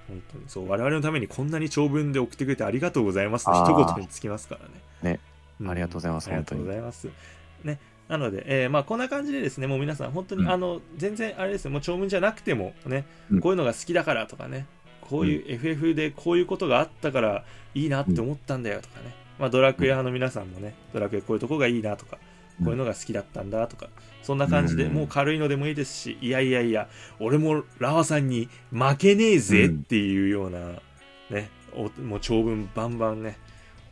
[0.07, 0.43] 本当に。
[0.47, 5.13] そう我々のためにこんなに長文で送ってくれてありがとうございますの一言につきますからね。
[5.13, 5.19] ね。
[5.61, 5.69] うん。
[5.69, 7.07] ありがとうございますありがとうございます。
[7.63, 7.79] ね。
[8.07, 10.49] なので、えーまあ、こんな感じでですねもう皆さん本当に、うん。
[10.49, 11.71] あの全然あれですよ。
[11.71, 13.39] もう長文じゃなくてもね、うん。
[13.39, 14.65] こういうのが好きだからとかね。
[15.01, 17.45] こういう FF でこういうことがあったから
[17.75, 22.17] いいなって思ったんだよとかね、まあ、ドラクエ派の皆さんもねドラクエこういうとこがいいなとか
[22.63, 23.89] こういうのが好きだったんだとか、
[24.23, 24.93] そんな感じでうん。
[24.93, 26.87] もう軽いのでもいいですし、いやいやいや、
[27.19, 30.59] 俺もラワさんに負けねえぜっていうような、
[31.29, 33.37] ね、おもう長文バンバンね、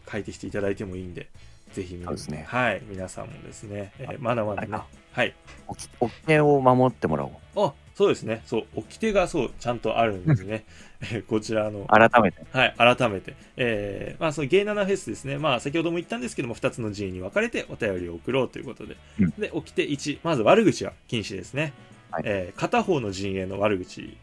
[0.10, 1.30] 書いてきていただいてもいいんで、
[1.74, 2.06] ぜひね。
[2.48, 4.70] はい、皆さんもですね、えーまだまだね。
[4.72, 5.36] あ、はい。
[5.68, 7.66] おき掟を守ってもらおう。
[7.68, 10.66] あそうですね、そう、掟がそう、ちゃんとあるんですね。
[11.02, 12.44] えーこちらの、改めて。
[12.52, 19.30] はい、改めて、えーまあ、そのゲイナナフェスですね、まあ、先ほども言ったんですけども、2つの陣に分かれてお便りを送ろうということで、うん。
[19.32, 21.74] で、掟1、まず悪口は禁止ですね。
[22.10, 22.24] はい。
[22.26, 24.18] えー片方の陣営の悪口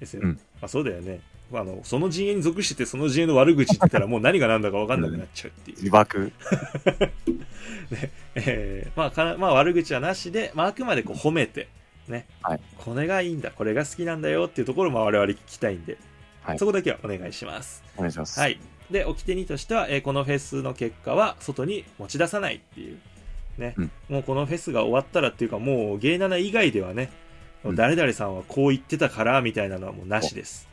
[0.00, 0.28] ですよね。
[0.28, 0.34] うん。
[0.34, 1.20] まあ、そうだよね。
[1.54, 5.76] あのその陣営に属してて、その陣営の悪口って言ったら、 もう何が何だか分かんなくなっちゃうっていう。
[5.78, 6.32] 自爆？
[8.36, 11.68] えーまあまあ、悪口はなしで、まあ、あくまでこう褒めて、
[12.08, 12.60] ね、はい。
[12.78, 15.98] これがいいんだ、これが好きなんだよっていうところも我々聞きたいんで、
[16.42, 16.58] はい。
[16.58, 17.82] そこだけはお願いします。
[17.96, 18.38] お願いします。
[18.40, 18.58] はい。
[18.90, 22.98] で、掟2としては、えーこのフェスの結果は外に持ち出さないっていう、
[23.58, 23.90] ね、うん。
[24.08, 27.10] もうこのフェスが終わったらっていうかもう芸7以外ではね、
[27.64, 27.76] うん。
[27.76, 30.68] 誰々さんはこう言ってたからみたいなのはもうなしです。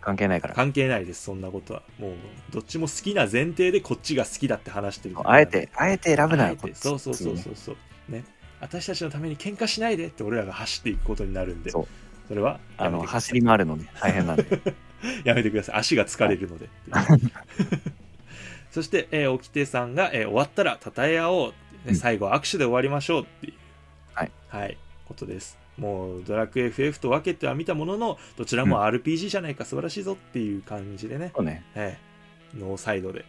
[0.00, 0.54] 関係ないから。
[0.54, 1.82] 関係ないですそんなことは。
[1.98, 2.12] もう
[2.52, 7.76] どっちも好きな前提でこっちが好きだって話してるあえてあえて選ぶなよそうそうそうそうそう。
[8.12, 8.24] ね
[8.60, 11.86] 私たちのために喧嘩しないでって俺らが走っていくことになるんでそ
[12.30, 13.88] れはあの走り回るのね。
[14.00, 14.44] 大変なんで。
[15.24, 15.76] やめてください。
[15.76, 16.68] 足が疲れるので
[18.70, 21.54] そして、えー、沖手さんが、えー終わったら称え合おうね、
[21.88, 21.94] うん。
[21.94, 23.54] 最後は握手で終わりましょうっていう。
[24.14, 24.76] はい、はい、
[25.06, 25.58] ことです。
[25.78, 31.64] もうドラクエ FF と分けては見たもののどちらも RPG じゃないか素晴らしいぞっていう感じでね、そうね。
[31.74, 32.06] えー
[32.58, 33.24] ノーサイドで。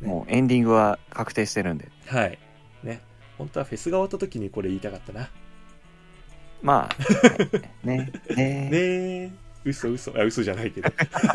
[0.00, 0.08] ね。
[0.08, 1.88] もうエンディングは確定してるんで。
[2.06, 2.38] はい。
[2.82, 3.00] ね
[3.38, 5.28] 本当はフェスが終わった時にこれ言いたかったな
[6.62, 7.34] まあは
[7.84, 9.30] い ねねねえ
[9.64, 10.88] 嘘嘘あ嘘じゃないけど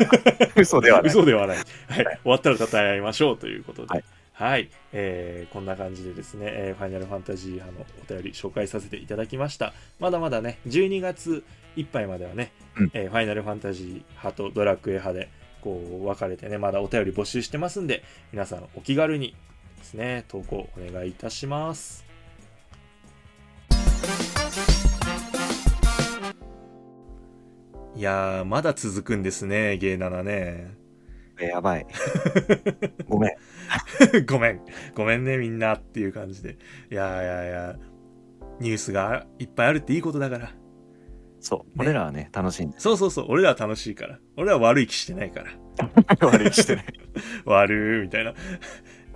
[0.56, 1.56] 嘘ではない嘘ではない。
[1.56, 1.64] はい。
[1.64, 4.02] 終わったら称え合いましょうということで。
[4.32, 4.68] ははいい。
[4.94, 9.74] えーこんな感じでですね、えーファイナルファンタジー派のお便り紹介させていただきました。
[10.00, 11.44] まだまだね、12月
[11.76, 15.28] いっぱいまではね、うんえーファイナルファンタジー派とドラクエ派で、
[15.60, 18.02] こう、分かれてね、まだお便り募集してますんで、
[18.32, 19.34] 皆さんお気軽に
[19.82, 22.06] ですね、投稿お願いいたします。
[27.94, 30.74] いやー、まだ続くんですね、ゲー7ね。
[31.40, 31.86] えやばい
[33.08, 33.30] ごめん
[34.26, 34.60] ごめん。
[34.94, 36.56] ごめんね、みんなっていう感じで。
[36.90, 37.76] いやいやいや、
[38.60, 40.52] ニュースがいっぱいあるっていいことだから。
[41.40, 44.20] そう俺らはね楽しいんですそうそうそう、俺らは楽しいから。
[44.36, 45.50] 俺らは悪い気してないから。
[46.28, 46.84] 悪いしてない
[47.44, 48.34] 悪いみたいな。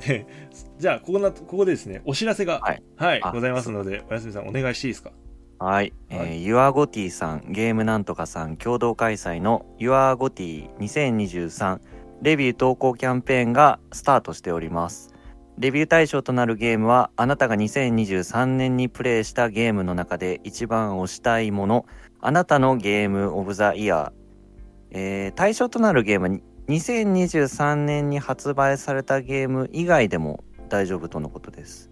[0.06, 0.26] で
[0.78, 2.82] じゃあ、ここな、ここでですね、お知らせが、はい、
[3.22, 5.12] あございますので、おやすみさん、お願いしていいですか？
[5.58, 11.80] はい、えはー、ユアゴティさん、ゲームなんとかさん共同開催のユアゴティ2023
[12.22, 15.14] レビュー投稿キャンペーンがスタートしております。
[15.58, 21.86] レビュー対象となるゲームは、あなたが2023年にプレイしたゲームの中で一番推したいもの、
[22.20, 24.26] あなたのゲームオブザイヤー。
[24.90, 31.90] えー対象となるゲームは2023年に発売されたゲーム以外でも大丈夫とのことです。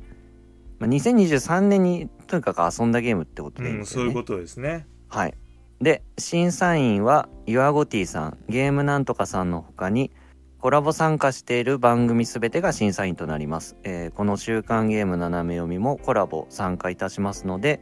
[0.78, 3.86] まあ2023年にとにかく遊んだゲームってことでいいんうん。
[3.86, 4.86] そういうことですね。
[5.08, 5.34] はい。
[5.80, 10.10] で、審査員は、ユアゴティさん、ゲームなんとかさんの他に、
[10.58, 13.76] コラボ参加している番組すべてが審査員となります。
[13.84, 17.80] えーこの週刊ゲーム斜め読みもコラボ参加いたしますので、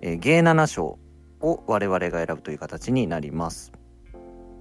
[0.00, 0.98] えー、ゲー7賞
[1.40, 3.72] を我々が選ぶという形になります。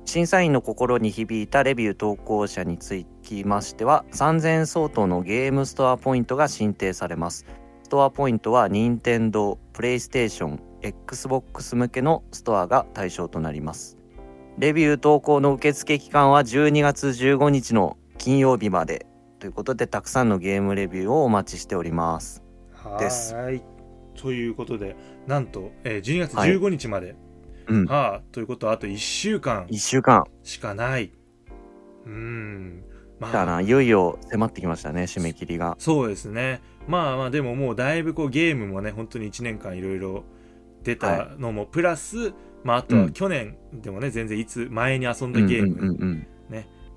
[0.08, 7.46] 審査員の心に響いたレビュー投稿者につきましては、3000円相当のゲームストアポイントが申請されます。
[7.84, 13.98] ストアポイントは任天堂、プレイステーション、Xbox 向けのストアが対象となります。
[14.58, 19.08] レビュー投稿の受付期間は12月15日の金曜日まで
[19.40, 22.44] ということでたくさんのゲームレビューをお待ちしております。
[22.98, 23.62] ですはーい。
[24.16, 24.96] ということで、
[25.28, 27.18] なんと、えー12月15日まで、
[27.68, 27.86] うん。
[27.86, 31.12] はあ、ということはあと1週間1週間しかない。
[32.06, 32.84] うーん。
[33.20, 35.76] まだな、いよいよ迫ってきましたね、締め切りが。
[35.80, 36.62] そうですね。
[36.88, 40.24] まあまあ、でももうだいぶこうゲームもね、本当に1年間いろいろ
[40.84, 42.34] 出たのも、プラス、
[42.64, 46.28] まああとはうん去年でもね、全然いつ前に遊んだゲーム、うんうんうんうん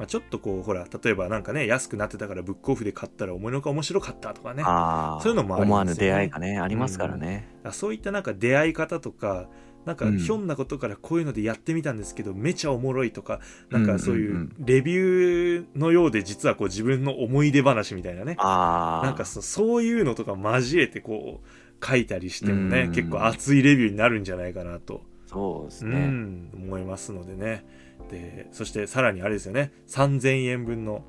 [0.01, 4.63] まあ、ちょっとこう、ほら、例えばなんかね、安くなってたからブックオフで買ったら思いのほか面白かったとかね。
[4.65, 7.47] ああ、そういうのもあり思わますよねぬ出会いがね、ありますからね。
[7.65, 9.51] あそういったなんか出会い方とか、
[9.87, 13.41] なんかうんひょんなことからこういうのでやってみたんですけど、めちゃおもろいとか、
[13.71, 18.37] なんかそういんうレビューのようで実はこう自分の思い出話みたいなね。
[18.37, 25.99] なんかそそういうのとか交えてこう書いたりしてもね、うん結構熱いレビューになるんじゃないかなと、うそうですね。
[26.07, 27.65] ん、思いますのでね。
[28.11, 31.05] で、そしてさらにあれですよね、3000円分の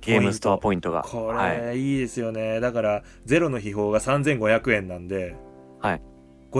[0.00, 1.02] ゲームストアポイントが。
[1.02, 1.58] こはい。
[1.58, 2.60] れいいですよね。
[2.60, 5.34] だから、ゼロの秘宝が3500円なんで、
[5.80, 6.02] はい。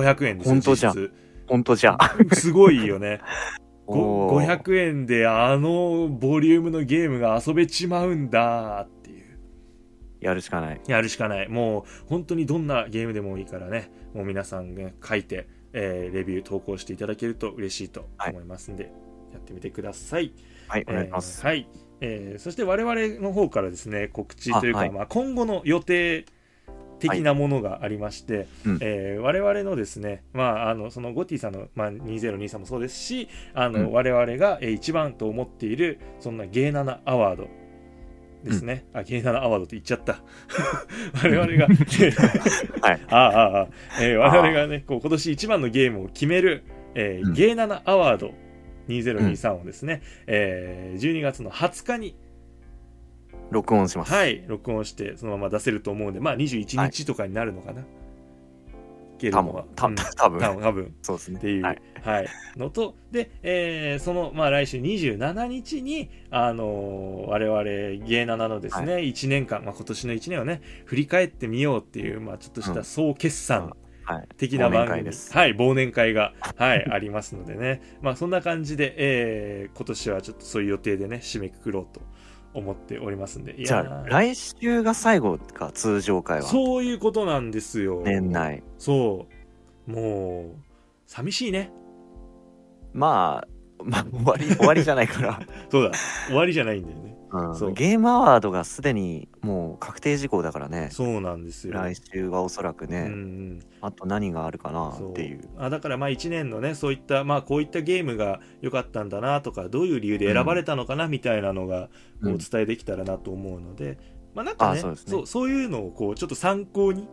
[0.02, 1.10] 500円ですよ、本当じゃん
[1.47, 1.97] 本当じゃ。
[2.32, 3.20] すごいよね。
[3.86, 9.39] ごおー500円であのボリュームのゲームが遊べちまうんだっていう。
[10.20, 10.81] やるしかない。
[10.89, 11.48] やるしかない。
[11.48, 18.90] もう本当にどんなゲームでもいいからね、もう皆さんね、書いて、えーレビュー投稿していただけると嬉しいと思いますんで、
[19.32, 20.32] やってみてください。
[20.66, 21.43] はい、お願いします。
[21.43, 21.68] えーはい。
[22.01, 26.24] えーそして我々の方からですね、告知というか、あはいまあ、今後の予定
[26.98, 28.78] 的なものがありまして、うん。
[28.81, 33.93] えー我々のですね、まあ、あのそのゴティさんの、まあ、2023もそうですし、あのうん。
[33.93, 37.48] 我々がえー一番と思っている、そんなゲーナナアワード
[38.44, 38.86] ですね。
[38.93, 40.23] あ、ゲーナナアワードって言っちゃった。
[41.23, 41.66] 我々が、
[42.82, 43.01] はい。
[43.10, 43.68] ああああ、
[44.01, 46.62] えー我々がね、こう今年一番のゲームを決める、
[46.94, 47.32] えーうん。
[47.35, 48.32] ゲーナナアワード
[48.89, 52.14] 2023をですね、えー12月の20日に
[53.51, 54.12] 録音します。
[54.12, 57.85] はい録音してそのまま出せると思うんでまあ21日とかになるのかな、い
[59.18, 60.40] けるのは、多分、多分。
[60.40, 60.94] 多分多分。
[61.02, 61.39] そうですね。
[61.39, 62.24] っていう、ははい。
[62.24, 72.85] い、のとで、えーその、まあ、来週27日に、あのー我々ゲイナナのですね、は1年間、まあ、今年の1年をね振り返ってみようっていう、まあ、ちょっとしたうん。
[72.85, 73.74] 総決算
[74.05, 74.28] はい。
[74.36, 75.32] 的な番組、忘年会です。
[75.32, 82.01] はい忘年会が、はい、ありますのでね、まあ、そんな感じで、えー今年はちょっとそういう予定でね締めくくろうと
[82.57, 83.55] 思っておりますんで。
[83.65, 86.45] じゃあ、来週が最後か、通常回は？
[86.45, 88.03] そういうことなんですよ。
[88.05, 88.62] 年内。
[88.78, 89.27] そ
[89.87, 89.91] う。
[89.91, 90.57] もう
[91.07, 91.70] 寂しいね。
[92.93, 93.45] ま
[93.78, 95.41] あ、まあ、終わり、終わりじゃないから。
[95.70, 95.93] そうだ。
[96.28, 97.11] 終わりじゃないんだよね。
[97.11, 100.89] そううん、ゲームアワードがすでにもう確定事項だからね。
[100.93, 101.74] そうなんですよ。
[101.74, 103.61] 来週はおそらくね、うんうん。
[103.81, 105.40] あと何があるかなっていう。
[105.59, 111.89] あだからまあ1年のねそういったまあこういったゲームが良かったんだなとかどういう理由で選ばれたのかなみたいなのが
[112.23, 113.98] お伝えできたらなと思うので、
[114.35, 114.97] まあなんかねあそうね。
[114.97, 117.09] そうそういうのをこうちょっと参考に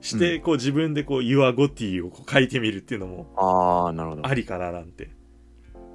[0.00, 5.10] して、こう自分でこう Your Gotti をこう書いてみるっていうのもありかななんて、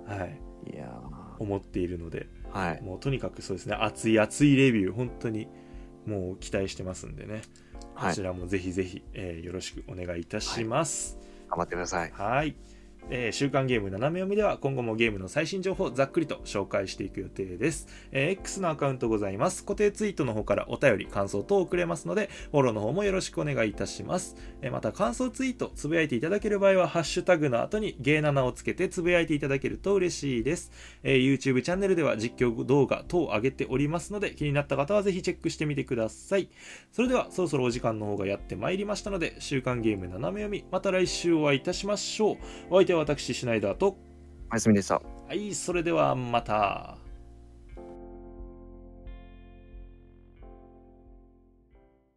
[0.07, 0.89] はい、いや
[1.39, 2.27] 思っているので。
[2.27, 2.81] ーはい。
[2.81, 5.47] もうとにかくそうですね熱い熱いレビュー本当に
[6.05, 7.41] もう期待してますんでね
[7.95, 8.23] はいこち。
[8.23, 11.17] らもぜひぜひ、えーよろしくお願いいたします。
[11.49, 12.11] 頑張ってください。
[12.11, 12.55] はい。
[13.13, 19.65] えー週刊ゲーム斜め読みでは今後もゲームの最新情報をざっくりと紹介していく予定です、えー X のアカウントございます。
[19.65, 30.71] 固定ツイートの方からお便り感想等を送れますのでフォローの方もよろしくお願いいたします、えーまた感想ツイートつぶやいていただける場合はハッシュタグの後にゲーナナをつけてつぶやいていただけると嬉しいです、
[31.03, 36.49] え YouTube チャンネルでは実況動画等を上げておりますので気になった方はぜひチェックしてみてください。
[36.93, 42.37] それではそろそろお時間の方がやってまいりましたので週刊ゲーム斜め読みまた来週お会いいたしましょう。
[42.69, 43.97] お相手は私シュナイダーと
[44.51, 44.95] おやすみでした。
[45.27, 46.97] はいそれではまた